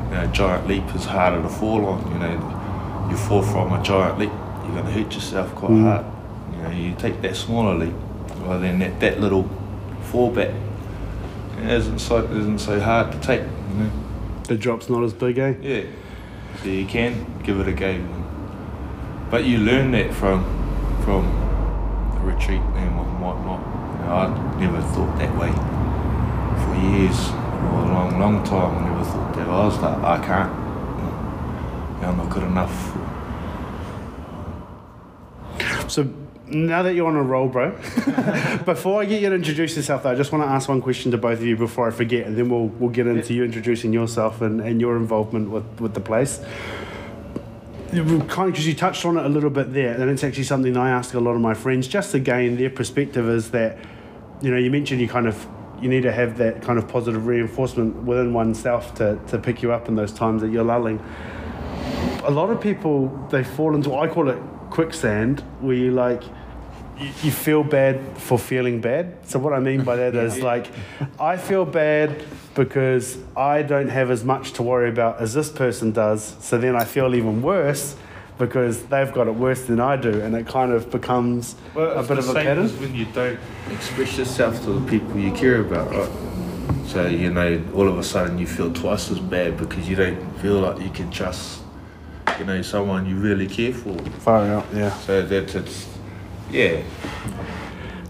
You 0.08 0.18
know, 0.18 0.26
giant 0.32 0.66
leap 0.66 0.94
is 0.94 1.04
harder 1.04 1.42
to 1.42 1.48
fall 1.48 1.86
on. 1.86 2.12
You 2.12 2.18
know, 2.18 3.08
you 3.10 3.16
fall 3.16 3.42
from 3.42 3.72
a 3.72 3.82
giant 3.82 4.18
leap, 4.18 4.30
you're 4.64 4.72
going 4.72 4.86
to 4.86 4.92
hurt 4.92 5.12
yourself 5.12 5.54
quite 5.54 5.78
hard. 5.80 6.06
You 6.52 6.62
know, 6.62 6.70
you 6.70 6.94
take 6.94 7.20
that 7.22 7.36
smaller 7.36 7.74
leap, 7.74 7.94
well 8.40 8.58
then 8.58 8.78
that, 8.78 9.00
that 9.00 9.20
little 9.20 9.48
fallback 10.10 10.54
it 11.58 11.70
isn't 11.70 11.98
so 11.98 12.24
isn't 12.24 12.58
so 12.58 12.80
hard 12.80 13.12
to 13.12 13.20
take. 13.20 13.42
You 13.42 13.84
know? 13.84 13.90
The 14.48 14.56
drop's 14.56 14.88
not 14.88 15.04
as 15.04 15.12
big, 15.12 15.38
eh? 15.38 15.54
Yeah, 15.60 15.84
so 16.62 16.68
you 16.68 16.86
can 16.86 17.40
give 17.42 17.60
it 17.60 17.68
a 17.68 17.72
go, 17.72 18.02
but 19.30 19.44
you 19.44 19.58
learn 19.58 19.92
that 19.92 20.14
from 20.14 20.42
from 21.04 21.24
the 22.14 22.32
retreat 22.32 22.60
and 22.60 22.96
whatnot. 23.20 23.60
You 23.60 24.06
know, 24.06 24.14
I 24.14 24.60
never 24.60 24.80
thought 24.80 25.18
that 25.18 25.36
way 25.38 25.81
years, 26.82 27.28
for 27.28 27.34
a 27.34 27.92
long, 27.92 28.18
long 28.18 28.44
time. 28.44 28.78
I 28.78 28.88
never 28.88 29.04
thought 29.04 29.34
there 29.34 29.46
was 29.46 29.80
that. 29.80 29.98
I 30.04 30.18
can't. 30.24 30.62
I'm 32.04 32.16
not 32.16 32.30
good 32.30 32.42
enough. 32.42 32.92
So 35.90 36.10
now 36.48 36.82
that 36.82 36.94
you're 36.94 37.06
on 37.06 37.16
a 37.16 37.22
roll, 37.22 37.48
bro, 37.48 37.70
before 38.64 39.00
I 39.00 39.04
get 39.04 39.22
you 39.22 39.28
to 39.28 39.34
introduce 39.34 39.76
yourself, 39.76 40.02
though, 40.02 40.10
I 40.10 40.14
just 40.14 40.32
want 40.32 40.44
to 40.44 40.48
ask 40.48 40.68
one 40.68 40.82
question 40.82 41.10
to 41.12 41.18
both 41.18 41.38
of 41.38 41.44
you 41.44 41.56
before 41.56 41.88
I 41.88 41.90
forget, 41.90 42.26
and 42.26 42.36
then 42.36 42.48
we'll 42.48 42.66
we'll 42.66 42.90
get 42.90 43.06
into 43.06 43.34
you 43.34 43.44
introducing 43.44 43.92
yourself 43.92 44.40
and, 44.40 44.60
and 44.60 44.80
your 44.80 44.96
involvement 44.96 45.50
with, 45.50 45.80
with 45.80 45.94
the 45.94 46.00
place. 46.00 46.40
Kind 47.92 48.52
because 48.52 48.66
you 48.66 48.74
touched 48.74 49.04
on 49.04 49.18
it 49.18 49.26
a 49.26 49.28
little 49.28 49.50
bit 49.50 49.72
there, 49.72 50.00
and 50.00 50.10
it's 50.10 50.24
actually 50.24 50.44
something 50.44 50.76
I 50.76 50.90
ask 50.90 51.14
a 51.14 51.20
lot 51.20 51.32
of 51.32 51.40
my 51.40 51.54
friends 51.54 51.86
just 51.86 52.12
to 52.12 52.18
gain 52.18 52.56
their 52.56 52.70
perspective. 52.70 53.28
Is 53.28 53.50
that 53.50 53.78
you 54.40 54.50
know 54.50 54.56
you 54.56 54.70
mentioned 54.70 55.00
you 55.00 55.08
kind 55.08 55.26
of 55.26 55.46
you 55.82 55.88
need 55.88 56.02
to 56.02 56.12
have 56.12 56.38
that 56.38 56.62
kind 56.62 56.78
of 56.78 56.86
positive 56.86 57.26
reinforcement 57.26 57.96
within 58.04 58.32
oneself 58.32 58.94
to, 58.94 59.18
to 59.26 59.38
pick 59.38 59.62
you 59.62 59.72
up 59.72 59.88
in 59.88 59.96
those 59.96 60.12
times 60.12 60.42
that 60.42 60.50
you're 60.50 60.64
lulling 60.64 61.00
a 62.24 62.30
lot 62.30 62.50
of 62.50 62.60
people 62.60 63.08
they 63.30 63.42
fall 63.42 63.74
into 63.74 63.94
I 63.94 64.08
call 64.08 64.28
it 64.28 64.38
quicksand 64.70 65.40
where 65.60 65.76
you 65.76 65.90
like 65.90 66.22
you, 66.98 67.06
you 67.22 67.30
feel 67.30 67.64
bad 67.64 68.16
for 68.18 68.38
feeling 68.38 68.80
bad. 68.80 69.28
So 69.28 69.38
what 69.38 69.52
I 69.52 69.60
mean 69.60 69.82
by 69.82 69.96
that 69.96 70.14
is 70.26 70.40
like 70.40 70.68
I 71.18 71.36
feel 71.36 71.64
bad 71.64 72.24
because 72.54 73.18
I 73.36 73.62
don't 73.62 73.88
have 73.88 74.10
as 74.10 74.24
much 74.24 74.52
to 74.52 74.62
worry 74.62 74.88
about 74.88 75.20
as 75.20 75.34
this 75.34 75.50
person 75.50 75.92
does. 75.92 76.36
So 76.40 76.58
then 76.58 76.76
I 76.76 76.84
feel 76.84 77.14
even 77.14 77.42
worse 77.42 77.96
because 78.42 78.82
they've 78.86 79.12
got 79.12 79.28
it 79.28 79.34
worse 79.36 79.66
than 79.66 79.78
I 79.78 79.94
do 79.94 80.20
and 80.20 80.34
it 80.34 80.48
kind 80.48 80.72
of 80.72 80.90
becomes 80.90 81.54
a 81.76 82.02
bit 82.02 82.18
of 82.18 82.28
a 82.28 82.34
pattern. 82.34 82.68
when 82.80 82.92
you 82.92 83.04
don't 83.04 83.38
express 83.70 84.18
yourself 84.18 84.60
to 84.64 84.72
the 84.80 84.90
people 84.90 85.16
you 85.16 85.30
care 85.30 85.60
about, 85.60 85.88
right? 85.92 86.10
So 86.86 87.06
you 87.06 87.30
know, 87.30 87.62
all 87.72 87.86
of 87.86 87.96
a 87.98 88.02
sudden 88.02 88.38
you 88.38 88.48
feel 88.48 88.72
twice 88.72 89.12
as 89.12 89.20
bad 89.20 89.56
because 89.56 89.88
you 89.88 89.94
don't 89.94 90.20
feel 90.40 90.58
like 90.58 90.80
you 90.82 90.90
can 90.90 91.08
trust, 91.12 91.62
you 92.40 92.44
know, 92.44 92.62
someone 92.62 93.06
you 93.06 93.14
really 93.14 93.46
care 93.46 93.72
for. 93.72 93.96
Far 94.20 94.44
out, 94.46 94.66
yeah. 94.74 94.92
So 94.94 95.22
that 95.22 95.54
it's, 95.54 95.88
yeah, 96.50 96.82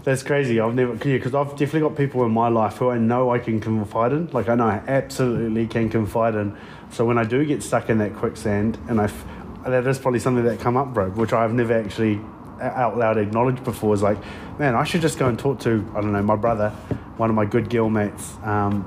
That's 0.03 0.23
crazy. 0.23 0.59
I've 0.59 0.73
never, 0.73 0.93
yeah, 0.93 1.17
because 1.17 1.35
I've 1.35 1.51
definitely 1.51 1.81
got 1.81 1.95
people 1.95 2.25
in 2.25 2.31
my 2.31 2.47
life 2.49 2.77
who 2.77 2.89
I 2.89 2.97
know 2.97 3.29
I 3.29 3.37
can 3.37 3.59
confide 3.61 4.11
in. 4.13 4.27
Like 4.31 4.49
I 4.49 4.55
know 4.55 4.65
I 4.65 4.81
absolutely 4.87 5.67
can 5.67 5.89
confide 5.89 6.33
in. 6.33 6.57
So 6.89 7.05
when 7.05 7.19
I 7.19 7.23
do 7.23 7.45
get 7.45 7.61
stuck 7.63 7.89
in 7.89 7.99
that 7.99 8.15
quicksand, 8.15 8.77
and 8.89 8.99
I, 8.99 9.05
f- 9.05 9.25
that 9.65 9.87
is 9.87 9.99
probably 9.99 10.19
something 10.19 10.43
that 10.45 10.59
come 10.59 10.77
up, 10.77 10.93
bro, 10.93 11.09
which 11.11 11.33
I've 11.33 11.53
never 11.53 11.73
actually 11.77 12.19
out 12.61 12.97
loud 12.97 13.17
acknowledged 13.17 13.63
before. 13.63 13.93
Is 13.93 14.01
like, 14.01 14.17
man, 14.59 14.75
I 14.75 14.83
should 14.83 15.01
just 15.01 15.17
go 15.19 15.27
and 15.27 15.37
talk 15.37 15.59
to 15.61 15.85
I 15.95 16.01
don't 16.01 16.11
know 16.13 16.21
my 16.23 16.35
brother, 16.35 16.69
one 17.17 17.29
of 17.29 17.35
my 17.35 17.45
good 17.45 17.69
girl 17.69 17.89
mates. 17.89 18.33
Um, 18.43 18.85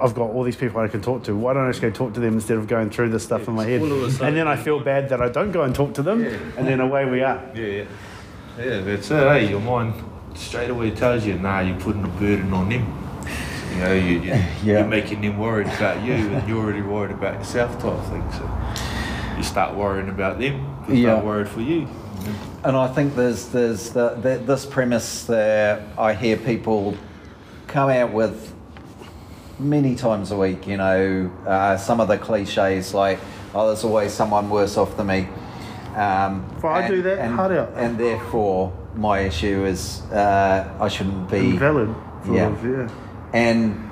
I've 0.00 0.14
got 0.14 0.30
all 0.30 0.44
these 0.44 0.54
people 0.56 0.80
I 0.80 0.86
can 0.86 1.02
talk 1.02 1.24
to. 1.24 1.34
Why 1.36 1.54
don't 1.54 1.64
I 1.66 1.70
just 1.70 1.82
go 1.82 1.90
talk 1.90 2.14
to 2.14 2.20
them 2.20 2.34
instead 2.34 2.56
of 2.56 2.68
going 2.68 2.88
through 2.90 3.08
this 3.10 3.24
stuff 3.24 3.48
in 3.48 3.54
my 3.54 3.64
head? 3.64 3.80
all 3.82 3.90
of 3.92 4.02
a 4.04 4.10
sudden- 4.12 4.28
And 4.28 4.36
then 4.36 4.46
I 4.46 4.54
feel 4.54 4.78
bad 4.78 5.08
that 5.08 5.20
I 5.20 5.28
don't 5.28 5.50
go 5.50 5.62
and 5.62 5.74
talk 5.74 5.94
to 5.94 6.02
them, 6.02 6.22
Yeah. 6.22 6.36
and 6.56 6.68
then 6.68 6.78
away 6.80 7.04
we 7.04 7.20
are. 7.22 7.42
yeah, 7.52 7.64
yeah, 7.66 7.84
yeah. 8.58 8.80
That's 8.80 9.10
it. 9.10 9.16
Hey, 9.28 9.48
your 9.50 9.60
mind 9.60 9.94
straight 10.34 10.70
away 10.70 10.92
tells 10.92 11.24
you, 11.26 11.34
nah, 11.36 11.60
you're 11.60 11.80
putting 11.80 12.04
a 12.04 12.08
burden 12.08 12.52
on 12.52 12.68
them. 12.68 12.86
You 13.74 13.78
know, 13.80 13.92
you, 13.92 14.00
you, 14.20 14.20
Yeah. 14.32 14.46
you're 14.62 14.84
making 14.86 15.20
them 15.20 15.36
worried 15.36 15.66
about 15.66 16.04
you, 16.04 16.12
and 16.14 16.48
you're 16.48 16.58
already 16.58 16.80
worried 16.82 17.10
about 17.10 17.34
yourself, 17.34 17.72
type 17.82 17.98
thing. 18.04 18.22
So 18.32 18.48
you 19.38 19.44
start 19.44 19.74
worrying 19.74 20.08
about 20.08 20.38
them. 20.40 20.66
They 20.88 20.96
Yeah. 20.96 21.10
start 21.12 21.24
worried 21.24 21.48
for 21.48 21.60
you. 21.60 21.86
And 22.64 22.76
I 22.76 22.88
think 22.88 23.14
there's 23.14 23.46
there's 23.48 23.90
the, 23.90 24.10
the, 24.20 24.38
this 24.38 24.66
premise 24.66 25.24
that 25.26 25.80
I 25.96 26.12
hear 26.12 26.36
people 26.36 26.96
come 27.68 27.88
out 27.88 28.12
with 28.12 28.52
many 29.60 29.94
times 29.94 30.32
a 30.32 30.36
week. 30.36 30.66
You 30.66 30.76
know, 30.76 31.30
uh, 31.46 31.76
some 31.76 32.00
of 32.00 32.08
the 32.08 32.18
cliches 32.18 32.92
like, 32.92 33.20
"Oh, 33.54 33.68
there's 33.68 33.84
always 33.84 34.12
someone 34.12 34.50
worse 34.50 34.76
off 34.76 34.96
than 34.96 35.06
me." 35.06 35.28
Um, 35.96 36.44
If 36.58 36.64
I 36.64 36.88
do 36.88 37.00
that, 37.02 37.18
and, 37.18 37.34
hard 37.34 37.52
out. 37.52 37.70
and 37.76 37.96
therefore 37.96 38.72
my 38.96 39.20
issue 39.20 39.64
is 39.64 40.02
uh, 40.12 40.68
I 40.80 40.88
shouldn't 40.88 41.30
be 41.30 41.56
Valid. 41.56 41.94
Yeah. 42.28 42.48
Of, 42.48 42.64
yeah. 42.66 42.88
and 43.32 43.87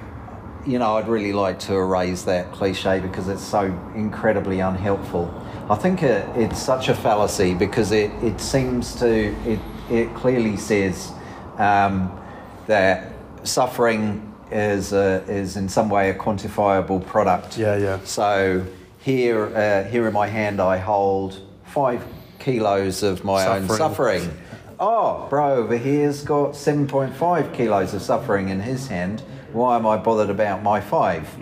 you 0.66 0.78
know, 0.78 0.96
I'd 0.96 1.08
really 1.08 1.32
like 1.32 1.58
to 1.60 1.74
erase 1.74 2.22
that 2.24 2.50
cliche 2.52 2.98
because 3.00 3.28
it's 3.28 3.42
so 3.42 3.64
incredibly 3.94 4.60
unhelpful. 4.60 5.32
I 5.70 5.76
think 5.76 6.02
it, 6.02 6.28
it's 6.36 6.60
such 6.60 6.88
a 6.88 6.94
fallacy 6.94 7.54
because 7.54 7.92
it, 7.92 8.10
it 8.22 8.40
seems 8.40 8.94
to, 8.96 9.34
it, 9.48 9.60
it 9.90 10.12
clearly 10.14 10.56
says 10.56 11.12
um, 11.58 12.20
that 12.66 13.12
suffering 13.44 14.34
is, 14.50 14.92
a, 14.92 15.24
is 15.28 15.56
in 15.56 15.68
some 15.68 15.88
way 15.88 16.10
a 16.10 16.14
quantifiable 16.14 17.04
product. 17.06 17.56
Yeah, 17.56 17.76
yeah. 17.76 18.00
So 18.04 18.66
here, 19.00 19.46
uh, 19.56 19.84
here 19.84 20.06
in 20.08 20.12
my 20.12 20.26
hand, 20.26 20.60
I 20.60 20.78
hold 20.78 21.40
five 21.64 22.04
kilos 22.40 23.02
of 23.02 23.24
my 23.24 23.46
own 23.46 23.68
Suffering. 23.68 24.22
suffering. 24.22 24.38
oh, 24.78 25.26
bro 25.30 25.56
over 25.56 25.76
here's 25.76 26.22
got 26.22 26.52
7.5 26.52 27.54
kilos 27.54 27.94
of 27.94 28.02
suffering 28.02 28.48
in 28.48 28.60
his 28.60 28.88
hand. 28.88 29.22
Why 29.56 29.76
am 29.76 29.86
I 29.86 29.96
bothered 29.96 30.28
about 30.28 30.62
my 30.62 30.82
five? 30.82 31.40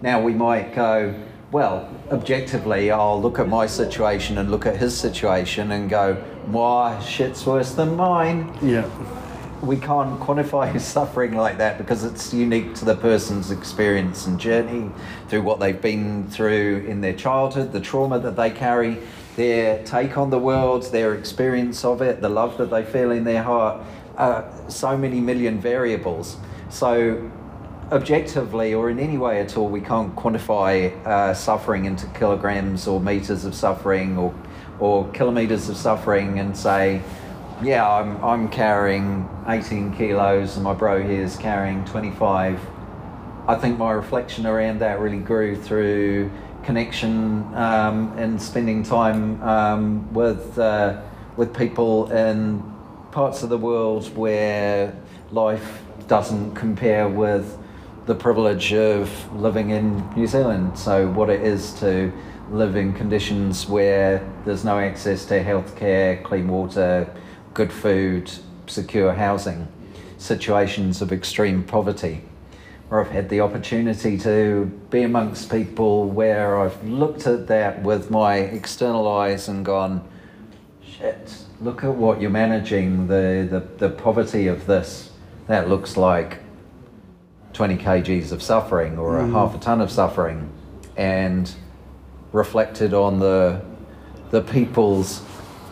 Now 0.00 0.22
we 0.22 0.32
might 0.34 0.72
go, 0.72 1.12
well, 1.50 1.92
objectively, 2.12 2.92
I'll 2.92 3.20
look 3.20 3.40
at 3.40 3.48
my 3.48 3.66
situation 3.66 4.38
and 4.38 4.52
look 4.52 4.66
at 4.66 4.76
his 4.76 4.96
situation 4.96 5.72
and 5.72 5.90
go, 5.90 6.14
why 6.46 7.00
shit's 7.00 7.44
worse 7.44 7.72
than 7.72 7.96
mine? 7.96 8.56
Yeah. 8.62 8.88
we 9.62 9.76
can't 9.76 10.20
quantify 10.20 10.70
his 10.72 10.84
suffering 10.84 11.34
like 11.34 11.58
that 11.58 11.76
because 11.76 12.04
it's 12.04 12.32
unique 12.32 12.72
to 12.74 12.84
the 12.84 12.94
person's 12.94 13.50
experience 13.50 14.26
and 14.28 14.38
journey 14.38 14.92
through 15.28 15.42
what 15.42 15.58
they've 15.58 15.82
been 15.82 16.28
through 16.28 16.84
in 16.86 17.00
their 17.00 17.14
childhood, 17.14 17.72
the 17.72 17.80
trauma 17.80 18.20
that 18.20 18.36
they 18.36 18.50
carry, 18.50 18.98
their 19.34 19.82
take 19.82 20.16
on 20.16 20.30
the 20.30 20.38
world, 20.38 20.84
their 20.92 21.14
experience 21.14 21.84
of 21.84 22.00
it, 22.00 22.20
the 22.20 22.28
love 22.28 22.56
that 22.58 22.70
they 22.70 22.84
feel 22.84 23.10
in 23.10 23.24
their 23.24 23.42
heart. 23.42 23.82
Uh, 24.16 24.42
so 24.68 24.96
many 24.96 25.18
million 25.20 25.58
variables. 25.60 26.36
So, 26.70 27.28
objectively 27.92 28.74
or 28.74 28.90
in 28.90 28.98
any 28.98 29.18
way 29.18 29.40
at 29.40 29.56
all, 29.56 29.68
we 29.68 29.80
can't 29.80 30.14
quantify 30.16 30.92
uh, 31.06 31.32
suffering 31.34 31.84
into 31.84 32.06
kilograms 32.08 32.86
or 32.86 33.00
meters 33.00 33.44
of 33.44 33.54
suffering 33.54 34.18
or, 34.18 34.34
or 34.80 35.08
kilometers 35.10 35.68
of 35.68 35.76
suffering 35.76 36.38
and 36.38 36.56
say, 36.56 37.00
yeah, 37.62 37.88
I'm, 37.88 38.22
I'm 38.22 38.48
carrying 38.48 39.28
18 39.46 39.94
kilos 39.94 40.56
and 40.56 40.64
my 40.64 40.74
bro 40.74 41.02
here 41.02 41.22
is 41.22 41.36
carrying 41.36 41.84
25. 41.84 42.60
I 43.48 43.54
think 43.54 43.78
my 43.78 43.92
reflection 43.92 44.46
around 44.46 44.80
that 44.80 44.98
really 44.98 45.18
grew 45.18 45.54
through 45.54 46.30
connection 46.64 47.54
um, 47.54 48.12
and 48.18 48.42
spending 48.42 48.82
time 48.82 49.40
um, 49.42 50.12
with, 50.12 50.58
uh, 50.58 51.00
with 51.36 51.56
people 51.56 52.10
in 52.10 52.60
parts 53.12 53.44
of 53.44 53.48
the 53.48 53.56
world 53.56 54.14
where 54.16 54.92
life 55.30 55.82
doesn't 56.08 56.54
compare 56.56 57.08
with 57.08 57.56
the 58.06 58.14
privilege 58.14 58.72
of 58.72 59.10
living 59.34 59.70
in 59.70 60.08
New 60.14 60.28
Zealand. 60.28 60.78
So, 60.78 61.08
what 61.08 61.28
it 61.28 61.42
is 61.42 61.72
to 61.80 62.12
live 62.50 62.76
in 62.76 62.92
conditions 62.92 63.66
where 63.66 64.24
there's 64.44 64.64
no 64.64 64.78
access 64.78 65.24
to 65.26 65.42
healthcare, 65.42 66.22
clean 66.22 66.46
water, 66.46 67.12
good 67.52 67.72
food, 67.72 68.30
secure 68.68 69.12
housing, 69.12 69.66
situations 70.18 71.02
of 71.02 71.12
extreme 71.12 71.64
poverty. 71.64 72.22
Or 72.90 73.00
I've 73.00 73.10
had 73.10 73.28
the 73.28 73.40
opportunity 73.40 74.16
to 74.18 74.66
be 74.90 75.02
amongst 75.02 75.50
people 75.50 76.08
where 76.08 76.60
I've 76.60 76.84
looked 76.88 77.26
at 77.26 77.48
that 77.48 77.82
with 77.82 78.12
my 78.12 78.36
external 78.36 79.08
eyes 79.08 79.48
and 79.48 79.64
gone, 79.64 80.08
shit, 80.80 81.42
look 81.60 81.82
at 81.82 81.92
what 81.92 82.20
you're 82.20 82.30
managing, 82.30 83.08
the, 83.08 83.48
the, 83.50 83.88
the 83.88 83.90
poverty 83.90 84.46
of 84.46 84.66
this. 84.66 85.10
That 85.48 85.68
looks 85.68 85.96
like 85.96 86.38
20 87.56 87.78
kgs 87.78 88.32
of 88.32 88.42
suffering 88.42 88.98
or 88.98 89.18
a 89.18 89.26
half 89.28 89.54
a 89.54 89.58
ton 89.58 89.80
of 89.80 89.90
suffering. 89.90 90.50
And 90.96 91.50
reflected 92.32 92.92
on 92.92 93.18
the, 93.18 93.62
the 94.30 94.42
people's 94.42 95.22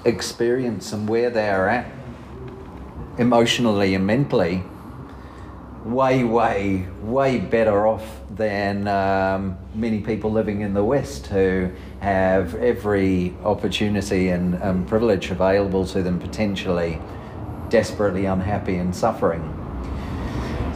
experience 0.05 0.93
and 0.93 1.09
where 1.09 1.31
they 1.31 1.49
are 1.49 1.69
at 1.69 1.91
emotionally 3.19 3.95
and 3.95 4.07
mentally 4.07 4.63
way, 5.85 6.25
way, 6.25 6.87
way 7.03 7.39
better 7.39 7.87
off 7.87 8.07
than 8.31 8.89
um, 8.89 9.57
many 9.75 10.01
people 10.01 10.33
living 10.33 10.63
in 10.63 10.73
the 10.73 10.83
West 10.83 11.27
who 11.27 11.71
have 12.01 12.55
every 12.55 13.35
opportunity 13.45 14.31
and 14.31 14.61
um, 14.63 14.87
privilege 14.87 15.31
available 15.31 15.87
to 15.87 16.03
them 16.03 16.19
potentially 16.19 16.99
desperately 17.69 18.25
unhappy 18.25 18.77
and 18.77 18.97
suffering. 18.97 19.64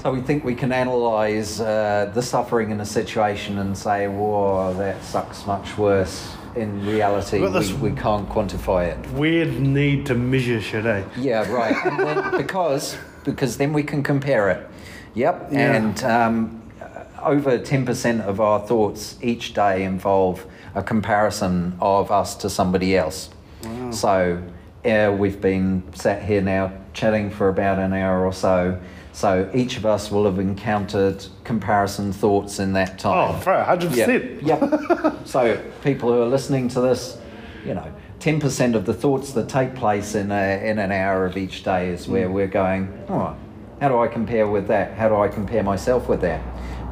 So 0.03 0.13
we 0.13 0.21
think 0.21 0.45
we 0.45 0.55
can 0.55 0.71
analyse 0.71 1.59
uh, 1.59 2.11
the 2.15 2.23
suffering 2.23 2.71
in 2.71 2.81
a 2.81 2.87
situation 2.87 3.59
and 3.59 3.77
say, 3.77 4.07
whoa, 4.07 4.73
that 4.75 5.03
sucks 5.03 5.45
much 5.45 5.77
worse. 5.77 6.35
In 6.55 6.87
reality, 6.87 7.41
we, 7.41 7.75
we 7.75 7.93
can't 7.93 8.29
quantify 8.29 8.87
it. 8.87 9.11
Weird 9.13 9.61
need 9.61 10.07
to 10.07 10.15
measure 10.15 10.61
shit, 10.61 10.87
eh? 10.87 11.05
Yeah, 11.17 11.51
right. 11.53 11.75
And 11.85 11.99
then, 11.99 12.37
because 12.37 12.97
because 13.25 13.59
then 13.59 13.73
we 13.73 13.83
can 13.83 14.03
compare 14.03 14.49
it. 14.51 14.69
Yep. 15.15 15.49
Yeah. 15.53 15.75
And 15.75 16.05
um, 16.05 16.63
over 17.23 17.59
ten 17.59 17.85
percent 17.85 18.23
of 18.23 18.41
our 18.41 18.61
thoughts 18.67 19.17
each 19.21 19.53
day 19.53 19.85
involve 19.85 20.47
a 20.75 20.83
comparison 20.83 21.77
of 21.81 22.11
us 22.11 22.35
to 22.37 22.51
somebody 22.51 22.97
else. 22.97 23.31
So 23.91 24.43
uh, 24.85 25.15
we've 25.17 25.41
been 25.41 25.83
sat 25.95 26.23
here 26.23 26.41
now 26.41 26.73
chatting 26.93 27.31
for 27.31 27.49
about 27.49 27.79
an 27.79 27.93
hour 27.93 28.25
or 28.25 28.33
so. 28.33 28.81
So 29.19 29.51
each 29.53 29.77
of 29.77 29.85
us 29.85 30.13
will 30.13 30.27
have 30.27 30.39
encountered 30.39 31.27
comparison 31.43 32.13
thoughts 32.13 32.61
in 32.61 32.75
that 32.75 33.01
time. 33.01 33.35
Oh, 33.35 33.43
bro, 33.43 33.65
100%. 33.65 33.97
Yep. 33.97 34.43
yep. 34.43 35.27
so 35.27 35.61
people 35.83 36.13
who 36.13 36.23
are 36.23 36.29
listening 36.29 36.69
to 36.69 36.81
this, 36.81 37.19
you 37.65 37.75
know, 37.75 37.93
ten 38.21 38.39
percent 38.39 38.77
of 38.77 38.87
the 38.87 38.95
thoughts 38.95 39.33
that 39.33 39.49
take 39.49 39.75
place 39.75 40.15
in 40.15 40.31
a, 40.31 40.65
in 40.65 40.79
an 40.79 40.93
hour 40.93 41.27
of 41.27 41.37
each 41.37 41.65
day 41.65 41.89
is 41.89 42.07
where 42.07 42.31
we're 42.31 42.47
going. 42.47 42.97
Oh, 43.09 43.37
how 43.81 43.89
do 43.89 43.99
I 43.99 44.07
compare 44.07 44.47
with 44.47 44.69
that? 44.69 44.97
How 44.97 45.09
do 45.09 45.17
I 45.17 45.27
compare 45.27 45.65
myself 45.65 46.09
with 46.09 46.21
that? 46.21 46.41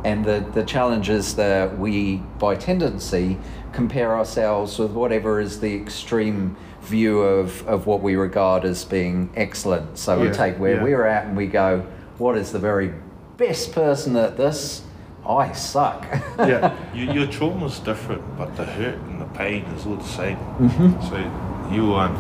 And 0.05 0.25
the 0.25 0.45
the 0.53 0.65
challenge 0.65 1.09
is 1.09 1.37
that 1.37 1.79
we, 1.79 2.17
by 2.41 2.57
tendency, 2.57 3.39
compare 3.73 4.17
ourselves 4.17 4.81
with 4.81 4.91
whatever 4.91 5.39
is 5.39 5.61
the 5.61 5.73
extreme 5.77 6.57
view 6.83 7.21
of, 7.21 7.65
of 7.69 7.87
what 7.87 8.03
we 8.03 8.17
regard 8.17 8.65
as 8.65 8.85
being 8.85 9.31
excellent. 9.37 9.97
So 9.97 10.21
we 10.21 10.31
take 10.31 10.59
where 10.59 10.75
yeah. 10.75 10.83
we're 10.83 11.05
at 11.05 11.27
and 11.27 11.37
we 11.37 11.47
go, 11.47 11.87
what 12.19 12.37
is 12.37 12.53
the 12.53 12.59
very 12.59 12.93
best 13.37 13.73
person 13.73 14.17
at 14.17 14.37
this? 14.37 14.83
I 15.29 15.53
suck. 15.53 16.07
Yeah. 16.39 16.75
You, 16.95 17.13
your 17.13 17.27
trauma's 17.27 17.79
different, 17.81 18.23
but 18.39 18.57
the 18.57 18.65
hurt 18.65 18.95
and 18.95 19.21
the 19.21 19.27
pain 19.27 19.65
is 19.77 19.85
all 19.87 19.97
the 19.97 20.05
same. 20.05 20.37
Mm-hmm. 20.39 21.03
So 21.09 21.75
you 21.75 21.89
one 21.89 22.15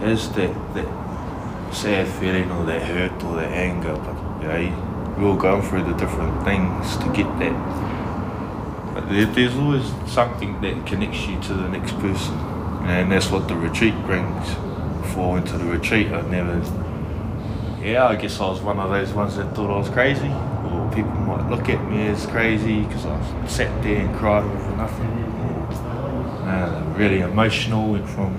has 0.00 0.28
that 0.32 0.52
that 0.74 1.74
sad 1.74 2.08
feeling 2.08 2.50
or 2.50 2.64
that 2.66 2.82
hurt 2.82 3.22
or 3.24 3.36
that 3.36 3.52
anger, 3.52 3.94
but 3.94 4.42
you 4.42 4.48
know, 4.48 4.56
you- 4.58 4.82
we're 5.16 5.28
all 5.28 5.36
going 5.36 5.62
through 5.62 5.84
the 5.84 5.94
different 5.94 6.44
things 6.44 6.96
to 6.98 7.04
get 7.14 7.26
that. 7.38 7.54
But 8.94 9.08
there, 9.08 9.24
there's 9.26 9.54
always 9.56 9.84
something 10.06 10.60
that 10.60 10.84
connects 10.86 11.26
you 11.26 11.40
to 11.42 11.54
the 11.54 11.68
next 11.68 11.92
person, 12.00 12.34
and 12.84 13.10
that's 13.12 13.30
what 13.30 13.46
the 13.48 13.56
retreat 13.56 13.94
brings. 14.04 14.46
Before 15.00 15.38
into 15.38 15.56
the 15.58 15.64
retreat, 15.64 16.08
I 16.08 16.20
never. 16.22 16.60
Yeah, 17.86 18.08
I 18.08 18.16
guess 18.16 18.40
I 18.40 18.48
was 18.48 18.60
one 18.60 18.80
of 18.80 18.90
those 18.90 19.12
ones 19.12 19.36
that 19.36 19.54
thought 19.54 19.70
I 19.72 19.78
was 19.78 19.88
crazy, 19.88 20.26
or 20.26 20.90
people 20.92 21.12
might 21.12 21.48
look 21.48 21.68
at 21.68 21.88
me 21.88 22.08
as 22.08 22.26
crazy 22.26 22.80
because 22.82 23.06
I 23.06 23.46
sat 23.46 23.80
there 23.84 24.04
and 24.04 24.12
cried 24.16 24.42
over 24.42 24.76
nothing. 24.76 25.06
Uh, 25.06 26.94
really 26.96 27.20
emotional, 27.20 27.92
went 27.92 28.08
from 28.08 28.36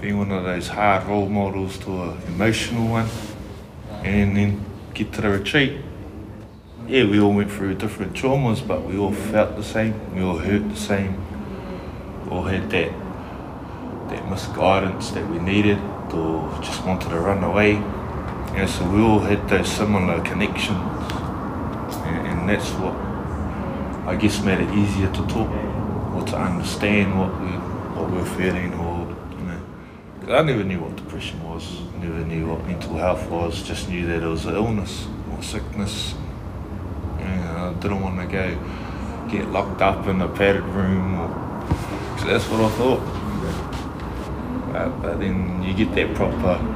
being 0.00 0.16
one 0.16 0.30
of 0.30 0.44
those 0.44 0.68
hard 0.68 1.04
role 1.04 1.28
models 1.28 1.76
to 1.80 2.04
an 2.04 2.22
emotional 2.28 2.88
one, 2.88 3.08
and 4.02 4.34
then 4.34 4.64
get 4.94 5.12
to 5.12 5.20
the 5.20 5.28
retreat. 5.28 5.78
Yeah, 6.88 7.04
we 7.04 7.20
all 7.20 7.34
went 7.34 7.52
through 7.52 7.74
different 7.74 8.14
traumas, 8.14 8.66
but 8.66 8.84
we 8.84 8.96
all 8.96 9.12
felt 9.12 9.56
the 9.56 9.64
same. 9.64 10.16
We 10.16 10.22
all 10.22 10.38
hurt 10.38 10.66
the 10.70 10.76
same. 10.76 11.14
We 12.24 12.30
all 12.30 12.44
had 12.44 12.70
that 12.70 12.90
that 14.08 14.30
misguidance 14.30 15.10
that 15.10 15.28
we 15.28 15.40
needed, 15.40 15.78
or 16.14 16.58
just 16.62 16.82
wanted 16.86 17.10
to 17.10 17.20
run 17.20 17.44
away. 17.44 17.82
Yeah, 18.56 18.64
so 18.64 18.88
we 18.88 19.02
all 19.02 19.18
had 19.18 19.46
those 19.50 19.68
similar 19.68 20.18
connections, 20.22 20.80
and, 22.06 22.26
and 22.26 22.48
that's 22.48 22.70
what 22.80 22.94
I 24.08 24.16
guess 24.18 24.42
made 24.42 24.60
it 24.60 24.70
easier 24.74 25.12
to 25.12 25.26
talk 25.26 25.50
or 26.14 26.24
to 26.24 26.38
understand 26.38 27.18
what 27.20 27.38
we 27.38 27.48
what 27.48 28.10
we 28.10 28.16
were 28.16 28.24
feeling, 28.24 28.72
or 28.72 29.14
you 29.36 29.44
know. 29.44 29.60
I 30.38 30.42
never 30.42 30.64
knew 30.64 30.80
what 30.80 30.96
depression 30.96 31.42
was, 31.44 31.82
never 32.00 32.24
knew 32.24 32.46
what 32.46 32.64
mental 32.64 32.96
health 32.96 33.28
was. 33.28 33.62
Just 33.62 33.90
knew 33.90 34.06
that 34.06 34.22
it 34.22 34.26
was 34.26 34.46
an 34.46 34.54
illness 34.54 35.06
or 35.30 35.42
sickness. 35.42 36.14
And 37.18 37.58
I 37.58 37.74
didn't 37.74 38.00
want 38.00 38.18
to 38.20 38.26
go 38.26 38.56
get 39.30 39.50
locked 39.50 39.82
up 39.82 40.06
in 40.06 40.22
a 40.22 40.28
padded 40.28 40.64
room, 40.64 41.20
or, 41.20 41.28
so 42.18 42.24
that's 42.24 42.48
what 42.48 42.62
I 42.62 42.70
thought. 42.70 43.02
But 45.02 45.20
then 45.20 45.62
you 45.62 45.74
get 45.74 45.94
that 45.94 46.14
proper 46.16 46.75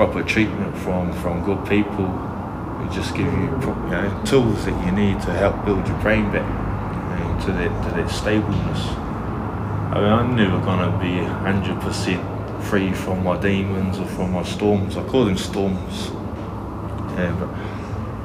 proper 0.00 0.22
treatment 0.22 0.74
from 0.78 1.12
from 1.20 1.44
good 1.44 1.62
people 1.68 2.06
who 2.06 2.88
just 2.88 3.14
give 3.14 3.26
you 3.26 3.50
you 3.50 3.90
know 3.90 4.22
tools 4.24 4.64
that 4.64 4.86
you 4.86 4.92
need 4.92 5.20
to 5.20 5.30
help 5.30 5.62
build 5.66 5.86
your 5.86 5.98
brain 5.98 6.24
back 6.32 6.48
you 7.12 7.22
know, 7.22 7.40
to 7.44 7.52
that 7.52 7.72
to 7.84 7.94
that 7.96 8.08
stableness. 8.10 8.82
I 9.92 9.96
mean, 10.00 10.12
I'm 10.18 10.34
never 10.34 10.58
gonna 10.60 10.98
be 10.98 11.22
hundred 11.22 11.78
percent 11.82 12.22
free 12.64 12.94
from 12.94 13.22
my 13.22 13.38
demons 13.38 13.98
or 13.98 14.06
from 14.06 14.32
my 14.32 14.42
storms. 14.42 14.96
I 14.96 15.02
call 15.04 15.26
them 15.26 15.36
storms. 15.36 16.06
Yeah, 17.18 17.36
but 17.38 17.50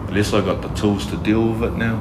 at 0.07 0.13
least 0.13 0.33
I 0.33 0.39
got 0.39 0.61
the 0.61 0.69
tools 0.81 1.05
to 1.07 1.17
deal 1.17 1.45
with 1.45 1.73
it 1.73 1.75
now. 1.75 1.97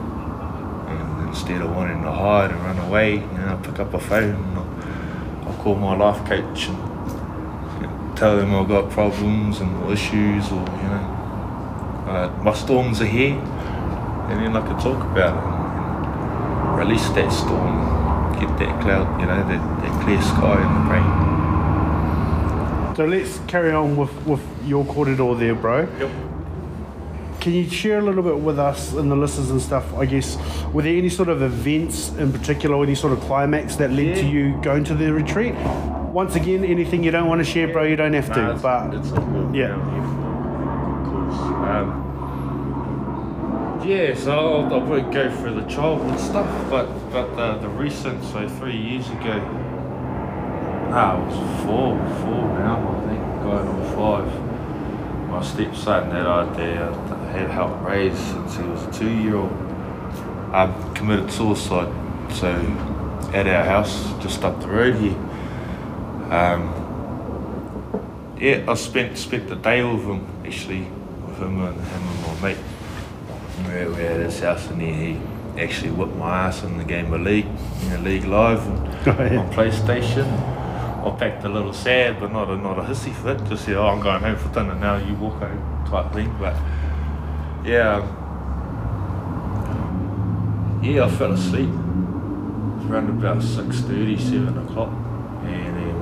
And 0.88 1.28
instead 1.28 1.60
of 1.62 1.74
wanting 1.74 2.00
to 2.02 2.12
hide 2.12 2.52
and 2.52 2.60
run 2.60 2.78
away, 2.78 3.14
you 3.14 3.38
know, 3.38 3.58
I 3.58 3.66
pick 3.66 3.80
up 3.80 3.92
a 3.92 3.98
phone 3.98 4.36
and 4.36 4.56
I'll, 4.56 5.48
I'll 5.48 5.58
call 5.64 5.74
my 5.74 5.96
life 5.96 6.24
coach 6.28 6.68
and 6.68 6.83
tell 8.16 8.36
them 8.36 8.54
I've 8.54 8.68
got 8.68 8.90
problems 8.90 9.60
and 9.60 9.90
issues 9.90 10.50
or, 10.52 10.60
you 10.60 10.88
know, 10.92 11.04
uh, 12.06 12.40
my 12.42 12.54
storms 12.54 13.00
are 13.00 13.06
here. 13.06 13.34
And 13.34 14.40
then 14.40 14.56
I 14.56 14.66
can 14.66 14.78
talk 14.78 15.02
about 15.04 15.36
it 15.36 15.44
and, 15.44 16.78
release 16.78 17.08
that 17.10 17.30
storm, 17.32 18.38
get 18.40 18.58
that 18.58 18.80
cloud, 18.82 19.20
you 19.20 19.26
know, 19.26 19.36
that, 19.48 19.82
that 19.82 20.02
clear 20.02 20.20
sky 20.22 20.60
in 20.60 20.74
the 20.74 20.88
brain. 20.88 21.34
So 22.96 23.04
let's 23.04 23.38
carry 23.46 23.72
on 23.72 23.96
with, 23.96 24.12
with 24.26 24.40
your 24.64 24.84
kōrero 24.84 25.38
there, 25.38 25.54
bro. 25.54 25.88
Yep. 25.98 26.10
Can 27.40 27.52
you 27.52 27.68
share 27.68 27.98
a 27.98 28.02
little 28.02 28.22
bit 28.22 28.38
with 28.38 28.58
us 28.58 28.94
and 28.94 29.10
the 29.10 29.16
listeners 29.16 29.50
and 29.50 29.60
stuff? 29.60 29.92
I 29.94 30.06
guess 30.06 30.38
were 30.72 30.82
there 30.82 30.96
any 30.96 31.10
sort 31.10 31.28
of 31.28 31.42
events 31.42 32.10
in 32.12 32.32
particular, 32.32 32.82
any 32.82 32.94
sort 32.94 33.12
of 33.12 33.20
climax 33.20 33.76
that 33.76 33.90
led 33.90 34.16
to 34.16 34.26
you 34.26 34.58
going 34.62 34.84
to 34.84 34.94
the 34.94 35.12
retreat? 35.12 35.54
Once 36.14 36.36
again, 36.36 36.64
anything 36.64 37.02
you 37.02 37.10
don't 37.10 37.26
want 37.26 37.40
to 37.40 37.44
share, 37.44 37.66
bro, 37.66 37.82
you 37.82 37.96
don't 37.96 38.12
have 38.12 38.32
to. 38.32 38.40
Nah, 38.40 38.52
it's, 38.52 38.62
but 38.62 38.94
it's 38.94 39.10
all 39.10 39.26
good. 39.26 39.52
yeah. 39.52 39.74
I'm 39.74 39.90
here 39.90 40.02
for, 40.04 40.20
of 41.00 41.06
course. 41.10 41.38
Um, 41.68 41.88
yeah, 43.84 44.14
so 44.14 44.30
I'll, 44.30 44.74
I 44.74 44.76
won't 44.76 45.12
go 45.12 45.28
through 45.38 45.60
the 45.60 45.66
childhood 45.66 46.20
stuff, 46.20 46.70
but 46.70 46.86
but 47.10 47.34
the, 47.34 47.58
the 47.62 47.68
recent, 47.68 48.22
so 48.22 48.48
three 48.48 48.76
years 48.76 49.08
ago, 49.10 49.38
nah, 50.90 51.20
it 51.20 51.26
was 51.26 51.64
four, 51.64 51.98
four 52.20 52.48
now, 52.60 52.78
I 52.96 53.08
think, 53.08 53.22
going 53.42 53.66
on 53.66 53.82
five. 53.96 55.28
My 55.28 55.42
stepson 55.42 56.10
that 56.10 56.28
I 56.28 56.44
there 56.54 56.92
had 57.32 57.50
helped 57.50 57.82
raise 57.82 58.16
since 58.16 58.54
he 58.56 58.62
was 58.62 58.84
a 58.84 58.92
two-year-old, 58.92 59.50
um, 60.54 60.94
committed 60.94 61.32
suicide. 61.32 61.92
So 62.32 62.52
at 63.34 63.48
our 63.48 63.64
house, 63.64 64.12
just 64.22 64.44
up 64.44 64.60
the 64.60 64.68
road 64.68 64.94
here. 64.94 65.16
Um, 66.30 66.72
yeah, 68.40 68.64
I 68.68 68.74
spent 68.74 69.16
spent 69.18 69.48
the 69.48 69.56
day 69.56 69.82
with 69.82 70.04
him 70.04 70.26
actually, 70.44 70.82
with 71.26 71.38
him 71.38 71.60
and 71.64 71.80
him 71.80 72.02
and 72.08 72.22
my 72.22 72.34
mate. 72.48 72.58
We 73.66 73.72
were, 73.84 73.90
we 73.94 74.02
at 74.02 74.20
his 74.20 74.40
house 74.40 74.66
and 74.68 74.80
he, 74.82 74.92
he 74.92 75.20
actually 75.60 75.90
whipped 75.92 76.16
my 76.16 76.46
ass 76.46 76.62
in 76.64 76.76
the 76.78 76.84
game 76.84 77.12
of 77.12 77.20
League, 77.20 77.46
you 77.82 77.88
know, 77.90 78.00
League 78.00 78.24
Live 78.24 78.66
and, 78.66 78.78
Oh, 79.06 79.22
yeah. 79.22 79.38
on 79.38 79.52
PlayStation. 79.52 80.26
I 81.06 81.10
packed 81.18 81.44
a 81.44 81.48
little 81.48 81.72
sad, 81.74 82.18
but 82.18 82.32
not 82.32 82.48
a 82.48 82.56
not 82.56 82.78
a 82.78 82.82
hissy 82.82 83.12
fit. 83.14 83.44
Just 83.48 83.68
yeah, 83.68 83.76
oh, 83.76 83.88
I'm 83.88 84.00
going 84.00 84.22
home 84.22 84.36
for 84.36 84.48
dinner 84.54 84.74
now. 84.74 84.96
You 84.96 85.14
walk 85.14 85.34
home 85.34 85.84
type 85.86 86.10
thing. 86.14 86.34
But 86.40 86.56
yeah, 87.64 87.96
um, 89.74 90.80
yeah, 90.82 91.04
I 91.04 91.10
fell 91.10 91.32
asleep 91.32 91.68
around 92.88 93.08
about 93.10 93.38
6.30, 93.38 94.18
7 94.20 94.58
o'clock, 94.66 94.90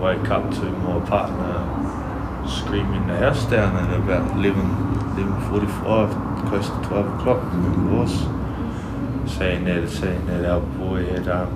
woke 0.02 0.30
up 0.30 0.50
to 0.50 0.64
my 0.64 0.98
partner 1.06 2.48
screaming 2.48 3.06
the 3.06 3.16
house 3.18 3.44
down 3.44 3.76
at 3.76 3.96
about 3.96 4.36
11, 4.36 4.60
11.45, 5.14 6.48
close 6.48 6.66
to 6.68 6.88
12 6.88 7.20
o'clock, 7.20 7.40
it 7.54 7.78
was, 7.88 8.12
saying 9.32 9.64
that, 9.64 9.88
saying 9.88 10.26
that 10.26 10.44
our 10.44 10.60
boy 10.60 11.06
had, 11.06 11.28
um, 11.28 11.52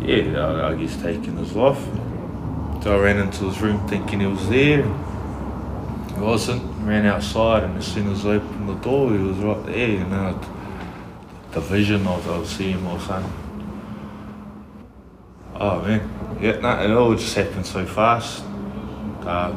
yeah, 0.00 0.68
I 0.68 0.76
guess 0.76 0.94
taken 1.02 1.38
his 1.38 1.56
life. 1.56 1.84
So 2.84 2.96
I 2.96 3.02
ran 3.02 3.18
into 3.18 3.46
his 3.46 3.60
room 3.60 3.84
thinking 3.88 4.20
he 4.20 4.26
was 4.26 4.48
there. 4.48 4.84
He 4.84 6.20
wasn't. 6.20 6.62
Ran 6.86 7.04
outside, 7.04 7.64
and 7.64 7.76
as 7.78 7.86
soon 7.86 8.12
as 8.12 8.24
I 8.24 8.36
opened 8.36 8.68
the 8.68 8.74
door, 8.74 9.12
he 9.12 9.18
was 9.18 9.36
right 9.38 9.66
there. 9.66 9.88
You 9.88 10.04
know, 10.04 10.40
the 11.50 11.60
vision 11.60 12.06
of, 12.06 12.26
of 12.28 12.46
seeing 12.48 12.80
my 12.84 12.96
son. 13.00 13.24
Oh 15.56 15.82
man, 15.82 16.19
yeah, 16.40 16.58
nah, 16.60 16.82
it 16.82 16.90
all 16.90 17.14
just 17.14 17.34
happened 17.34 17.66
so 17.66 17.84
fast. 17.84 18.42
Uh, 19.20 19.50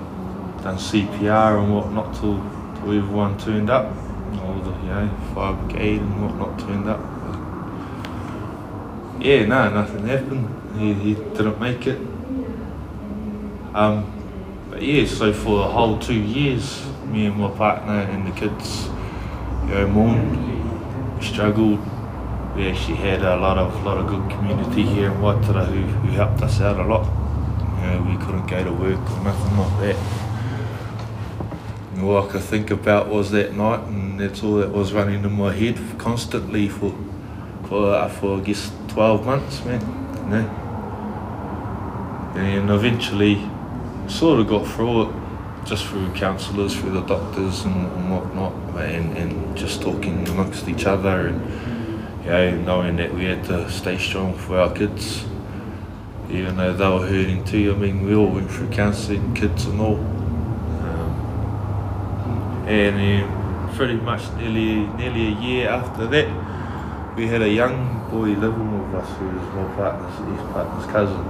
done 0.61 0.77
CPR 0.77 1.63
and 1.63 1.73
whatnot 1.73 2.13
till, 2.15 2.37
till 2.75 2.97
everyone 2.97 3.37
turned 3.37 3.69
up. 3.69 3.85
All 4.41 4.59
the 4.59 4.71
you 4.81 4.87
know 4.87 5.09
fire 5.33 5.53
brigade 5.53 6.01
and 6.01 6.21
whatnot 6.21 6.59
turned 6.59 6.89
up. 6.89 6.99
Yeah, 9.21 9.45
no, 9.45 9.69
nothing 9.69 10.05
happened. 10.07 10.79
He, 10.79 10.93
he 10.93 11.13
didn't 11.13 11.59
make 11.59 11.87
it. 11.87 11.99
Um, 13.73 14.11
but 14.69 14.81
yeah, 14.81 15.05
so 15.05 15.31
for 15.31 15.59
the 15.59 15.71
whole 15.71 15.97
two 15.97 16.19
years, 16.19 16.85
me 17.05 17.27
and 17.27 17.37
my 17.37 17.49
partner 17.51 18.01
and 18.01 18.27
the 18.27 18.31
kids, 18.37 18.87
you 19.67 19.75
know, 19.75 19.87
mourned, 19.87 21.23
struggled. 21.23 21.79
We 22.55 22.69
actually 22.69 22.97
had 22.97 23.21
a 23.23 23.35
lot 23.35 23.57
of 23.57 23.83
lot 23.83 23.97
of 23.97 24.07
good 24.07 24.29
community 24.29 24.83
here 24.83 25.11
in 25.11 25.17
Waitara 25.17 25.65
who, 25.65 25.81
who 25.81 26.11
helped 26.11 26.43
us 26.43 26.61
out 26.61 26.79
a 26.79 26.83
lot. 26.83 27.05
You 27.81 27.87
know, 27.89 28.03
we 28.11 28.15
couldn't 28.23 28.45
go 28.45 28.63
to 28.63 28.71
work 28.71 28.99
or 29.11 29.23
nothing 29.23 29.57
like 29.57 29.79
that. 29.81 29.95
And 31.93 32.03
all 32.03 32.21
I 32.23 32.31
could 32.31 32.43
think 32.43 32.69
about 32.69 33.09
was 33.09 33.31
that 33.31 33.55
night, 33.55 33.79
and 33.87 34.19
that's 34.19 34.43
all 34.43 34.57
that 34.57 34.69
was 34.69 34.93
running 34.93 35.23
in 35.23 35.31
my 35.33 35.51
head 35.51 35.79
constantly 35.97 36.69
for 36.69 36.93
for 37.67 37.95
uh, 37.95 38.07
for 38.07 38.37
I 38.37 38.41
guess 38.41 38.71
twelve 38.87 39.25
months, 39.25 39.65
man. 39.65 39.81
You 40.17 40.29
know? 40.29 40.59
And 42.35 42.69
eventually, 42.69 43.49
sort 44.07 44.39
of 44.39 44.47
got 44.47 44.67
through 44.67 45.09
it, 45.09 45.15
just 45.65 45.85
through 45.87 46.11
counsellors, 46.13 46.75
through 46.75 46.91
the 46.91 47.01
doctors 47.01 47.65
and, 47.65 47.75
and 47.75 48.11
whatnot, 48.11 48.53
and, 48.79 49.17
and 49.17 49.57
just 49.57 49.81
talking 49.81 50.27
amongst 50.27 50.67
each 50.67 50.85
other, 50.85 51.27
and 51.27 51.41
yeah, 52.25 52.51
knowing 52.51 52.95
that 52.97 53.13
we 53.13 53.25
had 53.25 53.43
to 53.45 53.69
stay 53.69 53.97
strong 53.97 54.33
for 54.33 54.57
our 54.57 54.73
kids, 54.73 55.25
even 56.29 56.55
though 56.55 56.73
they 56.73 56.87
were 56.87 57.05
hurting 57.05 57.43
too. 57.43 57.73
I 57.73 57.77
mean, 57.77 58.05
we 58.05 58.15
all 58.15 58.27
went 58.27 58.49
through 58.49 58.69
counselling, 58.69 59.33
kids 59.33 59.65
and 59.65 59.81
all. 59.81 59.97
Um, 60.85 61.15
and 62.67 63.23
um, 63.23 63.75
pretty 63.75 63.95
much 63.95 64.21
nearly 64.33 64.87
nearly 64.95 65.27
a 65.27 65.39
year 65.41 65.69
after 65.69 66.07
that, 66.07 66.27
we 67.17 67.27
had 67.27 67.41
a 67.41 67.49
young 67.49 68.09
boy 68.09 68.29
living 68.39 68.91
with 68.91 69.01
us 69.01 69.17
who 69.17 69.25
was 69.25 69.47
my 69.53 69.75
partner's, 69.75 70.39
his 70.39 70.51
partner's 70.51 70.85
cousin. 70.91 71.25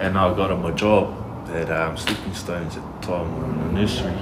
And 0.00 0.18
I 0.18 0.34
got 0.34 0.50
him 0.50 0.64
a 0.64 0.74
job 0.74 1.14
at 1.50 1.70
um, 1.70 1.96
Stepping 1.96 2.34
Stones 2.34 2.76
at 2.76 2.82
the 2.82 3.06
time 3.06 3.42
in 3.44 3.58
the 3.58 3.80
nursery. 3.80 4.12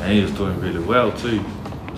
And 0.00 0.12
he 0.12 0.22
was 0.22 0.30
doing 0.32 0.58
really 0.60 0.82
well 0.82 1.12
too. 1.12 1.44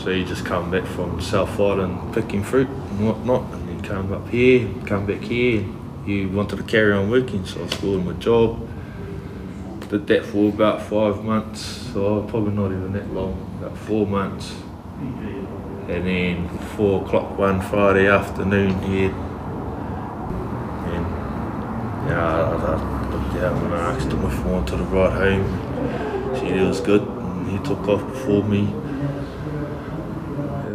So 0.02 0.10
he 0.10 0.24
just 0.24 0.46
come 0.46 0.70
back 0.70 0.86
from 0.86 1.20
South 1.20 1.60
Island 1.60 2.14
picking 2.14 2.42
fruit 2.42 2.68
and 2.68 3.06
whatnot. 3.06 3.42
And 3.52 3.68
then 3.68 3.82
come 3.82 4.12
up 4.14 4.26
here, 4.30 4.66
come 4.86 5.04
back 5.04 5.20
here. 5.20 5.62
He 6.06 6.24
wanted 6.24 6.56
to 6.56 6.62
carry 6.62 6.92
on 6.92 7.10
working, 7.10 7.44
so 7.44 7.62
I 7.62 7.66
scored 7.66 8.00
him 8.00 8.18
job. 8.18 8.66
Did 9.90 10.06
that 10.06 10.24
for 10.24 10.48
about 10.48 10.80
five 10.82 11.22
months, 11.22 11.60
so 11.92 12.22
probably 12.22 12.52
not 12.52 12.70
even 12.72 12.92
that 12.94 13.12
long, 13.12 13.58
about 13.60 13.76
four 13.76 14.06
months. 14.06 14.54
And 15.00 16.06
then 16.06 16.48
four 16.76 17.04
o'clock 17.04 17.36
one 17.36 17.60
Friday 17.60 18.06
afternoon 18.08 18.80
here. 18.82 19.10
And 20.86 21.06
yeah, 22.08 22.24
I, 22.24 22.40
I 22.40 23.10
looked 23.10 23.34
out 23.36 23.62
and 23.64 23.74
I 23.74 23.94
asked 23.94 24.10
him 24.10 24.24
if 24.24 24.38
I 24.46 24.48
wanted 24.48 24.76
to 24.78 24.84
ride 24.84 25.12
home. 25.12 25.44
It 26.46 26.66
was 26.66 26.80
good 26.80 27.02
and 27.02 27.50
he 27.50 27.58
took 27.68 27.86
off 27.86 28.06
before 28.06 28.44
me. 28.44 28.72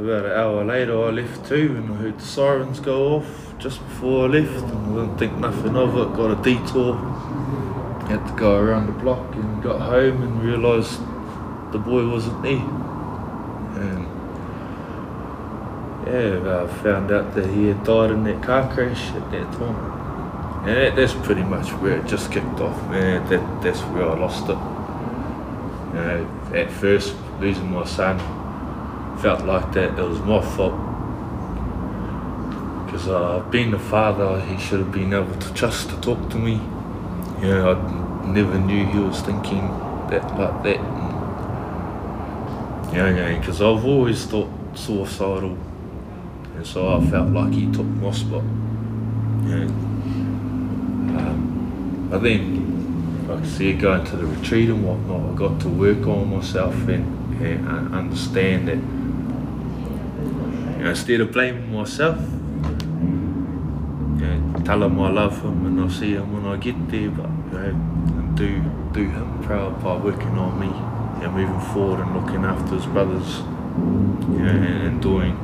About 0.05 0.25
an 0.25 0.31
hour 0.33 0.63
later 0.63 1.03
I 1.03 1.09
left 1.09 1.47
too 1.47 1.73
and 1.77 1.91
I 1.91 1.95
heard 1.95 2.19
the 2.19 2.23
sirens 2.23 2.79
go 2.79 3.15
off 3.15 3.55
just 3.57 3.79
before 3.79 4.25
I 4.25 4.27
left 4.33 4.63
and 4.63 4.99
I 4.99 5.01
didn't 5.01 5.17
think 5.17 5.37
nothing 5.37 5.75
of 5.75 5.97
it, 5.97 6.15
got 6.15 6.39
a 6.39 6.43
detour. 6.43 6.95
Had 8.07 8.23
to 8.27 8.33
go 8.37 8.55
around 8.55 8.85
the 8.85 8.91
block 8.91 9.33
and 9.33 9.63
got 9.63 9.81
home 9.81 10.21
and 10.21 10.43
realised 10.43 10.99
the 11.71 11.79
boy 11.79 12.07
wasn't 12.07 12.39
there. 12.43 12.61
And 13.81 14.05
yeah, 16.05 16.65
I 16.65 16.67
found 16.83 17.11
out 17.11 17.33
that 17.33 17.49
he 17.49 17.65
had 17.65 17.83
died 17.83 18.11
in 18.11 18.23
that 18.25 18.43
car 18.43 18.71
crash 18.71 19.09
at 19.09 19.31
that 19.31 19.51
time. 19.53 20.67
And 20.67 20.77
that, 20.77 20.95
that's 20.95 21.13
pretty 21.25 21.41
much 21.41 21.71
where 21.81 21.97
it 21.97 22.05
just 22.05 22.31
kicked 22.31 22.59
off, 22.59 22.79
man. 22.91 23.27
That, 23.29 23.63
that's 23.63 23.79
where 23.79 24.07
I 24.07 24.19
lost 24.19 24.43
it. 24.43 24.59
You 25.95 26.01
know, 26.03 26.51
at 26.53 26.69
first, 26.69 27.15
losing 27.39 27.71
my 27.71 27.85
son 27.85 28.34
felt 29.25 29.43
like 29.43 29.71
that 29.73 29.97
it 29.97 30.03
was 30.03 30.19
my 30.19 30.39
fault. 30.39 30.75
Because 32.85 33.07
uh, 33.07 33.43
being 33.49 33.71
the 33.71 33.79
father, 33.79 34.39
he 34.41 34.55
should 34.59 34.77
have 34.77 34.91
been 34.91 35.13
able 35.13 35.33
to 35.39 35.53
trust 35.55 35.89
to 35.89 35.99
talk 35.99 36.29
to 36.29 36.37
me. 36.37 36.61
You 37.41 37.47
know, 37.47 37.71
I 37.73 38.27
never 38.27 38.59
knew 38.59 38.85
he 38.85 38.99
was 38.99 39.21
thinking 39.21 39.67
that 40.11 40.23
like 40.37 40.61
that. 40.65 40.79
And, 42.91 42.95
you 42.95 43.01
know, 43.01 43.39
because 43.39 43.63
I've 43.63 43.83
always 43.83 44.23
thought 44.27 44.51
suicidal. 44.75 45.57
And 46.55 46.67
so 46.67 46.95
I 46.95 47.03
felt 47.09 47.29
like 47.29 47.51
he 47.51 47.65
took 47.71 47.87
my 47.87 48.11
spot. 48.11 48.43
You 49.43 49.55
know. 49.55 49.69
Um, 51.17 52.09
but 52.11 52.19
then, 52.19 53.27
like 53.27 53.39
I 53.41 53.47
said, 53.47 53.79
going 53.79 54.05
to 54.05 54.17
the 54.17 54.27
retreat 54.27 54.69
and 54.69 54.85
whatnot, 54.85 55.31
I 55.31 55.35
got 55.35 55.59
to 55.61 55.69
work 55.69 56.05
on 56.05 56.29
myself 56.29 56.75
and, 56.87 57.41
and 57.41 57.91
understand 57.91 58.67
that, 58.67 58.77
know, 60.85 60.91
instead 60.91 61.19
of 61.21 61.31
blaming 61.31 61.73
myself, 61.73 62.19
know, 64.19 64.59
tell 64.63 64.83
him 64.83 64.99
I 64.99 65.09
love 65.09 65.41
him 65.41 65.65
and 65.65 65.79
I'll 65.79 65.89
see 65.89 66.13
him 66.13 66.33
when 66.33 66.51
I 66.51 66.57
get 66.57 66.75
there, 66.89 67.09
but 67.09 67.29
you 67.29 67.59
know, 67.59 67.69
and 68.19 68.37
do 68.37 68.63
do 68.93 69.09
him 69.09 69.43
proud 69.43 69.83
by 69.83 69.97
working 69.97 70.37
on 70.37 70.59
me 70.59 70.71
and 71.23 71.33
moving 71.33 71.59
forward 71.73 71.99
and 72.01 72.15
looking 72.15 72.45
after 72.45 72.75
his 72.75 72.85
brothers, 72.85 73.39
and, 73.39 74.65
and 74.87 75.01
doing. 75.01 75.35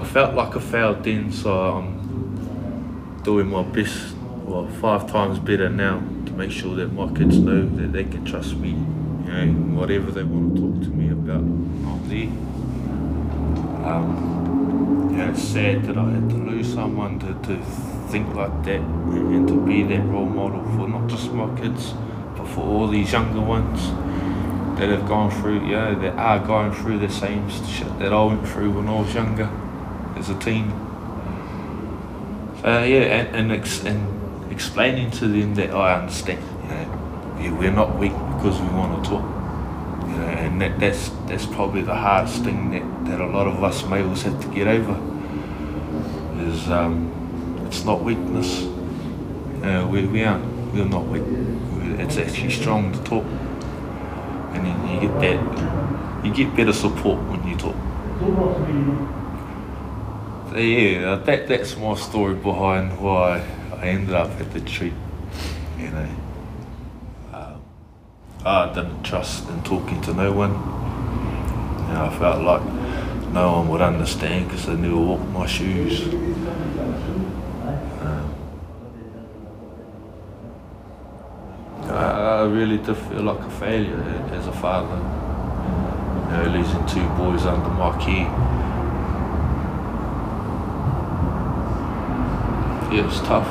I 0.00 0.04
felt 0.04 0.34
like 0.34 0.56
I 0.56 0.60
failed 0.60 1.04
then, 1.04 1.30
so 1.30 1.52
I'm 1.52 3.20
doing 3.22 3.48
my 3.48 3.62
best, 3.62 4.14
well, 4.44 4.66
five 4.80 5.10
times 5.10 5.38
better 5.38 5.68
now 5.68 5.98
to 6.26 6.32
make 6.32 6.50
sure 6.50 6.74
that 6.76 6.92
my 6.92 7.12
kids 7.12 7.38
know 7.38 7.68
that 7.68 7.92
they 7.92 8.04
can 8.04 8.24
trust 8.24 8.56
me, 8.56 8.70
you 8.70 8.76
know, 8.76 9.78
whatever 9.78 10.10
they 10.10 10.24
want 10.24 10.56
to 10.56 10.62
talk 10.62 10.82
to 10.82 10.88
me 10.88 11.10
about, 11.10 11.42
I'm 11.42 12.08
there. 12.08 12.49
Um, 13.84 15.14
yeah, 15.16 15.30
it's 15.30 15.42
sad 15.42 15.84
that 15.84 15.96
I 15.96 16.10
had 16.10 16.28
to 16.30 16.36
lose 16.36 16.72
someone 16.72 17.18
to, 17.20 17.34
to 17.48 17.62
think 18.10 18.34
like 18.34 18.62
that 18.64 18.80
and 18.80 19.48
to 19.48 19.66
be 19.66 19.82
that 19.84 20.04
role 20.04 20.26
model 20.26 20.62
for 20.76 20.88
not 20.88 21.08
just 21.08 21.32
my 21.32 21.48
kids, 21.58 21.94
but 22.36 22.46
for 22.46 22.60
all 22.60 22.88
these 22.88 23.12
younger 23.12 23.40
ones 23.40 23.80
that 24.78 24.88
have 24.88 25.06
gone 25.08 25.30
through, 25.30 25.66
yeah, 25.66 25.94
that 25.94 26.14
are 26.16 26.38
going 26.38 26.72
through 26.72 26.98
the 26.98 27.08
same 27.10 27.48
shit 27.66 27.98
that 27.98 28.12
I 28.12 28.24
went 28.24 28.46
through 28.48 28.70
when 28.72 28.88
I 28.88 29.00
was 29.00 29.14
younger 29.14 29.48
as 30.16 30.28
a 30.30 30.38
teen. 30.38 30.70
So 32.62 32.82
yeah, 32.84 33.20
and 33.20 33.36
and, 33.36 33.52
ex- 33.52 33.84
and 33.84 34.52
explaining 34.52 35.10
to 35.12 35.26
them 35.26 35.54
that 35.54 35.70
I 35.70 36.00
understand, 36.00 36.42
you 37.42 37.50
know, 37.50 37.56
we're 37.56 37.70
not 37.72 37.98
weak 37.98 38.12
because 38.12 38.60
we 38.60 38.68
want 38.68 39.02
to 39.02 39.10
talk. 39.10 39.39
And 40.60 40.72
that, 40.74 40.78
that's 40.80 41.08
that's 41.26 41.46
probably 41.46 41.80
the 41.82 41.94
hardest 41.94 42.44
thing 42.44 42.70
that, 42.72 43.04
that 43.10 43.20
a 43.20 43.26
lot 43.26 43.46
of 43.46 43.64
us 43.64 43.82
males 43.86 44.22
have 44.24 44.40
to 44.42 44.48
get 44.48 44.66
over. 44.66 44.92
Is 46.46 46.68
um, 46.70 47.10
it's 47.66 47.84
not 47.84 48.02
weakness. 48.04 48.64
Uh, 49.62 49.86
we 49.90 50.06
we 50.06 50.22
aren't. 50.22 50.44
We're 50.74 50.84
not 50.84 51.06
weak. 51.06 51.22
We- 51.24 52.02
It's 52.02 52.18
actually 52.18 52.50
strong 52.50 52.92
to 52.92 52.98
talk, 53.04 53.24
and 54.54 54.66
then 54.66 54.88
you 54.88 55.00
get 55.08 55.20
that. 55.20 56.24
You 56.24 56.32
get 56.34 56.54
better 56.54 56.72
support 56.74 57.18
when 57.30 57.46
you 57.48 57.56
talk. 57.56 57.76
So 60.50 60.56
yeah, 60.58 61.16
that 61.16 61.48
that's 61.48 61.76
my 61.76 61.94
story 61.94 62.34
behind 62.34 62.98
why 63.00 63.40
I 63.80 63.86
ended 63.88 64.14
up 64.14 64.30
at 64.40 64.52
the 64.52 64.60
tree. 64.60 64.92
You 65.78 65.90
know. 65.90 66.08
I 68.42 68.72
didn't 68.72 69.02
trust 69.02 69.50
in 69.50 69.62
talking 69.62 70.00
to 70.00 70.14
no 70.14 70.32
one. 70.32 70.52
You 70.52 71.92
know, 71.92 72.06
I 72.06 72.18
felt 72.18 72.42
like 72.42 72.62
no 73.34 73.52
one 73.52 73.68
would 73.68 73.82
understand 73.82 74.48
because 74.48 74.64
they 74.64 74.76
never 74.76 74.96
walked 74.96 75.28
my 75.28 75.46
shoes. 75.46 76.04
Um, 78.00 78.34
I, 81.82 82.40
I 82.40 82.42
really 82.44 82.78
did 82.78 82.96
feel 82.96 83.24
like 83.24 83.40
a 83.40 83.50
failure 83.50 84.00
as 84.32 84.46
a 84.46 84.52
father. 84.52 84.96
You 86.30 86.36
know, 86.36 86.58
losing 86.58 86.86
two 86.86 87.06
boys 87.18 87.44
under 87.44 87.68
my 87.68 87.92
care. 88.02 88.24
Yeah, 92.90 93.00
it 93.00 93.04
was 93.04 93.20
tough. 93.20 93.46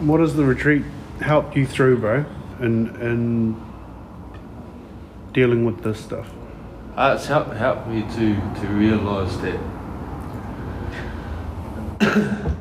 What 0.00 0.20
has 0.20 0.34
the 0.34 0.44
retreat 0.46 0.84
helped 1.22 1.56
you 1.56 1.66
through, 1.66 1.98
bro? 1.98 2.24
And 2.58 2.96
and 2.96 3.72
dealing 5.32 5.64
with 5.64 5.82
this 5.82 5.98
stuff. 5.98 6.30
Uh, 6.96 7.14
it's 7.16 7.26
helped, 7.26 7.54
helped 7.54 7.88
me 7.88 8.02
to, 8.02 8.34
to 8.60 8.66
realise 8.66 9.34
that 9.38 9.58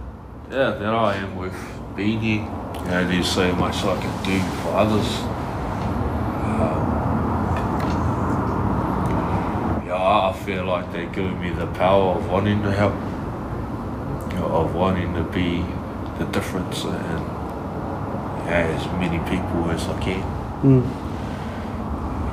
yeah, 0.50 0.72
that 0.72 0.84
I 0.84 1.16
am 1.16 1.36
worth 1.36 1.54
being 1.96 2.22
here. 2.22 2.36
You 2.36 2.86
know, 2.86 3.08
there's 3.08 3.30
so 3.30 3.54
much 3.56 3.84
I 3.84 4.00
can 4.00 4.24
do 4.24 4.40
for 4.62 4.70
others. 4.70 5.20
Um, 6.46 6.84
yeah, 9.86 9.98
I 9.98 10.34
feel 10.46 10.64
like 10.64 10.92
they're 10.94 11.10
giving 11.10 11.42
me 11.42 11.50
the 11.50 11.68
power 11.68 12.16
of 12.16 12.30
wanting 12.30 12.64
to 12.64 12.72
help, 12.72 12.94
you 14.32 14.40
know, 14.40 14.46
of 14.46 14.74
wanting 14.74 15.14
to 15.16 15.24
be 15.24 15.66
the 16.20 16.32
difference 16.32 16.86
and 16.86 17.21
as 18.54 18.86
many 19.00 19.20
people 19.30 19.70
as 19.72 19.88
I 19.88 20.00
can. 20.00 20.22
Mm. 20.62 20.84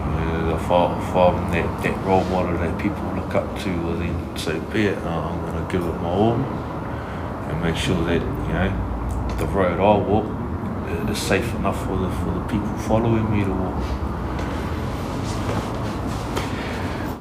Uh, 0.08 0.56
if, 0.56 0.70
I, 0.70 0.98
if 0.98 1.16
I'm 1.16 1.50
that, 1.52 1.82
that 1.82 2.04
role 2.04 2.24
model 2.24 2.58
that 2.58 2.78
people 2.80 3.04
look 3.14 3.34
up 3.34 3.58
to, 3.60 3.70
well 3.82 3.96
then 3.96 4.36
so 4.36 4.58
be 4.72 4.86
it. 4.86 4.98
Uh, 4.98 5.08
I'm 5.08 5.40
going 5.42 5.66
to 5.66 5.72
give 5.72 5.82
it 5.82 5.94
my 6.00 6.08
all 6.08 6.34
and 6.34 7.62
make 7.62 7.76
sure 7.76 8.02
that, 8.04 8.20
you 8.20 8.52
know, 8.52 9.36
the 9.38 9.46
road 9.46 9.78
I 9.78 9.96
walk 9.98 10.26
uh, 10.26 11.10
is 11.12 11.18
safe 11.18 11.54
enough 11.54 11.78
for 11.86 11.96
the, 11.96 12.10
for 12.10 12.34
the 12.34 12.44
people 12.48 12.78
following 12.78 13.30
me 13.30 13.44
to 13.44 13.50
walk. 13.50 14.08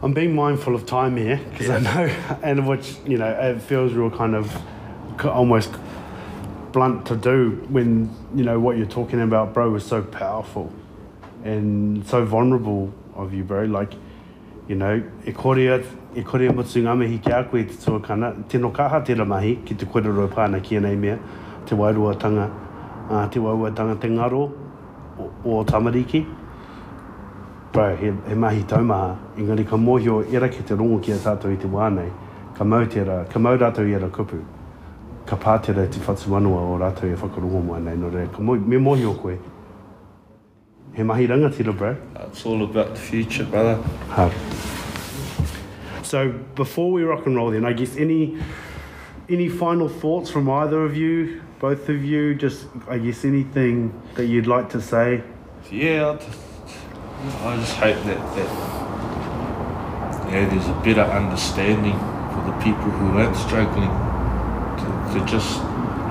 I'm 0.04 0.14
being 0.14 0.36
mindful 0.36 0.76
of 0.76 0.86
time 0.86 1.18
here 1.18 1.42
because 1.50 1.70
I 1.70 1.80
know, 1.80 2.06
and 2.44 2.68
which 2.68 2.96
you 3.06 3.18
know, 3.18 3.30
it 3.30 3.62
feels 3.62 3.94
real 3.94 4.12
kind 4.12 4.36
of 4.36 4.56
almost 5.26 5.74
blunt 6.78 7.08
to 7.08 7.16
do 7.16 7.50
when 7.70 8.08
you 8.36 8.44
know 8.44 8.60
what 8.60 8.78
you're 8.78 8.86
talking 8.86 9.20
about, 9.22 9.52
bro, 9.52 9.74
is 9.74 9.84
so 9.84 10.04
powerful 10.04 10.72
and 11.44 12.06
so 12.06 12.24
vulnerable 12.24 12.94
of 13.16 13.34
you, 13.34 13.44
bro. 13.44 13.64
Like, 13.64 13.94
you 14.68 14.76
know, 14.76 15.04
e 15.26 15.32
korea, 15.32 15.84
e 16.16 16.22
korea 16.22 16.52
mutsu 16.52 16.84
ngā 16.86 16.94
mihi 17.00 17.18
ki 17.24 17.32
a 17.32 17.44
koe 17.46 17.64
te 17.64 17.74
tuakana, 17.74 18.48
tino 18.48 18.70
kaha 18.70 19.04
te 19.04 19.16
mahi 19.16 19.56
ki 19.66 19.74
te 19.74 19.88
korero 19.88 20.28
pāna 20.28 20.62
ki 20.64 20.76
anei 20.76 20.96
mea, 20.96 21.18
te 21.66 21.74
wairuatanga, 21.76 22.46
uh, 23.10 23.28
te 23.28 23.40
wairuatanga 23.40 24.00
te 24.00 24.10
ngaro 24.10 24.44
o, 25.18 25.32
o 25.46 25.64
Tamariki. 25.64 26.22
Bro, 27.72 27.96
he, 27.96 28.12
he 28.30 28.36
mahi 28.36 28.62
taumaha. 28.64 29.18
Engari 29.36 29.68
ka 29.68 29.78
mōhio 29.78 30.32
era 30.32 30.48
ki 30.48 30.62
te 30.62 30.76
rongo 30.76 31.02
ki 31.02 31.14
a 31.14 31.18
tātou 31.26 31.50
i 31.50 31.58
te 31.58 31.66
wānei. 31.66 32.14
Ka 32.54 32.64
mau 32.64 32.86
tērā, 32.86 33.24
ka 33.34 33.40
mau 33.40 33.58
rātou 33.58 33.90
i 33.90 33.98
era 33.98 34.10
kupu. 34.10 34.44
Ka 35.28 35.36
pātera 35.36 35.84
te 35.92 36.00
whatu 36.00 36.30
manua 36.32 36.62
o 36.64 36.78
rātou 36.80 37.12
i 37.12 37.16
whakarongo 37.20 37.62
mua 37.64 37.80
nei. 37.80 37.96
No 38.00 38.08
re, 38.10 38.28
ka 38.32 38.40
mo, 38.40 38.56
me 38.56 38.78
mōhio 38.78 39.14
koe. 39.22 39.38
He 40.96 41.04
mahi 41.04 41.28
bro. 41.28 41.96
It's 42.16 42.46
all 42.46 42.64
about 42.64 42.96
the 42.96 43.00
future, 43.00 43.44
brother. 43.44 43.76
Hard. 44.10 44.34
So 46.02 46.32
before 46.56 46.92
we 46.92 47.04
rock 47.04 47.26
and 47.26 47.36
roll, 47.36 47.52
then 47.52 47.66
I 47.66 47.74
guess 47.74 47.98
any 47.98 48.38
any 49.30 49.50
final 49.50 49.90
thoughts 49.90 50.30
from 50.30 50.50
either 50.50 50.82
of 50.84 50.96
you, 50.96 51.42
both 51.60 51.90
of 51.90 52.06
you, 52.06 52.34
just 52.34 52.66
I 52.88 52.98
guess 52.98 53.26
anything 53.26 53.94
that 54.16 54.28
you'd 54.28 54.48
like 54.48 54.70
to 54.70 54.82
say. 54.82 55.22
Yeah, 55.70 56.12
I 56.12 56.16
just, 56.16 56.40
I 57.44 57.56
just 57.58 57.76
hope 57.76 58.04
that, 58.06 58.36
that 58.36 58.78
yeah, 60.32 60.50
there's 60.50 60.68
a 60.68 60.82
better 60.84 61.02
understanding 61.02 62.00
for 62.34 62.44
the 62.50 62.58
people 62.64 62.90
who 62.90 63.18
aren't 63.18 63.36
struggling 63.36 64.07
to, 65.20 65.26
just 65.26 65.60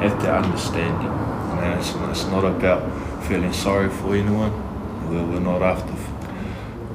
have 0.01 0.21
that 0.23 0.45
understanding. 0.45 1.09
Know, 1.09 1.77
it's, 1.79 1.95
it's 1.95 2.27
not 2.31 2.45
about 2.45 2.83
feeling 3.25 3.53
sorry 3.53 3.89
for 3.89 4.15
anyone. 4.15 4.53
We're, 5.09 5.25
we're 5.25 5.41
not 5.41 5.63
after 5.63 5.95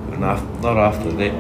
we're 0.10 0.18
not, 0.18 0.62
not 0.62 0.78
after 0.78 1.12
that. 1.12 1.34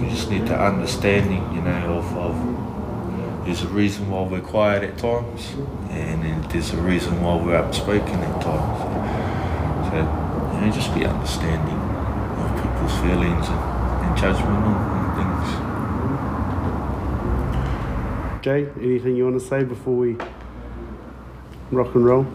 We 0.00 0.08
just 0.08 0.30
need 0.30 0.46
the 0.46 0.60
understanding, 0.60 1.42
you 1.54 1.62
know, 1.62 1.98
of, 1.98 2.16
of 2.16 3.44
there's 3.44 3.62
a 3.62 3.68
reason 3.68 4.10
why 4.10 4.22
we're 4.22 4.40
quiet 4.40 4.82
at 4.82 4.98
times, 4.98 5.54
and 5.90 6.44
there's 6.50 6.72
a 6.72 6.76
reason 6.76 7.20
why 7.22 7.36
we're 7.36 7.56
outspoken 7.56 8.20
at 8.20 8.40
times. 8.42 8.80
So, 9.90 9.96
you 10.54 10.60
know, 10.66 10.72
just 10.72 10.94
be 10.94 11.04
understanding 11.04 11.78
of 12.38 12.50
people's 12.62 12.96
feelings 13.00 13.48
and, 13.48 13.60
and 14.04 14.16
judgment 14.16 14.64
on, 14.64 14.74
on 14.74 15.10
things. 15.16 15.70
Jay, 18.42 18.66
anything 18.80 19.16
you 19.16 19.24
want 19.24 19.38
to 19.38 19.46
say 19.46 19.64
before 19.64 19.94
we 19.94 20.16
rock 21.70 21.94
and 21.94 22.06
roll? 22.06 22.26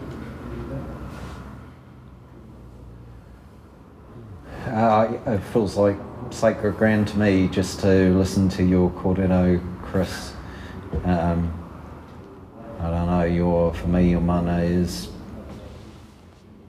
Uh, 4.66 5.18
it 5.26 5.40
feels 5.52 5.76
like 5.76 5.96
sacred 6.30 6.76
ground 6.76 7.08
to 7.08 7.18
me 7.18 7.48
just 7.48 7.80
to 7.80 8.16
listen 8.16 8.48
to 8.50 8.62
your 8.62 8.88
kōrero, 8.90 9.60
Chris. 9.82 10.32
Um, 11.02 11.52
I 12.78 12.90
don't 12.90 13.06
know, 13.06 13.24
your 13.24 13.74
for 13.74 13.88
me, 13.88 14.10
your 14.10 14.20
mana 14.20 14.60
is 14.60 15.08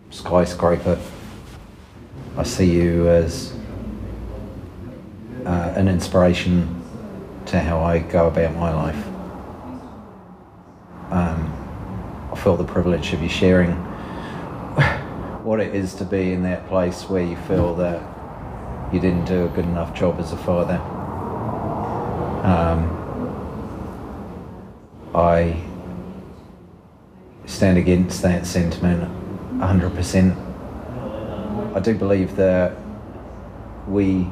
skyscraper. 0.09 0.99
I 2.35 2.43
see 2.43 2.71
you 2.71 3.07
as 3.07 3.53
uh, 5.45 5.73
an 5.75 5.87
inspiration 5.87 6.81
to 7.45 7.59
how 7.59 7.81
I 7.81 7.99
go 7.99 8.27
about 8.27 8.55
my 8.55 8.73
life. 8.73 9.06
Um, 11.11 11.53
I 12.33 12.35
feel 12.35 12.57
the 12.57 12.65
privilege 12.65 13.13
of 13.13 13.21
you 13.21 13.29
sharing 13.29 13.71
what 15.43 15.61
it 15.61 15.73
is 15.73 15.93
to 15.95 16.03
be 16.03 16.33
in 16.33 16.43
that 16.43 16.67
place 16.67 17.09
where 17.09 17.23
you 17.23 17.37
feel 17.47 17.73
that 17.75 18.01
you 18.93 18.99
didn't 18.99 19.25
do 19.25 19.45
a 19.45 19.47
good 19.47 19.65
enough 19.65 19.93
job 19.93 20.19
as 20.19 20.33
a 20.33 20.37
father. 20.37 20.75
Um, 22.45 22.93
I 25.15 25.61
stand 27.45 27.77
against 27.77 28.21
that 28.23 28.45
sentiment 28.45 29.09
100%. 29.59 30.35
I 31.75 31.79
do 31.79 31.95
believe 31.95 32.35
that 32.35 32.75
we 33.87 34.27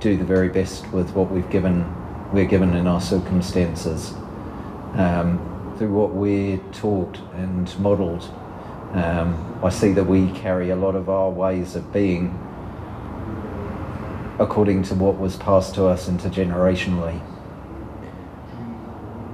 do 0.00 0.16
the 0.16 0.24
very 0.24 0.48
best 0.48 0.86
with 0.88 1.10
what 1.12 1.30
we've 1.30 1.48
given, 1.50 1.86
we're 2.32 2.46
given 2.46 2.74
in 2.74 2.88
our 2.88 3.00
circumstances. 3.00 4.12
Um, 4.94 5.57
through 5.78 5.92
what 5.92 6.10
we're 6.10 6.58
taught 6.72 7.18
and 7.34 7.78
modelled, 7.78 8.24
um, 8.92 9.60
I 9.62 9.68
see 9.68 9.92
that 9.92 10.04
we 10.04 10.30
carry 10.32 10.70
a 10.70 10.76
lot 10.76 10.96
of 10.96 11.08
our 11.08 11.30
ways 11.30 11.76
of 11.76 11.92
being 11.92 12.36
according 14.40 14.82
to 14.84 14.94
what 14.94 15.18
was 15.18 15.36
passed 15.36 15.74
to 15.76 15.86
us 15.86 16.08
intergenerationally. 16.08 17.20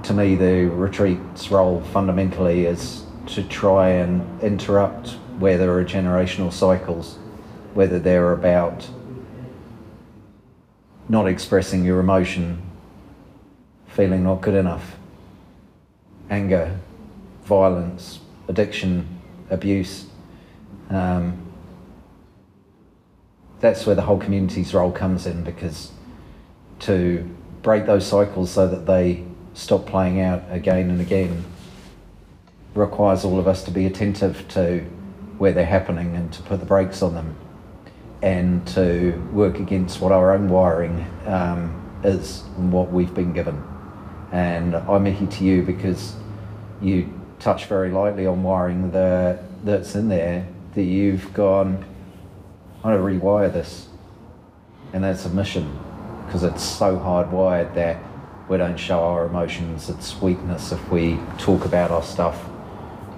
To 0.03 0.13
me, 0.13 0.35
the 0.35 0.67
retreat's 0.67 1.49
role 1.49 1.81
fundamentally 1.81 2.65
is 2.65 3.03
to 3.27 3.43
try 3.43 3.89
and 3.89 4.41
interrupt 4.41 5.11
where 5.39 5.57
there 5.57 5.75
are 5.77 5.85
generational 5.85 6.53
cycles, 6.53 7.17
whether 7.73 7.97
they're 7.97 8.33
about 8.33 8.87
not 11.09 11.27
expressing 11.27 11.83
your 11.83 11.99
emotion, 11.99 12.61
feeling 13.87 14.23
not 14.23 14.41
good 14.41 14.55
enough, 14.55 14.95
anger, 16.29 16.79
violence, 17.43 18.19
addiction, 18.47 19.21
abuse. 19.49 20.05
Um, 20.89 21.41
that's 23.59 23.85
where 23.85 23.95
the 23.95 24.01
whole 24.01 24.17
community's 24.17 24.73
role 24.73 24.91
comes 24.91 25.25
in 25.25 25.43
because 25.43 25.91
to 26.79 27.27
break 27.61 27.85
those 27.85 28.05
cycles 28.05 28.51
so 28.51 28.67
that 28.67 28.85
they 28.85 29.23
stop 29.53 29.85
playing 29.85 30.19
out 30.19 30.43
again 30.49 30.89
and 30.89 31.01
again 31.01 31.45
requires 32.75 33.23
all 33.23 33.39
of 33.39 33.47
us 33.47 33.63
to 33.63 33.71
be 33.71 33.85
attentive 33.85 34.47
to 34.49 34.81
where 35.37 35.53
they're 35.53 35.65
happening 35.65 36.15
and 36.15 36.31
to 36.33 36.41
put 36.43 36.59
the 36.59 36.65
brakes 36.65 37.01
on 37.01 37.13
them 37.15 37.35
and 38.21 38.67
to 38.67 39.11
work 39.31 39.59
against 39.59 40.01
what 40.01 40.11
our 40.11 40.33
own 40.33 40.49
wiring 40.49 41.05
um, 41.25 42.01
is 42.03 42.43
and 42.57 42.71
what 42.71 42.91
we've 42.91 43.13
been 43.13 43.33
given. 43.33 43.74
And 44.31 44.75
I'm 44.75 45.03
mihi 45.03 45.27
to 45.27 45.43
you 45.43 45.63
because 45.63 46.15
you 46.81 47.11
touch 47.39 47.65
very 47.65 47.91
lightly 47.91 48.25
on 48.25 48.43
wiring 48.43 48.91
that 48.91 49.43
that's 49.63 49.95
in 49.95 50.09
there 50.09 50.47
that 50.73 50.83
you've 50.83 51.33
gone, 51.33 51.85
I 52.83 52.89
want 52.89 52.99
to 52.99 53.03
rewire 53.03 53.51
this. 53.51 53.87
And 54.93 55.03
that's 55.03 55.25
a 55.25 55.29
mission 55.29 55.79
because 56.25 56.43
it's 56.43 56.63
so 56.63 56.97
hardwired 56.97 57.73
that 57.75 57.97
we 58.49 58.57
don't 58.57 58.77
show 58.77 58.99
our 58.99 59.25
emotions. 59.25 59.89
It's 59.89 60.21
weakness 60.21 60.71
if 60.71 60.91
we 60.91 61.19
talk 61.37 61.65
about 61.65 61.91
our 61.91 62.03
stuff, 62.03 62.45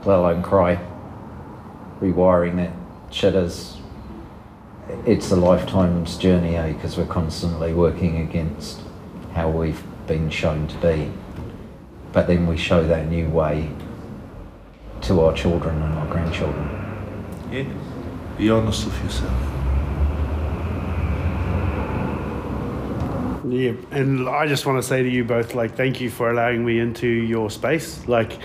let 0.05 0.19
alone 0.19 0.41
cry. 0.41 0.79
Rewiring 1.99 2.55
that 2.57 2.71
shit 3.13 3.35
is 3.35 3.77
it's 5.05 5.31
a 5.31 5.35
lifetime's 5.35 6.17
journey, 6.17 6.55
eh? 6.55 6.73
Because 6.73 6.97
we're 6.97 7.05
constantly 7.05 7.73
working 7.73 8.17
against 8.17 8.79
how 9.33 9.49
we've 9.49 9.83
been 10.07 10.29
shown 10.29 10.67
to 10.67 10.77
be. 10.77 11.11
But 12.13 12.27
then 12.27 12.47
we 12.47 12.57
show 12.57 12.87
that 12.87 13.07
new 13.07 13.29
way 13.29 13.69
to 15.01 15.21
our 15.21 15.33
children 15.33 15.81
and 15.81 15.93
our 15.99 16.07
grandchildren. 16.07 16.69
Yeah. 17.51 17.65
Be 18.37 18.49
honest 18.49 18.85
with 18.85 19.03
yourself. 19.03 19.33
Yeah, 23.49 23.73
and 23.91 24.27
I 24.27 24.45
just 24.47 24.65
want 24.65 24.81
to 24.81 24.87
say 24.87 25.03
to 25.03 25.09
you 25.09 25.23
both, 25.23 25.55
like, 25.55 25.75
thank 25.75 26.01
you 26.01 26.09
for 26.09 26.29
allowing 26.29 26.65
me 26.65 26.79
into 26.79 27.07
your 27.07 27.49
space. 27.49 28.05
Like, 28.07 28.39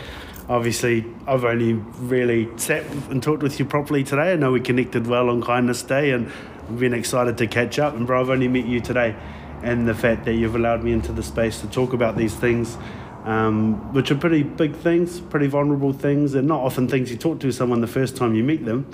obviously, 0.48 1.04
I've 1.26 1.44
only 1.44 1.72
really 1.72 2.48
sat 2.56 2.84
and 3.10 3.20
talked 3.20 3.42
with 3.42 3.58
you 3.58 3.64
properly 3.64 4.04
today. 4.04 4.32
I 4.32 4.36
know 4.36 4.52
we 4.52 4.60
connected 4.60 5.08
well 5.08 5.28
on 5.28 5.42
Kindness 5.42 5.82
Day, 5.82 6.12
and 6.12 6.30
I've 6.68 6.78
been 6.78 6.94
excited 6.94 7.36
to 7.38 7.48
catch 7.48 7.80
up. 7.80 7.94
And 7.94 8.06
bro, 8.06 8.20
I've 8.20 8.30
only 8.30 8.46
met 8.46 8.66
you 8.66 8.80
today, 8.80 9.16
and 9.62 9.86
the 9.86 9.94
fact 9.94 10.24
that 10.24 10.34
you've 10.34 10.54
allowed 10.54 10.82
me 10.82 10.92
into 10.92 11.12
the 11.12 11.22
space 11.22 11.60
to 11.60 11.66
talk 11.68 11.92
about 11.92 12.16
these 12.16 12.34
things, 12.34 12.76
um, 13.24 13.92
which 13.92 14.10
are 14.10 14.16
pretty 14.16 14.42
big 14.42 14.74
things, 14.76 15.20
pretty 15.20 15.46
vulnerable 15.46 15.92
things, 15.92 16.34
and 16.34 16.48
not 16.48 16.60
often 16.60 16.88
things 16.88 17.10
you 17.10 17.16
talk 17.16 17.40
to 17.40 17.52
someone 17.52 17.80
the 17.80 17.86
first 17.86 18.16
time 18.16 18.34
you 18.34 18.42
meet 18.42 18.64
them. 18.64 18.90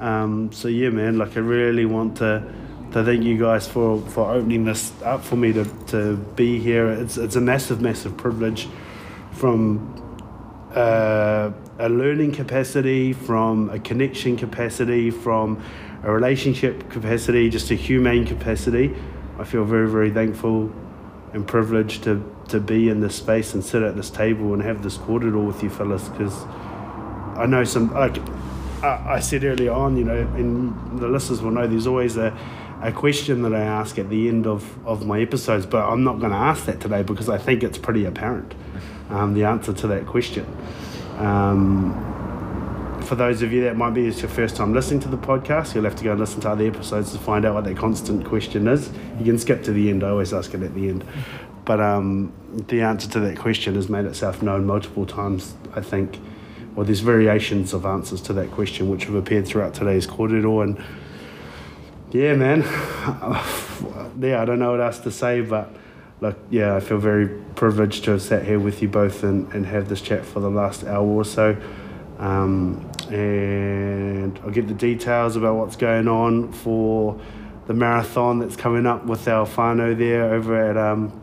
Um, 0.00 0.50
so 0.52 0.68
yeah, 0.68 0.88
man, 0.90 1.18
like 1.18 1.36
I 1.36 1.40
really 1.40 1.84
want 1.84 2.16
to 2.18 2.42
to 2.92 3.04
thank 3.04 3.22
you 3.22 3.38
guys 3.38 3.68
for, 3.68 4.00
for 4.08 4.32
opening 4.32 4.64
this 4.64 4.92
up 5.02 5.22
for 5.24 5.36
me 5.36 5.52
to, 5.52 5.64
to 5.86 6.16
be 6.34 6.58
here. 6.58 6.90
It's 6.90 7.16
it's 7.16 7.36
a 7.36 7.40
massive, 7.40 7.80
massive 7.80 8.16
privilege 8.16 8.68
from 9.32 9.96
uh, 10.74 11.52
a 11.78 11.88
learning 11.88 12.32
capacity, 12.32 13.12
from 13.12 13.70
a 13.70 13.78
connection 13.78 14.36
capacity, 14.36 15.10
from 15.10 15.62
a 16.02 16.10
relationship 16.10 16.90
capacity, 16.90 17.48
just 17.48 17.70
a 17.70 17.74
humane 17.74 18.26
capacity. 18.26 18.94
I 19.40 19.44
feel 19.44 19.64
very, 19.64 19.88
very 19.88 20.10
thankful 20.10 20.70
and 21.32 21.48
privileged 21.48 22.04
to, 22.04 22.22
to 22.48 22.60
be 22.60 22.90
in 22.90 23.00
this 23.00 23.14
space 23.14 23.54
and 23.54 23.64
sit 23.64 23.82
at 23.82 23.96
this 23.96 24.10
table 24.10 24.52
and 24.52 24.62
have 24.62 24.82
this 24.82 24.98
kōrero 24.98 25.46
with 25.46 25.62
you 25.62 25.70
fellas 25.70 26.10
because 26.10 26.44
I 27.38 27.46
know 27.48 27.64
some, 27.64 27.90
like 27.94 28.18
I, 28.82 29.14
I 29.14 29.20
said 29.20 29.44
earlier 29.44 29.72
on, 29.72 29.96
you 29.96 30.04
know, 30.04 30.18
and 30.18 31.00
the 31.00 31.08
listeners 31.08 31.40
will 31.40 31.52
know 31.52 31.66
there's 31.66 31.86
always 31.86 32.18
a, 32.18 32.36
a 32.82 32.92
question 32.92 33.40
that 33.42 33.54
I 33.54 33.62
ask 33.62 33.98
at 33.98 34.10
the 34.10 34.28
end 34.28 34.46
of, 34.46 34.86
of 34.86 35.06
my 35.06 35.22
episodes, 35.22 35.64
but 35.64 35.88
I'm 35.88 36.04
not 36.04 36.18
going 36.18 36.32
to 36.32 36.38
ask 36.38 36.66
that 36.66 36.78
today 36.78 37.02
because 37.02 37.30
I 37.30 37.38
think 37.38 37.62
it's 37.62 37.78
pretty 37.78 38.04
apparent 38.04 38.54
um, 39.08 39.32
the 39.32 39.44
answer 39.44 39.72
to 39.72 39.86
that 39.86 40.04
question. 40.04 40.44
Um, 41.16 42.19
for 43.10 43.16
those 43.16 43.42
of 43.42 43.52
you 43.52 43.64
that 43.64 43.76
might 43.76 43.90
be 43.90 44.06
it's 44.06 44.22
your 44.22 44.30
first 44.30 44.54
time 44.54 44.72
listening 44.72 45.00
to 45.00 45.08
the 45.08 45.18
podcast, 45.18 45.74
you'll 45.74 45.82
have 45.82 45.96
to 45.96 46.04
go 46.04 46.12
and 46.12 46.20
listen 46.20 46.40
to 46.40 46.48
other 46.48 46.64
episodes 46.64 47.10
to 47.10 47.18
find 47.18 47.44
out 47.44 47.54
what 47.54 47.64
that 47.64 47.76
constant 47.76 48.24
question 48.24 48.68
is. 48.68 48.88
You 49.18 49.24
can 49.24 49.36
skip 49.36 49.64
to 49.64 49.72
the 49.72 49.90
end, 49.90 50.04
I 50.04 50.10
always 50.10 50.32
ask 50.32 50.54
it 50.54 50.62
at 50.62 50.72
the 50.76 50.88
end. 50.88 51.04
But 51.64 51.80
um, 51.80 52.32
the 52.68 52.82
answer 52.82 53.10
to 53.10 53.18
that 53.18 53.36
question 53.36 53.74
has 53.74 53.88
made 53.88 54.04
itself 54.04 54.42
known 54.42 54.64
multiple 54.64 55.06
times, 55.06 55.56
I 55.74 55.80
think. 55.80 56.20
Well, 56.76 56.86
there's 56.86 57.00
variations 57.00 57.72
of 57.72 57.84
answers 57.84 58.20
to 58.22 58.32
that 58.34 58.52
question 58.52 58.88
which 58.88 59.06
have 59.06 59.16
appeared 59.16 59.44
throughout 59.44 59.74
today's 59.74 60.06
kōrero. 60.06 60.62
And 60.62 60.80
yeah, 62.12 62.36
man, 62.36 62.60
yeah, 64.20 64.40
I 64.40 64.44
don't 64.44 64.60
know 64.60 64.70
what 64.70 64.80
else 64.80 65.00
to 65.00 65.10
say, 65.10 65.40
but 65.40 65.74
like, 66.20 66.36
yeah, 66.48 66.76
I 66.76 66.78
feel 66.78 66.98
very 66.98 67.26
privileged 67.56 68.04
to 68.04 68.12
have 68.12 68.22
sat 68.22 68.44
here 68.44 68.60
with 68.60 68.80
you 68.80 68.88
both 68.88 69.24
and, 69.24 69.52
and 69.52 69.66
have 69.66 69.88
this 69.88 70.00
chat 70.00 70.24
for 70.24 70.38
the 70.38 70.50
last 70.50 70.84
hour 70.84 71.04
or 71.04 71.24
so. 71.24 71.60
Um, 72.20 72.89
and 73.10 74.38
I'll 74.40 74.50
get 74.50 74.68
the 74.68 74.74
details 74.74 75.36
about 75.36 75.56
what's 75.56 75.76
going 75.76 76.08
on 76.08 76.52
for 76.52 77.20
the 77.66 77.74
marathon 77.74 78.38
that's 78.38 78.56
coming 78.56 78.86
up 78.86 79.04
with 79.06 79.26
our 79.28 79.46
whānau 79.46 79.96
there 79.96 80.32
over 80.32 80.70
at 80.70 80.76
um, 80.76 81.20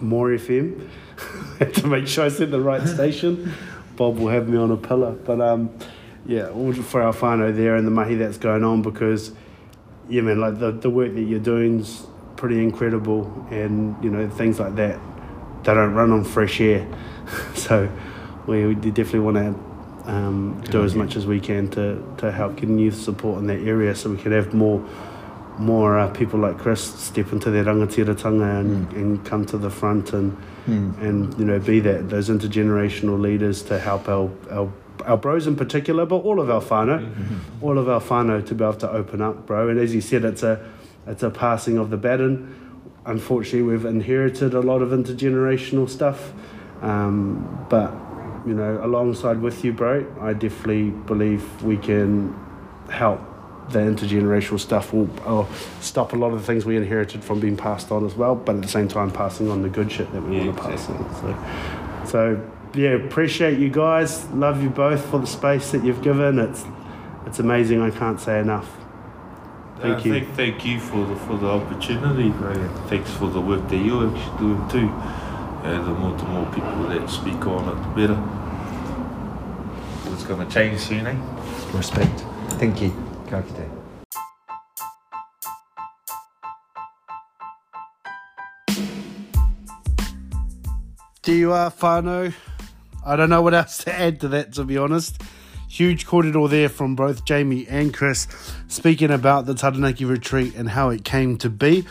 More 0.00 0.28
FM. 0.28 0.88
to 1.74 1.86
make 1.86 2.06
sure 2.06 2.24
I 2.24 2.28
said 2.28 2.50
the 2.50 2.60
right 2.60 2.86
station. 2.86 3.52
Bob 3.96 4.18
will 4.18 4.28
have 4.28 4.48
me 4.48 4.56
on 4.56 4.70
a 4.70 4.76
pillar. 4.76 5.12
But 5.12 5.40
um, 5.40 5.76
yeah, 6.24 6.48
all 6.48 6.72
for 6.72 7.02
our 7.02 7.12
whānau 7.12 7.54
there 7.54 7.76
and 7.76 7.86
the 7.86 7.90
mahi 7.90 8.14
that's 8.14 8.38
going 8.38 8.64
on 8.64 8.82
because, 8.82 9.32
yeah, 10.08 10.22
man, 10.22 10.40
like 10.40 10.58
the, 10.58 10.72
the 10.72 10.90
work 10.90 11.14
that 11.14 11.22
you're 11.22 11.40
doing's 11.40 12.06
pretty 12.36 12.62
incredible 12.62 13.46
and, 13.50 14.02
you 14.02 14.10
know, 14.10 14.28
things 14.28 14.58
like 14.58 14.74
that, 14.76 15.00
they 15.64 15.74
don't 15.74 15.94
run 15.94 16.12
on 16.12 16.24
fresh 16.24 16.60
air. 16.60 16.86
so 17.54 17.88
we, 18.46 18.66
we 18.66 18.74
definitely 18.74 19.20
want 19.20 19.36
to 19.36 19.71
um, 20.06 20.60
do 20.62 20.84
as 20.84 20.94
much 20.94 21.16
as 21.16 21.26
we 21.26 21.40
can 21.40 21.68
to, 21.70 22.02
to 22.18 22.32
help 22.32 22.56
getting 22.56 22.78
youth 22.78 23.00
support 23.00 23.38
in 23.38 23.46
that 23.46 23.60
area 23.60 23.94
so 23.94 24.10
we 24.10 24.16
can 24.16 24.32
have 24.32 24.52
more 24.52 24.84
more 25.58 25.98
uh, 25.98 26.08
people 26.08 26.40
like 26.40 26.58
Chris 26.58 26.82
step 26.82 27.30
into 27.30 27.50
their 27.50 27.64
rangatiratanga 27.64 28.60
and, 28.60 28.88
mm. 28.88 28.96
and 28.96 29.24
come 29.24 29.44
to 29.44 29.58
the 29.58 29.68
front 29.68 30.14
and 30.14 30.36
mm. 30.66 30.98
and 31.02 31.38
you 31.38 31.44
know 31.44 31.58
be 31.58 31.78
that 31.80 32.08
those 32.08 32.30
intergenerational 32.30 33.20
leaders 33.20 33.62
to 33.62 33.78
help 33.78 34.08
our, 34.08 34.30
our 34.50 34.72
our 35.06 35.16
bros 35.16 35.46
in 35.46 35.56
particular, 35.56 36.06
but 36.06 36.16
all 36.16 36.40
of 36.40 36.48
our 36.48 36.60
whānau, 36.60 37.00
mm-hmm. 37.00 37.64
all 37.64 37.78
of 37.78 37.88
our 37.88 38.00
whānau 38.00 38.44
to 38.46 38.54
be 38.54 38.64
able 38.64 38.74
to 38.74 38.90
open 38.90 39.20
up, 39.20 39.46
bro. 39.46 39.68
And 39.68 39.78
as 39.78 39.94
you 39.94 40.00
said, 40.00 40.24
it's 40.24 40.42
a 40.42 40.64
it's 41.06 41.22
a 41.22 41.30
passing 41.30 41.78
of 41.78 41.90
the 41.90 41.96
baton. 41.96 42.80
Unfortunately, 43.04 43.62
we've 43.62 43.84
inherited 43.84 44.54
a 44.54 44.60
lot 44.60 44.80
of 44.80 44.90
intergenerational 44.90 45.88
stuff, 45.88 46.32
um, 46.80 47.66
but 47.68 47.92
you 48.46 48.54
know, 48.54 48.80
alongside 48.82 49.40
with 49.40 49.64
you, 49.64 49.72
bro, 49.72 50.06
I 50.20 50.32
definitely 50.32 50.90
believe 50.90 51.62
we 51.62 51.76
can 51.76 52.38
help 52.90 53.20
the 53.70 53.78
intergenerational 53.78 54.60
stuff 54.60 54.92
will 54.92 55.08
uh, 55.24 55.46
stop 55.80 56.12
a 56.12 56.16
lot 56.16 56.32
of 56.32 56.40
the 56.40 56.46
things 56.46 56.64
we 56.64 56.76
inherited 56.76 57.22
from 57.22 57.40
being 57.40 57.56
passed 57.56 57.90
on 57.90 58.04
as 58.04 58.14
well, 58.14 58.34
but 58.34 58.56
at 58.56 58.62
the 58.62 58.68
same 58.68 58.88
time 58.88 59.10
passing 59.10 59.48
on 59.50 59.62
the 59.62 59.68
good 59.68 59.90
shit 59.90 60.12
that 60.12 60.22
we 60.22 60.36
yeah, 60.36 60.46
want 60.46 60.56
to 60.56 60.62
pass 60.62 60.88
exactly. 60.88 61.32
on. 61.32 62.06
So, 62.06 62.10
so 62.10 62.50
yeah, 62.74 62.90
appreciate 62.90 63.58
you 63.58 63.70
guys. 63.70 64.28
Love 64.30 64.62
you 64.62 64.70
both 64.70 65.04
for 65.06 65.18
the 65.18 65.26
space 65.26 65.70
that 65.72 65.84
you've 65.84 66.02
given. 66.02 66.38
It's 66.38 66.64
it's 67.26 67.38
amazing. 67.38 67.80
I 67.80 67.90
can't 67.90 68.20
say 68.20 68.40
enough. 68.40 68.68
Thank 69.80 69.98
uh, 69.98 70.08
you. 70.08 70.12
Thank, 70.12 70.34
thank 70.34 70.64
you 70.64 70.80
for 70.80 71.06
the 71.06 71.16
for 71.16 71.36
the 71.36 71.46
opportunity, 71.46 72.30
bro. 72.30 72.54
Thanks 72.88 73.10
for 73.12 73.28
the 73.28 73.40
work 73.40 73.68
that 73.68 73.76
you're 73.76 74.08
actually 74.08 74.38
doing 74.38 74.68
too. 74.68 75.21
Know, 75.62 75.84
the 75.84 75.90
more 75.92 76.16
the 76.16 76.24
more 76.24 76.46
people 76.52 76.88
that 76.88 77.08
speak 77.08 77.46
on 77.46 77.68
it, 77.68 77.82
the 77.82 77.88
better. 77.94 78.18
It's 80.12 80.24
going 80.24 80.44
to 80.46 80.52
change 80.52 80.80
soon, 80.80 81.06
eh? 81.06 81.16
Respect. 81.72 82.24
Thank 82.58 82.82
you. 82.82 82.90
Ka 83.30 83.42
kite. 83.42 83.68
Do 91.22 91.32
you 91.32 91.52
are 91.52 91.70
whānau? 91.70 92.34
I 93.06 93.14
don't 93.14 93.30
know 93.30 93.42
what 93.42 93.54
else 93.54 93.78
to 93.84 93.94
add 93.94 94.20
to 94.22 94.28
that, 94.28 94.52
to 94.54 94.64
be 94.64 94.76
honest. 94.76 95.22
Huge 95.68 96.06
kōrero 96.06 96.50
there 96.50 96.68
from 96.68 96.96
both 96.96 97.24
Jamie 97.24 97.68
and 97.68 97.94
Chris 97.94 98.26
speaking 98.66 99.12
about 99.12 99.46
the 99.46 99.54
Taranaki 99.54 100.04
retreat 100.04 100.56
and 100.56 100.70
how 100.70 100.90
it 100.90 101.04
came 101.04 101.38
to 101.38 101.48
be. 101.48 101.86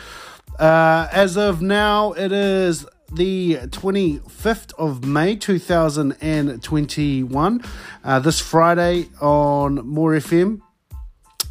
Uh, 0.60 1.08
as 1.12 1.38
of 1.38 1.62
now, 1.62 2.12
it 2.12 2.34
is 2.34 2.86
the 3.12 3.57
25th 3.68 4.74
of 4.78 5.05
May 5.05 5.36
2021. 5.36 7.64
Uh, 8.03 8.20
this 8.20 8.39
Friday 8.39 9.09
on 9.20 9.86
More 9.86 10.14
FM, 10.14 10.62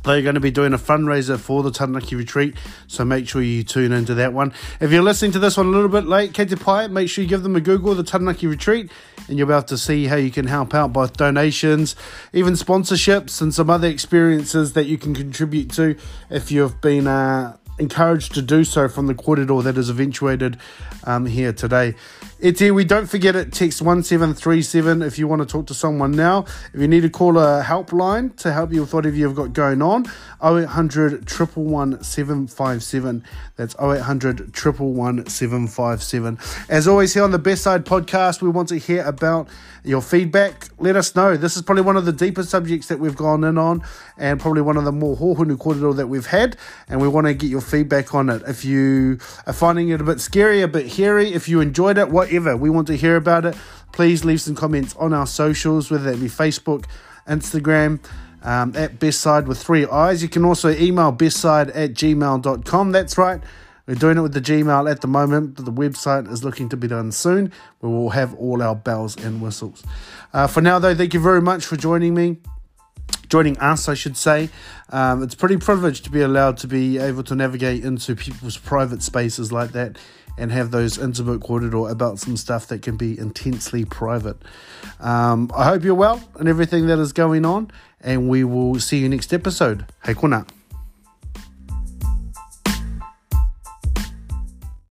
they're 0.02 0.22
going 0.22 0.34
to 0.34 0.40
be 0.40 0.50
doing 0.50 0.72
a 0.72 0.78
fundraiser 0.78 1.38
for 1.38 1.62
the 1.62 1.70
Taranaki 1.70 2.16
retreat, 2.16 2.56
so 2.86 3.04
make 3.04 3.28
sure 3.28 3.42
you 3.42 3.62
tune 3.62 3.92
into 3.92 4.14
that 4.14 4.32
one. 4.32 4.54
If 4.80 4.90
you're 4.90 5.02
listening 5.02 5.32
to 5.32 5.38
this 5.38 5.58
one 5.58 5.66
a 5.66 5.70
little 5.70 5.90
bit 5.90 6.06
late, 6.06 6.32
ka 6.32 6.46
pai, 6.56 6.88
make 6.88 7.10
sure 7.10 7.22
you 7.22 7.28
give 7.28 7.42
them 7.42 7.54
a 7.54 7.60
Google, 7.60 7.94
the 7.94 8.02
Taranaki 8.02 8.46
retreat, 8.46 8.90
and 9.28 9.36
you'll 9.36 9.46
be 9.46 9.52
able 9.52 9.64
to 9.64 9.76
see 9.76 10.06
how 10.06 10.16
you 10.16 10.30
can 10.30 10.46
help 10.46 10.74
out 10.74 10.94
both 10.94 11.18
donations, 11.18 11.94
even 12.32 12.54
sponsorships, 12.54 13.42
and 13.42 13.52
some 13.52 13.68
other 13.68 13.88
experiences 13.88 14.72
that 14.72 14.86
you 14.86 14.96
can 14.96 15.14
contribute 15.14 15.70
to 15.72 15.96
if 16.30 16.50
you've 16.50 16.80
been 16.80 17.06
uh, 17.06 17.58
encouraged 17.80 18.34
to 18.34 18.42
do 18.42 18.62
so 18.62 18.88
from 18.88 19.06
the 19.06 19.14
kōrero 19.14 19.62
that 19.64 19.76
is 19.76 19.88
eventuated 19.90 20.58
um, 21.04 21.26
here 21.26 21.52
today. 21.52 21.94
Iti, 22.38 22.70
we 22.70 22.84
don't 22.84 23.06
forget 23.06 23.36
it. 23.36 23.52
Text 23.52 23.82
1737 23.82 25.02
if 25.02 25.18
you 25.18 25.28
want 25.28 25.42
to 25.42 25.46
talk 25.46 25.66
to 25.66 25.74
someone 25.74 26.12
now. 26.12 26.44
If 26.72 26.80
you 26.80 26.88
need 26.88 27.02
to 27.02 27.10
call 27.10 27.38
a 27.38 27.62
helpline 27.62 28.34
to 28.36 28.52
help 28.52 28.72
you 28.72 28.80
with 28.82 28.94
whatever 28.94 29.16
you've 29.16 29.34
got 29.34 29.52
going 29.52 29.82
on, 29.82 30.06
0800 30.42 31.28
111 31.30 32.02
757. 32.02 33.24
That's 33.56 33.74
0800 33.74 34.56
111 34.56 35.26
757. 35.28 36.38
As 36.70 36.88
always, 36.88 37.12
here 37.12 37.24
on 37.24 37.30
the 37.30 37.38
Best 37.38 37.62
Side 37.62 37.84
podcast, 37.84 38.40
we 38.40 38.48
want 38.48 38.68
to 38.70 38.76
hear 38.76 39.04
about 39.04 39.48
your 39.84 40.02
feedback. 40.02 40.68
Let 40.78 40.96
us 40.96 41.14
know. 41.14 41.36
This 41.36 41.56
is 41.56 41.62
probably 41.62 41.82
one 41.82 41.96
of 41.96 42.04
the 42.04 42.12
deeper 42.12 42.42
subjects 42.42 42.88
that 42.88 42.98
we've 42.98 43.16
gone 43.16 43.44
in 43.44 43.58
on, 43.58 43.82
and 44.16 44.40
probably 44.40 44.62
one 44.62 44.76
of 44.76 44.84
the 44.84 44.92
more 44.92 45.16
hōhonu 45.16 45.56
kōrero 45.56 45.94
that 45.96 46.08
we've 46.08 46.26
had, 46.26 46.56
and 46.88 47.00
we 47.00 47.08
want 47.08 47.26
to 47.26 47.34
get 47.34 47.48
your 47.48 47.60
feedback 47.60 48.14
on 48.14 48.28
it. 48.30 48.42
If 48.46 48.64
you 48.64 49.18
are 49.46 49.52
finding 49.52 49.88
it 49.88 50.00
a 50.00 50.04
bit 50.04 50.20
scary, 50.20 50.62
a 50.62 50.68
bit 50.68 50.92
hairy, 50.92 51.32
if 51.32 51.48
you 51.48 51.60
enjoyed 51.60 51.98
it, 51.98 52.10
whatever, 52.10 52.56
we 52.56 52.70
want 52.70 52.86
to 52.88 52.96
hear 52.96 53.16
about 53.16 53.44
it. 53.44 53.56
Please 53.92 54.24
leave 54.24 54.40
some 54.40 54.54
comments 54.54 54.94
on 54.96 55.12
our 55.12 55.26
socials, 55.26 55.90
whether 55.90 56.10
that 56.10 56.20
be 56.20 56.28
Facebook, 56.28 56.84
Instagram, 57.26 58.00
um, 58.42 58.74
at 58.76 58.98
Best 58.98 59.20
Side 59.20 59.46
with 59.46 59.62
three 59.62 59.86
eyes. 59.86 60.22
You 60.22 60.28
can 60.28 60.44
also 60.44 60.70
email 60.70 61.12
bestside 61.12 61.70
at 61.70 61.92
gmail.com. 61.94 62.92
That's 62.92 63.18
right. 63.18 63.40
We're 63.90 63.96
doing 63.96 64.18
it 64.18 64.20
with 64.20 64.34
the 64.34 64.40
Gmail 64.40 64.88
at 64.88 65.00
the 65.00 65.08
moment, 65.08 65.56
but 65.56 65.64
the 65.64 65.72
website 65.72 66.30
is 66.30 66.44
looking 66.44 66.68
to 66.68 66.76
be 66.76 66.86
done 66.86 67.10
soon. 67.10 67.50
We 67.80 67.88
will 67.88 68.10
have 68.10 68.32
all 68.34 68.62
our 68.62 68.76
bells 68.76 69.16
and 69.16 69.42
whistles. 69.42 69.82
Uh, 70.32 70.46
for 70.46 70.60
now, 70.60 70.78
though, 70.78 70.94
thank 70.94 71.12
you 71.12 71.18
very 71.18 71.42
much 71.42 71.64
for 71.64 71.74
joining 71.74 72.14
me 72.14 72.36
joining 73.28 73.58
us, 73.58 73.88
I 73.88 73.94
should 73.94 74.16
say. 74.16 74.48
Um, 74.90 75.24
it's 75.24 75.34
pretty 75.34 75.56
privileged 75.56 76.04
to 76.04 76.10
be 76.10 76.20
allowed 76.20 76.56
to 76.58 76.68
be 76.68 76.98
able 76.98 77.24
to 77.24 77.34
navigate 77.34 77.84
into 77.84 78.14
people's 78.14 78.56
private 78.56 79.02
spaces 79.02 79.50
like 79.50 79.72
that 79.72 79.98
and 80.38 80.52
have 80.52 80.70
those 80.70 80.96
intimate 80.96 81.40
kōrero 81.40 81.90
about 81.90 82.20
some 82.20 82.36
stuff 82.36 82.68
that 82.68 82.82
can 82.82 82.96
be 82.96 83.18
intensely 83.18 83.84
private. 83.84 84.36
Um, 85.00 85.50
I 85.56 85.64
hope 85.64 85.82
you're 85.82 85.96
well 85.96 86.22
and 86.38 86.48
everything 86.48 86.86
that 86.86 87.00
is 87.00 87.12
going 87.12 87.44
on, 87.44 87.72
and 88.00 88.28
we 88.28 88.44
will 88.44 88.78
see 88.78 88.98
you 88.98 89.08
next 89.08 89.32
episode. 89.32 89.86
Hey, 90.04 90.14
konā. 90.14 90.46